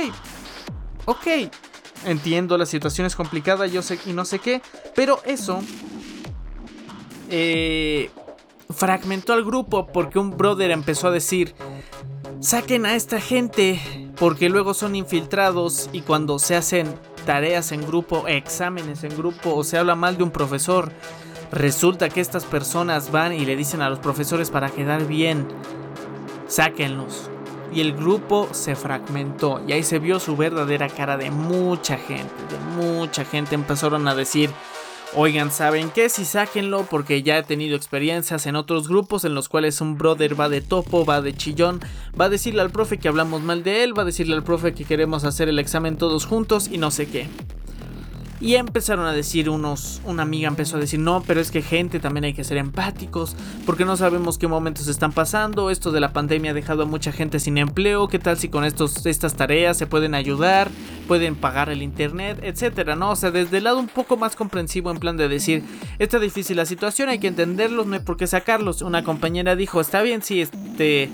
ok, 1.05 1.27
entiendo, 2.05 2.57
la 2.57 2.65
situación 2.65 3.07
es 3.07 3.15
complicada, 3.15 3.67
yo 3.67 3.81
sé 3.81 3.99
y 4.05 4.13
no 4.13 4.25
sé 4.25 4.39
qué, 4.39 4.61
pero 4.95 5.21
eso 5.25 5.61
eh, 7.29 8.09
fragmentó 8.69 9.33
al 9.33 9.43
grupo 9.43 9.87
porque 9.87 10.19
un 10.19 10.37
brother 10.37 10.71
empezó 10.71 11.07
a 11.07 11.11
decir, 11.11 11.55
saquen 12.39 12.85
a 12.85 12.95
esta 12.95 13.19
gente 13.19 13.79
porque 14.17 14.49
luego 14.49 14.73
son 14.73 14.95
infiltrados 14.95 15.89
y 15.91 16.01
cuando 16.01 16.39
se 16.39 16.55
hacen 16.55 16.93
tareas 17.25 17.71
en 17.71 17.85
grupo, 17.85 18.27
exámenes 18.27 19.03
en 19.03 19.15
grupo 19.15 19.55
o 19.55 19.63
se 19.63 19.77
habla 19.77 19.95
mal 19.95 20.17
de 20.17 20.23
un 20.23 20.31
profesor, 20.31 20.91
resulta 21.51 22.09
que 22.09 22.21
estas 22.21 22.45
personas 22.45 23.11
van 23.11 23.33
y 23.33 23.45
le 23.45 23.55
dicen 23.55 23.81
a 23.81 23.89
los 23.89 23.99
profesores 23.99 24.49
para 24.49 24.69
quedar 24.69 25.05
bien, 25.07 25.47
sáquenlos 26.47 27.30
y 27.73 27.81
el 27.81 27.93
grupo 27.93 28.49
se 28.51 28.75
fragmentó 28.75 29.61
y 29.67 29.71
ahí 29.71 29.83
se 29.83 29.99
vio 29.99 30.19
su 30.19 30.35
verdadera 30.35 30.89
cara 30.89 31.17
de 31.17 31.31
mucha 31.31 31.97
gente, 31.97 32.33
de 32.49 32.83
mucha 32.83 33.25
gente 33.25 33.55
empezaron 33.55 34.07
a 34.07 34.15
decir, 34.15 34.49
oigan, 35.15 35.51
¿saben 35.51 35.89
qué? 35.89 36.09
Si 36.09 36.25
sáquenlo 36.25 36.83
porque 36.83 37.23
ya 37.23 37.37
he 37.37 37.43
tenido 37.43 37.75
experiencias 37.75 38.45
en 38.45 38.55
otros 38.55 38.87
grupos 38.87 39.25
en 39.25 39.35
los 39.35 39.49
cuales 39.49 39.81
un 39.81 39.97
brother 39.97 40.39
va 40.39 40.49
de 40.49 40.61
topo, 40.61 41.05
va 41.05 41.21
de 41.21 41.33
chillón, 41.33 41.79
va 42.19 42.25
a 42.25 42.29
decirle 42.29 42.61
al 42.61 42.71
profe 42.71 42.97
que 42.97 43.07
hablamos 43.07 43.41
mal 43.41 43.63
de 43.63 43.83
él, 43.83 43.97
va 43.97 44.03
a 44.03 44.05
decirle 44.05 44.35
al 44.35 44.43
profe 44.43 44.73
que 44.73 44.85
queremos 44.85 45.23
hacer 45.23 45.49
el 45.49 45.59
examen 45.59 45.97
todos 45.97 46.25
juntos 46.25 46.67
y 46.67 46.77
no 46.77 46.91
sé 46.91 47.07
qué. 47.07 47.27
Y 48.41 48.55
empezaron 48.55 49.05
a 49.05 49.13
decir 49.13 49.51
unos, 49.51 50.01
una 50.03 50.23
amiga 50.23 50.47
empezó 50.47 50.77
a 50.77 50.79
decir, 50.79 50.99
no, 50.99 51.21
pero 51.27 51.39
es 51.39 51.51
que 51.51 51.61
gente 51.61 51.99
también 51.99 52.23
hay 52.23 52.33
que 52.33 52.43
ser 52.43 52.57
empáticos, 52.57 53.35
porque 53.67 53.85
no 53.85 53.95
sabemos 53.95 54.39
qué 54.39 54.47
momentos 54.47 54.87
están 54.87 55.11
pasando, 55.11 55.69
esto 55.69 55.91
de 55.91 55.99
la 55.99 56.11
pandemia 56.11 56.49
ha 56.49 56.55
dejado 56.55 56.81
a 56.81 56.85
mucha 56.87 57.11
gente 57.11 57.39
sin 57.39 57.59
empleo, 57.59 58.07
qué 58.07 58.17
tal 58.17 58.39
si 58.39 58.49
con 58.49 58.63
estos, 58.63 59.05
estas 59.05 59.35
tareas 59.35 59.77
se 59.77 59.85
pueden 59.85 60.15
ayudar, 60.15 60.71
pueden 61.07 61.35
pagar 61.35 61.69
el 61.69 61.83
internet, 61.83 62.39
etcétera, 62.41 62.95
¿no? 62.95 63.11
O 63.11 63.15
sea, 63.15 63.29
desde 63.29 63.59
el 63.59 63.65
lado 63.65 63.79
un 63.79 63.87
poco 63.87 64.17
más 64.17 64.35
comprensivo 64.35 64.89
en 64.89 64.97
plan 64.97 65.17
de 65.17 65.27
decir, 65.27 65.63
está 65.99 66.17
difícil 66.17 66.57
la 66.57 66.65
situación, 66.65 67.09
hay 67.09 67.19
que 67.19 67.27
entenderlos, 67.27 67.85
no 67.85 67.93
hay 67.93 67.99
por 67.99 68.17
qué 68.17 68.25
sacarlos. 68.25 68.81
Una 68.81 69.03
compañera 69.03 69.55
dijo, 69.55 69.79
está 69.79 70.01
bien, 70.01 70.23
sí, 70.23 70.41
este 70.41 71.11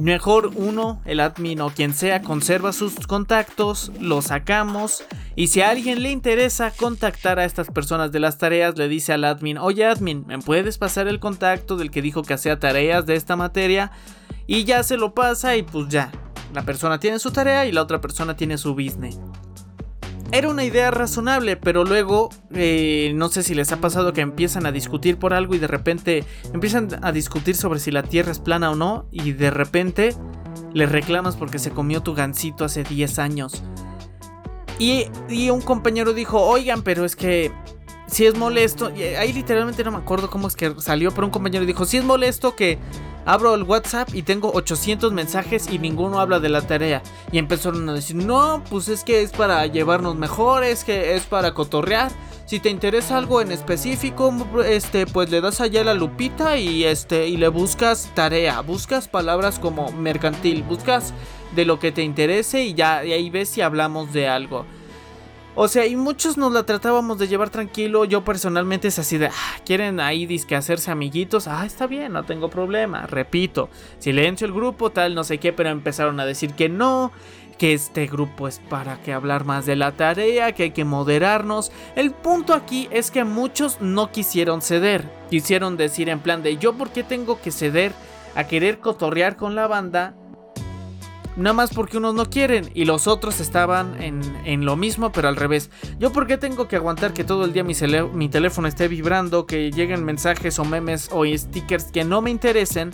Mejor 0.00 0.50
uno, 0.56 1.00
el 1.04 1.20
admin 1.20 1.60
o 1.60 1.70
quien 1.70 1.94
sea, 1.94 2.20
conserva 2.20 2.72
sus 2.72 3.06
contactos, 3.06 3.90
los 3.98 4.26
sacamos 4.26 5.04
y 5.36 5.48
si 5.48 5.62
a 5.62 5.70
alguien 5.70 6.02
le 6.02 6.10
interesa 6.10 6.70
contactar 6.70 7.38
a 7.38 7.44
estas 7.44 7.70
personas 7.70 8.12
de 8.12 8.20
las 8.20 8.36
tareas, 8.36 8.76
le 8.76 8.88
dice 8.88 9.12
al 9.12 9.24
admin, 9.24 9.58
oye 9.58 9.86
admin, 9.86 10.24
¿me 10.26 10.38
puedes 10.38 10.76
pasar 10.78 11.08
el 11.08 11.18
contacto 11.18 11.76
del 11.76 11.90
que 11.90 12.02
dijo 12.02 12.22
que 12.22 12.34
hacía 12.34 12.58
tareas 12.58 13.06
de 13.06 13.16
esta 13.16 13.36
materia? 13.36 13.90
Y 14.46 14.64
ya 14.64 14.82
se 14.82 14.96
lo 14.96 15.14
pasa 15.14 15.56
y 15.56 15.62
pues 15.62 15.88
ya, 15.88 16.12
la 16.54 16.62
persona 16.62 17.00
tiene 17.00 17.18
su 17.18 17.30
tarea 17.30 17.66
y 17.66 17.72
la 17.72 17.82
otra 17.82 18.00
persona 18.00 18.36
tiene 18.36 18.58
su 18.58 18.74
business. 18.74 19.18
Era 20.32 20.48
una 20.48 20.64
idea 20.64 20.90
razonable, 20.90 21.56
pero 21.56 21.84
luego 21.84 22.30
eh, 22.52 23.12
no 23.14 23.28
sé 23.28 23.42
si 23.42 23.54
les 23.54 23.70
ha 23.72 23.80
pasado 23.80 24.12
que 24.12 24.22
empiezan 24.22 24.66
a 24.66 24.72
discutir 24.72 25.18
por 25.18 25.32
algo 25.32 25.54
y 25.54 25.58
de 25.58 25.68
repente 25.68 26.24
empiezan 26.52 26.88
a 27.02 27.12
discutir 27.12 27.54
sobre 27.54 27.78
si 27.78 27.90
la 27.92 28.02
Tierra 28.02 28.32
es 28.32 28.40
plana 28.40 28.70
o 28.70 28.74
no 28.74 29.06
y 29.12 29.32
de 29.32 29.50
repente 29.50 30.14
le 30.74 30.86
reclamas 30.86 31.36
porque 31.36 31.58
se 31.58 31.70
comió 31.70 32.02
tu 32.02 32.14
gancito 32.14 32.64
hace 32.64 32.82
10 32.82 33.18
años. 33.18 33.62
Y, 34.78 35.06
y 35.28 35.50
un 35.50 35.62
compañero 35.62 36.12
dijo, 36.12 36.42
oigan, 36.42 36.82
pero 36.82 37.04
es 37.04 37.16
que 37.16 37.52
si 38.06 38.26
es 38.26 38.36
molesto, 38.36 38.90
y 38.94 39.02
ahí 39.02 39.32
literalmente 39.32 39.82
no 39.84 39.90
me 39.90 39.98
acuerdo 39.98 40.30
cómo 40.30 40.48
es 40.48 40.56
que 40.56 40.74
salió, 40.78 41.12
pero 41.12 41.26
un 41.26 41.32
compañero 41.32 41.64
dijo, 41.64 41.84
si 41.84 41.96
es 41.96 42.04
molesto 42.04 42.54
que 42.54 42.78
Abro 43.26 43.56
el 43.56 43.64
WhatsApp 43.64 44.14
y 44.14 44.22
tengo 44.22 44.52
800 44.52 45.12
mensajes 45.12 45.68
y 45.68 45.80
ninguno 45.80 46.20
habla 46.20 46.38
de 46.38 46.48
la 46.48 46.62
tarea. 46.62 47.02
Y 47.32 47.38
empezaron 47.38 47.88
a 47.88 47.92
decir, 47.92 48.14
no, 48.14 48.62
pues 48.70 48.86
es 48.86 49.02
que 49.02 49.22
es 49.22 49.32
para 49.32 49.66
llevarnos 49.66 50.14
mejor, 50.14 50.62
es 50.62 50.84
que 50.84 51.16
es 51.16 51.24
para 51.24 51.52
cotorrear. 51.52 52.12
Si 52.46 52.60
te 52.60 52.70
interesa 52.70 53.18
algo 53.18 53.40
en 53.40 53.50
específico, 53.50 54.32
este, 54.64 55.08
pues 55.08 55.28
le 55.30 55.40
das 55.40 55.60
allá 55.60 55.82
la 55.82 55.94
lupita 55.94 56.56
y 56.56 56.84
este, 56.84 57.26
y 57.26 57.36
le 57.36 57.48
buscas 57.48 58.12
tarea, 58.14 58.60
buscas 58.60 59.08
palabras 59.08 59.58
como 59.58 59.90
mercantil, 59.90 60.62
buscas 60.62 61.12
de 61.56 61.64
lo 61.64 61.80
que 61.80 61.90
te 61.90 62.04
interese 62.04 62.62
y 62.62 62.74
ya 62.74 63.04
y 63.04 63.12
ahí 63.12 63.28
ves 63.28 63.48
si 63.48 63.60
hablamos 63.60 64.12
de 64.12 64.28
algo. 64.28 64.66
O 65.58 65.68
sea, 65.68 65.86
y 65.86 65.96
muchos 65.96 66.36
nos 66.36 66.52
la 66.52 66.64
tratábamos 66.64 67.18
de 67.18 67.28
llevar 67.28 67.48
tranquilo. 67.48 68.04
Yo 68.04 68.22
personalmente 68.22 68.88
es 68.88 68.98
así 68.98 69.16
de, 69.16 69.28
ah, 69.28 69.60
quieren 69.64 70.00
ahí 70.00 70.26
disque 70.26 70.54
hacerse 70.54 70.90
amiguitos. 70.90 71.48
Ah, 71.48 71.64
está 71.64 71.86
bien, 71.86 72.12
no 72.12 72.24
tengo 72.24 72.50
problema. 72.50 73.06
Repito, 73.06 73.70
silencio 73.98 74.46
el 74.46 74.52
grupo, 74.52 74.90
tal, 74.90 75.14
no 75.14 75.24
sé 75.24 75.38
qué, 75.38 75.54
pero 75.54 75.70
empezaron 75.70 76.20
a 76.20 76.26
decir 76.26 76.52
que 76.52 76.68
no, 76.68 77.10
que 77.56 77.72
este 77.72 78.06
grupo 78.06 78.48
es 78.48 78.58
para 78.68 79.00
que 79.00 79.14
hablar 79.14 79.46
más 79.46 79.64
de 79.64 79.76
la 79.76 79.92
tarea, 79.92 80.52
que 80.52 80.64
hay 80.64 80.70
que 80.72 80.84
moderarnos. 80.84 81.72
El 81.94 82.10
punto 82.10 82.52
aquí 82.52 82.86
es 82.90 83.10
que 83.10 83.24
muchos 83.24 83.80
no 83.80 84.12
quisieron 84.12 84.60
ceder. 84.60 85.10
Quisieron 85.30 85.78
decir 85.78 86.10
en 86.10 86.20
plan 86.20 86.42
de, 86.42 86.58
yo 86.58 86.74
por 86.74 86.90
qué 86.90 87.02
tengo 87.02 87.40
que 87.40 87.50
ceder 87.50 87.92
a 88.34 88.44
querer 88.44 88.80
cotorrear 88.80 89.36
con 89.36 89.54
la 89.54 89.66
banda 89.66 90.14
Nada 91.36 91.52
más 91.52 91.74
porque 91.74 91.98
unos 91.98 92.14
no 92.14 92.30
quieren 92.30 92.70
y 92.74 92.86
los 92.86 93.06
otros 93.06 93.40
estaban 93.40 94.02
en, 94.02 94.64
lo 94.64 94.74
mismo, 94.76 95.12
pero 95.12 95.28
al 95.28 95.36
revés. 95.36 95.70
Yo 95.98 96.10
por 96.10 96.26
qué 96.26 96.38
tengo 96.38 96.66
que 96.66 96.76
aguantar 96.76 97.12
que 97.12 97.24
todo 97.24 97.44
el 97.44 97.52
día 97.52 97.62
mi, 97.62 97.74
mi 98.14 98.28
teléfono 98.30 98.68
esté 98.68 98.88
vibrando, 98.88 99.46
que 99.46 99.70
lleguen 99.70 100.02
mensajes 100.04 100.58
o 100.58 100.64
memes 100.64 101.10
o 101.12 101.24
stickers 101.26 101.84
que 101.92 102.04
no 102.04 102.22
me 102.22 102.30
interesen, 102.30 102.92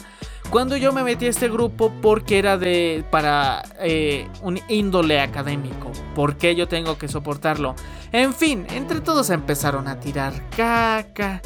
Cuando 0.50 0.76
yo 0.76 0.92
me 0.92 1.02
metí 1.02 1.26
a 1.26 1.30
este 1.30 1.48
grupo 1.48 1.92
porque 2.02 2.38
era 2.38 2.58
de 2.58 3.04
para 3.10 3.62
eh, 3.80 4.28
un 4.42 4.60
índole 4.68 5.20
académico, 5.20 5.90
¿por 6.14 6.36
qué 6.36 6.54
yo 6.54 6.68
tengo 6.68 6.98
que 6.98 7.08
soportarlo? 7.08 7.74
En 8.10 8.34
fin, 8.34 8.66
entre 8.70 9.00
todos 9.00 9.30
empezaron 9.30 9.88
a 9.88 9.98
tirar 9.98 10.34
caca, 10.50 11.40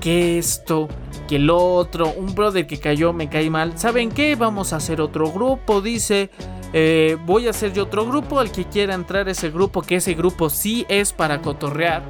que 0.00 0.38
esto, 0.38 0.88
que 1.28 1.36
el 1.36 1.50
otro, 1.50 2.12
un 2.12 2.34
brother 2.34 2.66
que 2.66 2.78
cayó 2.78 3.12
me 3.12 3.28
cae 3.28 3.50
mal. 3.50 3.78
¿Saben 3.78 4.10
qué? 4.10 4.34
Vamos 4.34 4.72
a 4.72 4.76
hacer 4.76 5.00
otro 5.00 5.30
grupo, 5.30 5.80
dice. 5.80 6.30
Eh, 6.72 7.16
voy 7.24 7.46
a 7.46 7.50
hacer 7.50 7.72
yo 7.72 7.84
otro 7.84 8.06
grupo, 8.06 8.40
al 8.40 8.52
que 8.52 8.64
quiera 8.64 8.94
entrar 8.94 9.28
ese 9.28 9.50
grupo, 9.50 9.82
que 9.82 9.96
ese 9.96 10.14
grupo 10.14 10.50
sí 10.50 10.84
es 10.88 11.12
para 11.12 11.40
cotorrear, 11.40 12.02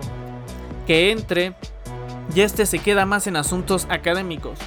que 0.86 1.12
entre 1.12 1.54
y 2.34 2.40
este 2.40 2.66
se 2.66 2.78
queda 2.80 3.06
más 3.06 3.26
en 3.26 3.36
asuntos 3.36 3.86
académicos. 3.88 4.58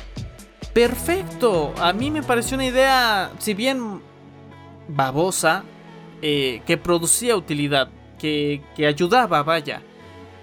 Perfecto, 0.73 1.73
a 1.79 1.91
mí 1.91 2.09
me 2.09 2.23
pareció 2.23 2.55
una 2.55 2.65
idea, 2.65 3.31
si 3.39 3.53
bien 3.53 4.01
babosa, 4.87 5.63
eh, 6.21 6.61
que 6.65 6.77
producía 6.77 7.35
utilidad, 7.35 7.89
que, 8.17 8.61
que 8.75 8.87
ayudaba, 8.87 9.43
vaya. 9.43 9.81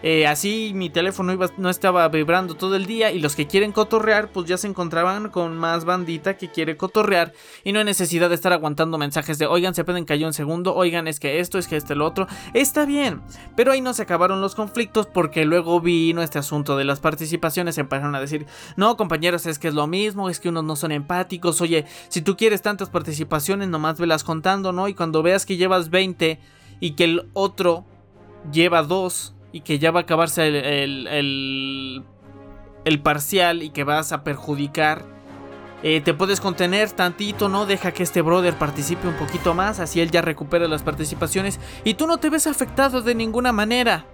Eh, 0.03 0.29
así 0.29 0.71
mi 0.77 0.91
teléfono 0.91 1.37
no 1.57 1.71
estaba 1.71 2.09
vibrando 2.09 2.55
todo 2.55 2.77
el 2.77 2.87
día 2.87 3.11
y 3.11 3.19
los 3.19 3.35
que 3.35 3.49
quieren 3.49 3.73
cotorrear 3.73 4.31
pues 4.31 4.47
ya 4.47 4.57
se 4.57 4.69
encontraban 4.69 5.29
con 5.29 5.57
más 5.57 5.85
bandita 5.85 6.37
que 6.37 6.49
quiere 6.49 6.77
cotorrear 6.77 7.33
y 7.65 7.73
no 7.73 7.81
hay 7.81 7.85
necesidad 7.85 8.29
de 8.29 8.37
estar 8.37 8.53
aguantando 8.53 8.97
mensajes 8.97 9.39
de 9.39 9.47
oigan 9.47 9.75
se 9.75 9.83
pueden 9.83 10.05
caer 10.05 10.25
un 10.25 10.33
segundo, 10.33 10.77
oigan 10.77 11.09
es 11.09 11.19
que 11.19 11.41
esto, 11.41 11.59
es 11.59 11.67
que 11.67 11.77
este 11.77 11.97
lo 11.97 12.07
otro, 12.07 12.29
está 12.55 12.87
bien, 12.87 13.23
pero 13.57 13.73
ahí 13.73 13.81
no 13.81 13.93
se 13.93 14.03
acabaron 14.03 14.41
los 14.41 14.55
conflictos 14.55 15.07
porque 15.07 15.45
luego 15.45 15.81
vino 15.81 16.23
este 16.23 16.39
asunto 16.39 16.77
de 16.77 16.85
las 16.85 17.01
participaciones, 17.01 17.77
empezaron 17.77 18.15
a 18.15 18.21
decir 18.21 18.47
no 18.77 18.97
compañeros 18.97 19.47
es 19.47 19.59
que 19.59 19.67
es 19.67 19.75
lo 19.75 19.89
mismo, 19.89 20.31
es 20.31 20.39
que 20.39 20.49
unos 20.49 20.63
no 20.63 20.77
son 20.77 20.93
empáticos, 20.93 21.61
oye 21.61 21.87
si 22.09 22.23
tú 22.23 22.37
quieres 22.37 22.63
tantas 22.63 22.89
participaciones 22.89 23.69
nomás 23.69 23.99
velas 23.99 24.23
contando, 24.23 24.73
¿no? 24.73 24.87
Y 24.87 24.95
cuando 24.95 25.25
veas 25.25 25.45
que 25.45 25.57
llevas 25.57 25.91
20 25.91 26.39
y 26.79 26.93
que 26.93 27.05
el 27.05 27.29
otro 27.33 27.85
lleva 28.53 28.85
2 28.85 29.35
y 29.53 29.61
que 29.61 29.79
ya 29.79 29.91
va 29.91 30.01
a 30.01 30.03
acabarse 30.03 30.47
el, 30.47 32.05
el, 32.85 33.03
parcial 33.03 33.63
y 33.63 33.71
que 33.71 33.85
vas 33.85 34.13
a 34.13 34.25
perjudicar, 34.25 35.05
eh, 35.83 36.01
te 36.01 36.15
puedes 36.15 36.41
contener 36.41 36.91
tantito, 36.91 37.49
¿no? 37.49 37.67
Deja 37.67 37.93
que 37.93 38.03
este 38.03 38.23
brother 38.23 38.55
participe 38.55 39.07
un 39.07 39.15
poquito 39.15 39.55
más, 39.55 39.81
así 39.81 40.01
él 40.01 40.11
ya 40.11 40.23
recupera 40.23 40.67
las 40.69 40.83
participaciones 40.83 41.61
y 41.85 41.95
tú 41.95 42.07
no 42.07 42.19
te 42.19 42.31
ves 42.31 42.47
afectado 42.47 43.03
de 43.03 43.15
ninguna 43.15 43.53
manera. 43.53 44.07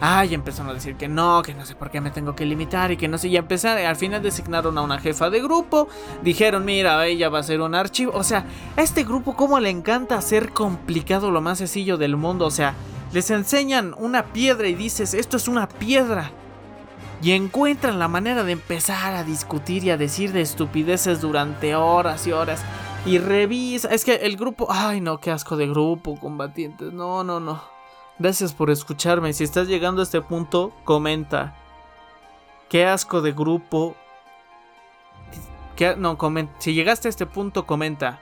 Ay, 0.00 0.32
empezaron 0.32 0.70
a 0.70 0.74
decir 0.74 0.94
que 0.94 1.08
no, 1.08 1.42
que 1.42 1.54
no 1.54 1.66
sé 1.66 1.74
por 1.74 1.90
qué 1.90 2.00
me 2.00 2.12
tengo 2.12 2.36
que 2.36 2.44
limitar 2.44 2.92
y 2.92 2.96
que 2.96 3.08
no 3.08 3.18
sé. 3.18 3.28
Y 3.28 3.36
empezar, 3.36 3.78
al 3.78 3.96
final 3.96 4.22
designaron 4.22 4.78
a 4.78 4.82
una 4.82 5.00
jefa 5.00 5.28
de 5.28 5.40
grupo. 5.40 5.88
Dijeron, 6.22 6.64
mira, 6.64 7.04
ella 7.06 7.28
va 7.28 7.40
a 7.40 7.42
ser 7.42 7.60
un 7.60 7.74
archivo. 7.74 8.12
O 8.14 8.22
sea, 8.22 8.44
a 8.76 8.82
este 8.82 9.02
grupo, 9.02 9.34
¿cómo 9.34 9.58
le 9.58 9.70
encanta 9.70 10.16
hacer 10.16 10.50
complicado 10.50 11.32
lo 11.32 11.40
más 11.40 11.58
sencillo 11.58 11.96
del 11.96 12.16
mundo? 12.16 12.46
O 12.46 12.50
sea, 12.52 12.74
les 13.12 13.30
enseñan 13.30 13.94
una 13.96 14.26
piedra 14.32 14.68
y 14.68 14.74
dices, 14.74 15.14
esto 15.14 15.36
es 15.36 15.48
una 15.48 15.68
piedra. 15.68 16.30
Y 17.20 17.32
encuentran 17.32 17.98
la 17.98 18.06
manera 18.06 18.44
de 18.44 18.52
empezar 18.52 19.14
a 19.14 19.24
discutir 19.24 19.82
y 19.84 19.90
a 19.90 19.96
decir 19.96 20.32
de 20.32 20.40
estupideces 20.40 21.20
durante 21.20 21.74
horas 21.74 22.26
y 22.26 22.32
horas. 22.32 22.62
Y 23.06 23.18
revisa. 23.18 23.88
Es 23.88 24.04
que 24.04 24.14
el 24.14 24.36
grupo. 24.36 24.68
Ay, 24.70 25.00
no, 25.00 25.18
qué 25.18 25.32
asco 25.32 25.56
de 25.56 25.66
grupo, 25.66 26.18
combatientes. 26.20 26.92
No, 26.92 27.24
no, 27.24 27.40
no. 27.40 27.60
Gracias 28.20 28.52
por 28.52 28.70
escucharme. 28.70 29.32
Si 29.32 29.42
estás 29.42 29.66
llegando 29.66 30.00
a 30.00 30.04
este 30.04 30.20
punto, 30.20 30.72
comenta. 30.84 31.56
Qué 32.68 32.86
asco 32.86 33.20
de 33.20 33.32
grupo. 33.32 33.96
No, 35.96 36.18
comenta. 36.18 36.52
Si 36.58 36.74
llegaste 36.74 37.08
a 37.08 37.10
este 37.10 37.26
punto, 37.26 37.66
comenta. 37.66 38.20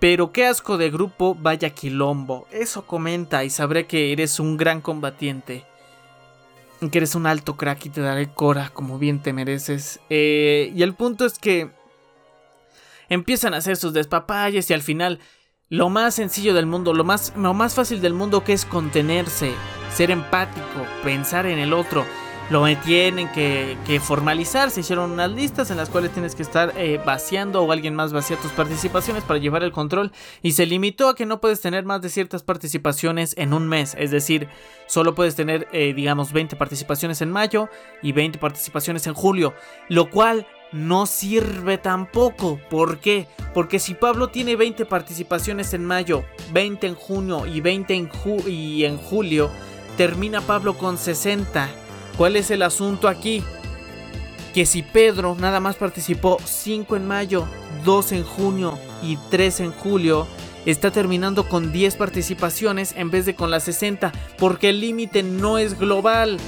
Pero 0.00 0.32
qué 0.32 0.46
asco 0.46 0.78
de 0.78 0.90
grupo, 0.90 1.34
vaya 1.34 1.70
quilombo. 1.70 2.46
Eso 2.52 2.86
comenta 2.86 3.44
y 3.44 3.50
sabré 3.50 3.86
que 3.86 4.12
eres 4.12 4.38
un 4.38 4.56
gran 4.56 4.80
combatiente. 4.80 5.64
Que 6.92 6.98
eres 6.98 7.16
un 7.16 7.26
alto 7.26 7.56
crack 7.56 7.86
y 7.86 7.90
te 7.90 8.00
daré 8.00 8.32
cora 8.32 8.70
como 8.72 8.98
bien 8.98 9.20
te 9.20 9.32
mereces. 9.32 9.98
Eh, 10.08 10.72
y 10.74 10.82
el 10.82 10.94
punto 10.94 11.24
es 11.24 11.38
que 11.38 11.70
empiezan 13.08 13.54
a 13.54 13.56
hacer 13.56 13.76
sus 13.76 13.92
despapalles 13.92 14.70
y 14.70 14.74
al 14.74 14.82
final 14.82 15.18
lo 15.68 15.88
más 15.88 16.14
sencillo 16.14 16.54
del 16.54 16.66
mundo, 16.66 16.94
lo 16.94 17.04
más, 17.04 17.32
lo 17.36 17.52
más 17.52 17.74
fácil 17.74 18.00
del 18.00 18.14
mundo 18.14 18.44
que 18.44 18.52
es 18.52 18.64
contenerse, 18.64 19.52
ser 19.92 20.12
empático, 20.12 20.86
pensar 21.02 21.46
en 21.46 21.58
el 21.58 21.72
otro 21.72 22.04
lo 22.50 22.64
tienen 22.78 23.30
que, 23.32 24.00
formalizar. 24.02 24.70
Se 24.70 24.80
hicieron 24.80 25.10
unas 25.10 25.30
listas 25.30 25.70
en 25.70 25.76
las 25.76 25.90
cuales 25.90 26.12
tienes 26.12 26.34
que 26.34 26.42
estar 26.42 26.72
eh, 26.76 27.00
vaciando 27.04 27.62
o 27.62 27.72
alguien 27.72 27.94
más 27.94 28.12
vacía 28.12 28.38
tus 28.38 28.52
participaciones 28.52 29.22
para 29.22 29.38
llevar 29.38 29.62
el 29.62 29.72
control. 29.72 30.12
Y 30.42 30.52
se 30.52 30.64
limitó 30.64 31.08
a 31.08 31.14
que 31.14 31.26
no 31.26 31.40
puedes 31.40 31.60
tener 31.60 31.84
más 31.84 32.00
de 32.00 32.08
ciertas 32.08 32.42
participaciones 32.42 33.34
en 33.36 33.52
un 33.52 33.68
mes. 33.68 33.94
Es 33.98 34.10
decir, 34.10 34.48
solo 34.86 35.14
puedes 35.14 35.34
tener, 35.34 35.68
eh, 35.72 35.92
digamos, 35.92 36.32
20 36.32 36.56
participaciones 36.56 37.20
en 37.20 37.30
mayo 37.30 37.68
y 38.02 38.12
20 38.12 38.38
participaciones 38.38 39.06
en 39.06 39.14
julio. 39.14 39.54
Lo 39.88 40.08
cual 40.08 40.46
no 40.72 41.04
sirve 41.04 41.76
tampoco. 41.76 42.58
¿Por 42.70 42.98
qué? 42.98 43.26
Porque 43.52 43.78
si 43.78 43.92
Pablo 43.94 44.28
tiene 44.28 44.56
20 44.56 44.86
participaciones 44.86 45.74
en 45.74 45.84
mayo, 45.84 46.24
20 46.52 46.86
en 46.86 46.94
junio 46.94 47.46
y 47.46 47.60
20 47.60 47.94
en, 47.94 48.10
y 48.46 48.84
en 48.84 48.96
julio, 48.96 49.50
termina 49.96 50.40
Pablo 50.40 50.78
con 50.78 50.96
60 50.96 51.68
¿Cuál 52.18 52.34
es 52.34 52.50
el 52.50 52.62
asunto 52.62 53.06
aquí? 53.06 53.44
Que 54.52 54.66
si 54.66 54.82
Pedro 54.82 55.36
nada 55.38 55.60
más 55.60 55.76
participó 55.76 56.38
5 56.44 56.96
en 56.96 57.06
mayo, 57.06 57.46
2 57.84 58.10
en 58.10 58.24
junio 58.24 58.76
y 59.04 59.16
3 59.30 59.60
en 59.60 59.70
julio, 59.70 60.26
está 60.66 60.90
terminando 60.90 61.48
con 61.48 61.70
10 61.70 61.94
participaciones 61.94 62.92
en 62.96 63.12
vez 63.12 63.24
de 63.24 63.36
con 63.36 63.52
las 63.52 63.62
60, 63.62 64.10
porque 64.36 64.70
el 64.70 64.80
límite 64.80 65.22
no 65.22 65.58
es 65.58 65.78
global. 65.78 66.38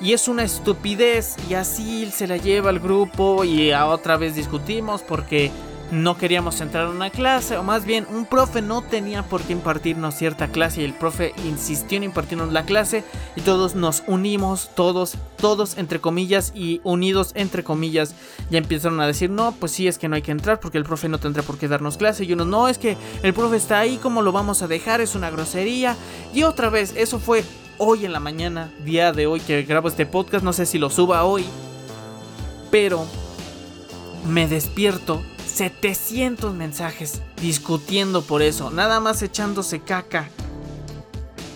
Y 0.00 0.12
es 0.12 0.28
una 0.28 0.44
estupidez 0.44 1.34
y 1.50 1.54
así 1.54 2.08
se 2.12 2.28
la 2.28 2.36
lleva 2.36 2.70
el 2.70 2.78
grupo 2.78 3.42
y 3.42 3.72
otra 3.72 4.16
vez 4.16 4.36
discutimos 4.36 5.02
porque 5.02 5.50
no 5.90 6.18
queríamos 6.18 6.60
entrar 6.60 6.86
a 6.86 6.90
una 6.90 7.10
clase, 7.10 7.56
o 7.56 7.62
más 7.62 7.84
bien 7.84 8.06
un 8.10 8.26
profe 8.26 8.60
no 8.60 8.82
tenía 8.82 9.22
por 9.22 9.42
qué 9.42 9.52
impartirnos 9.52 10.14
cierta 10.14 10.48
clase 10.48 10.82
y 10.82 10.84
el 10.84 10.92
profe 10.92 11.32
insistió 11.46 11.96
en 11.96 12.04
impartirnos 12.04 12.52
la 12.52 12.64
clase 12.64 13.04
y 13.36 13.40
todos 13.40 13.74
nos 13.74 14.02
unimos, 14.06 14.70
todos, 14.74 15.16
todos 15.38 15.78
entre 15.78 16.00
comillas 16.00 16.52
y 16.54 16.80
unidos 16.84 17.32
entre 17.34 17.64
comillas, 17.64 18.14
ya 18.50 18.58
empezaron 18.58 19.00
a 19.00 19.06
decir, 19.06 19.30
no, 19.30 19.52
pues 19.52 19.72
sí, 19.72 19.88
es 19.88 19.98
que 19.98 20.08
no 20.08 20.16
hay 20.16 20.22
que 20.22 20.32
entrar 20.32 20.60
porque 20.60 20.78
el 20.78 20.84
profe 20.84 21.08
no 21.08 21.18
tendrá 21.18 21.42
por 21.42 21.58
qué 21.58 21.68
darnos 21.68 21.96
clase 21.96 22.24
y 22.24 22.32
uno, 22.32 22.44
no, 22.44 22.68
es 22.68 22.78
que 22.78 22.96
el 23.22 23.32
profe 23.32 23.56
está 23.56 23.78
ahí, 23.78 23.96
¿cómo 23.96 24.20
lo 24.22 24.32
vamos 24.32 24.62
a 24.62 24.68
dejar? 24.68 25.00
Es 25.00 25.14
una 25.14 25.30
grosería. 25.30 25.96
Y 26.34 26.42
otra 26.42 26.68
vez, 26.68 26.94
eso 26.96 27.18
fue 27.18 27.44
hoy 27.78 28.04
en 28.04 28.12
la 28.12 28.20
mañana, 28.20 28.70
día 28.84 29.12
de 29.12 29.26
hoy 29.26 29.40
que 29.40 29.62
grabo 29.62 29.88
este 29.88 30.04
podcast, 30.04 30.44
no 30.44 30.52
sé 30.52 30.66
si 30.66 30.78
lo 30.78 30.90
suba 30.90 31.24
hoy, 31.24 31.44
pero 32.70 33.06
me 34.26 34.48
despierto 34.48 35.22
700 35.58 36.54
mensajes 36.54 37.20
discutiendo 37.42 38.22
por 38.22 38.42
eso, 38.42 38.70
nada 38.70 39.00
más 39.00 39.22
echándose 39.22 39.80
caca 39.80 40.28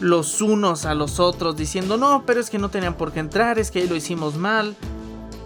los 0.00 0.40
unos 0.40 0.86
a 0.86 0.94
los 0.94 1.20
otros, 1.20 1.56
diciendo, 1.56 1.96
no, 1.96 2.24
pero 2.26 2.40
es 2.40 2.50
que 2.50 2.58
no 2.58 2.68
tenían 2.68 2.94
por 2.94 3.12
qué 3.12 3.20
entrar, 3.20 3.60
es 3.60 3.70
que 3.70 3.86
lo 3.86 3.94
hicimos 3.94 4.34
mal, 4.34 4.74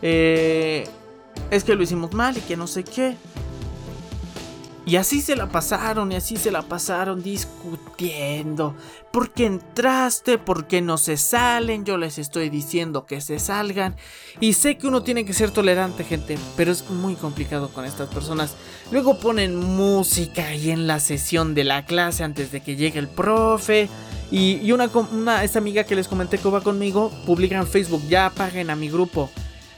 eh, 0.00 0.88
es 1.50 1.64
que 1.64 1.74
lo 1.74 1.82
hicimos 1.82 2.14
mal 2.14 2.38
y 2.38 2.40
que 2.40 2.56
no 2.56 2.66
sé 2.66 2.82
qué. 2.82 3.18
Y 4.86 4.94
así 4.94 5.20
se 5.20 5.34
la 5.34 5.48
pasaron 5.48 6.12
y 6.12 6.14
así 6.14 6.36
se 6.36 6.52
la 6.52 6.62
pasaron 6.62 7.20
discutiendo. 7.20 8.76
¿Por 9.12 9.32
qué 9.32 9.46
entraste? 9.46 10.38
¿Por 10.38 10.68
qué 10.68 10.80
no 10.80 10.96
se 10.96 11.16
salen? 11.16 11.84
Yo 11.84 11.98
les 11.98 12.18
estoy 12.18 12.50
diciendo 12.50 13.04
que 13.04 13.20
se 13.20 13.40
salgan. 13.40 13.96
Y 14.38 14.52
sé 14.52 14.78
que 14.78 14.86
uno 14.86 15.02
tiene 15.02 15.24
que 15.24 15.32
ser 15.32 15.50
tolerante, 15.50 16.04
gente, 16.04 16.38
pero 16.56 16.70
es 16.70 16.88
muy 16.88 17.16
complicado 17.16 17.70
con 17.70 17.84
estas 17.84 18.08
personas. 18.10 18.54
Luego 18.92 19.18
ponen 19.18 19.56
música 19.56 20.46
ahí 20.46 20.70
en 20.70 20.86
la 20.86 21.00
sesión 21.00 21.56
de 21.56 21.64
la 21.64 21.84
clase 21.84 22.22
antes 22.22 22.52
de 22.52 22.60
que 22.60 22.76
llegue 22.76 23.00
el 23.00 23.08
profe. 23.08 23.88
Y, 24.30 24.70
una, 24.70 24.88
una, 25.10 25.42
esta 25.42 25.58
amiga 25.58 25.82
que 25.82 25.96
les 25.96 26.06
comenté 26.06 26.38
que 26.38 26.48
va 26.48 26.60
conmigo 26.60 27.10
publica 27.26 27.56
en 27.56 27.66
Facebook, 27.66 28.02
ya 28.08 28.26
apaguen 28.26 28.70
a 28.70 28.76
mi 28.76 28.88
grupo 28.88 29.30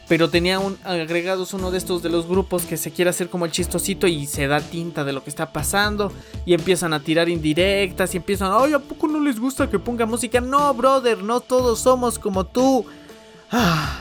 pero 0.09 0.31
tenía 0.31 0.59
un, 0.59 0.79
agregados 0.85 1.53
uno 1.53 1.71
de 1.71 1.77
estos 1.77 2.03
de 2.03 2.09
los 2.09 2.27
grupos 2.27 2.65
que 2.65 2.79
se 2.79 2.91
quiere 2.91 3.11
hacer 3.11 3.29
como 3.29 3.45
el 3.45 3.53
chistosito 3.53 4.07
y 4.07 4.27
se 4.27 4.47
da 4.47 4.61
tinta 4.61 5.05
de 5.05 5.13
lo 5.13 5.23
que 5.23 5.29
está 5.29 5.53
pasando 5.53 6.11
y 6.47 6.55
empiezan 6.55 6.95
a 6.95 7.01
tirar 7.01 7.29
indirectas 7.29 8.15
y 8.15 8.17
empiezan, 8.17 8.51
ay, 8.55 8.73
¿a 8.73 8.79
poco 8.79 9.07
no 9.07 9.21
les 9.21 9.39
gusta 9.39 9.69
que 9.69 9.79
ponga 9.79 10.07
música? 10.07 10.41
No, 10.41 10.73
brother, 10.73 11.23
no 11.23 11.41
todos 11.41 11.81
somos 11.81 12.19
como 12.19 12.47
tú. 12.47 12.87
Ah, 13.53 13.99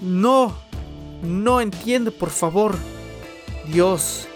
no, 0.00 0.56
no 1.22 1.60
entiende, 1.60 2.10
por 2.10 2.30
favor. 2.30 2.74
Dios. 3.68 4.26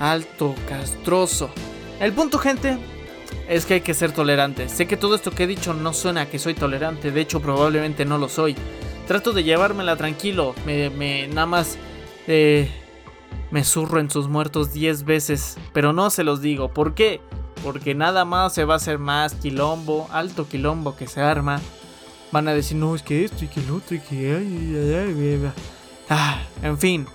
Alto, 0.00 0.52
castroso. 0.68 1.48
El 2.00 2.12
punto, 2.12 2.38
gente, 2.38 2.76
es 3.48 3.64
que 3.66 3.74
hay 3.74 3.80
que 3.82 3.94
ser 3.94 4.10
tolerante. 4.10 4.68
Sé 4.68 4.88
que 4.88 4.96
todo 4.96 5.14
esto 5.14 5.30
que 5.30 5.44
he 5.44 5.46
dicho 5.46 5.74
no 5.74 5.92
suena 5.92 6.22
a 6.22 6.26
que 6.26 6.40
soy 6.40 6.54
tolerante, 6.54 7.12
de 7.12 7.20
hecho 7.20 7.40
probablemente 7.40 8.04
no 8.04 8.18
lo 8.18 8.28
soy 8.28 8.56
Trato 9.06 9.32
de 9.32 9.44
llevármela 9.44 9.96
tranquilo. 9.96 10.54
Me, 10.64 10.90
me 10.90 11.28
nada 11.28 11.46
más 11.46 11.78
eh, 12.26 12.70
me 13.50 13.64
zurro 13.64 14.00
en 14.00 14.10
sus 14.10 14.28
muertos 14.28 14.72
10 14.72 15.04
veces. 15.04 15.56
Pero 15.72 15.92
no 15.92 16.10
se 16.10 16.24
los 16.24 16.40
digo. 16.40 16.68
¿Por 16.68 16.94
qué? 16.94 17.20
Porque 17.62 17.94
nada 17.94 18.24
más 18.24 18.54
se 18.54 18.64
va 18.64 18.74
a 18.74 18.76
hacer 18.78 18.98
más 18.98 19.34
quilombo, 19.34 20.08
alto 20.12 20.48
quilombo 20.48 20.96
que 20.96 21.06
se 21.06 21.20
arma. 21.20 21.60
Van 22.32 22.48
a 22.48 22.54
decir, 22.54 22.76
no, 22.76 22.94
es 22.94 23.02
que 23.02 23.24
esto 23.24 23.44
y 23.44 23.48
que 23.48 23.60
el 23.60 23.70
otro 23.70 23.96
y 23.96 24.00
que... 24.00 25.50
Ah, 26.08 26.42
en 26.62 26.78
fin. 26.78 27.06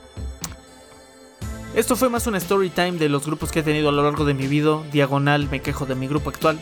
Esto 1.76 1.96
fue 1.96 2.10
más 2.10 2.28
un 2.28 2.36
story 2.36 2.70
time 2.70 2.94
de 2.94 3.08
los 3.08 3.26
grupos 3.26 3.52
que 3.52 3.60
he 3.60 3.64
tenido 3.64 3.90
a 3.90 3.92
lo 3.92 4.04
largo 4.04 4.26
de 4.26 4.34
mi 4.34 4.48
vida. 4.48 4.82
Diagonal, 4.92 5.48
me 5.50 5.62
quejo 5.62 5.86
de 5.86 5.96
mi 5.96 6.08
grupo 6.08 6.30
actual. 6.30 6.60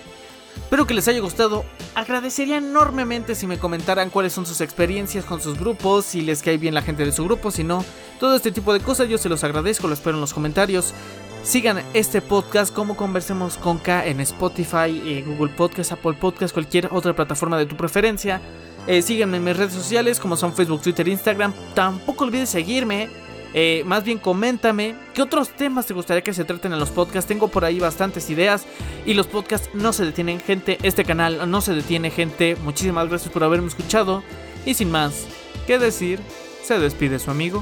Espero 0.55 0.85
que 0.85 0.93
les 0.93 1.07
haya 1.07 1.19
gustado. 1.19 1.65
Agradecería 1.95 2.57
enormemente 2.57 3.35
si 3.35 3.47
me 3.47 3.57
comentaran 3.57 4.09
cuáles 4.09 4.33
son 4.33 4.45
sus 4.45 4.61
experiencias 4.61 5.25
con 5.25 5.41
sus 5.41 5.59
grupos, 5.59 6.05
si 6.05 6.21
les 6.21 6.43
cae 6.43 6.57
bien 6.57 6.73
la 6.73 6.81
gente 6.81 7.05
de 7.05 7.11
su 7.11 7.23
grupo, 7.23 7.49
si 7.51 7.63
no, 7.63 7.83
todo 8.19 8.35
este 8.35 8.51
tipo 8.51 8.71
de 8.73 8.79
cosas 8.79 9.09
yo 9.09 9.17
se 9.17 9.29
los 9.29 9.43
agradezco, 9.43 9.87
lo 9.87 9.93
espero 9.93 10.17
en 10.17 10.21
los 10.21 10.33
comentarios. 10.33 10.93
Sigan 11.41 11.81
este 11.93 12.21
podcast 12.21 12.73
como 12.73 12.97
Conversemos 12.97 13.57
con 13.57 13.79
K 13.79 14.05
en 14.05 14.19
Spotify, 14.19 15.01
eh, 15.05 15.23
Google 15.25 15.53
Podcast, 15.55 15.93
Apple 15.93 16.13
Podcast, 16.13 16.53
cualquier 16.53 16.89
otra 16.91 17.15
plataforma 17.15 17.57
de 17.57 17.65
tu 17.65 17.77
preferencia. 17.77 18.41
Eh, 18.87 19.01
síganme 19.01 19.37
en 19.37 19.43
mis 19.45 19.55
redes 19.55 19.73
sociales 19.73 20.19
como 20.19 20.35
son 20.35 20.53
Facebook, 20.53 20.81
Twitter, 20.81 21.07
Instagram. 21.07 21.53
Tampoco 21.73 22.25
olvides 22.25 22.49
seguirme. 22.49 23.09
Eh, 23.53 23.83
más 23.85 24.03
bien 24.03 24.19
coméntame 24.19 24.95
qué 25.13 25.21
otros 25.21 25.49
temas 25.49 25.87
te 25.87 25.93
gustaría 25.93 26.23
que 26.23 26.33
se 26.33 26.45
traten 26.45 26.73
en 26.73 26.79
los 26.79 26.89
podcasts. 26.89 27.27
Tengo 27.27 27.47
por 27.47 27.65
ahí 27.65 27.79
bastantes 27.79 28.29
ideas 28.29 28.65
y 29.05 29.13
los 29.13 29.27
podcasts 29.27 29.69
no 29.73 29.93
se 29.93 30.05
detienen, 30.05 30.39
gente. 30.39 30.77
Este 30.83 31.03
canal 31.03 31.49
no 31.49 31.61
se 31.61 31.73
detiene, 31.73 32.11
gente. 32.11 32.55
Muchísimas 32.63 33.09
gracias 33.09 33.31
por 33.31 33.43
haberme 33.43 33.67
escuchado. 33.67 34.23
Y 34.65 34.73
sin 34.73 34.91
más 34.91 35.25
que 35.65 35.79
decir, 35.79 36.19
se 36.63 36.79
despide 36.79 37.19
su 37.19 37.31
amigo. 37.31 37.61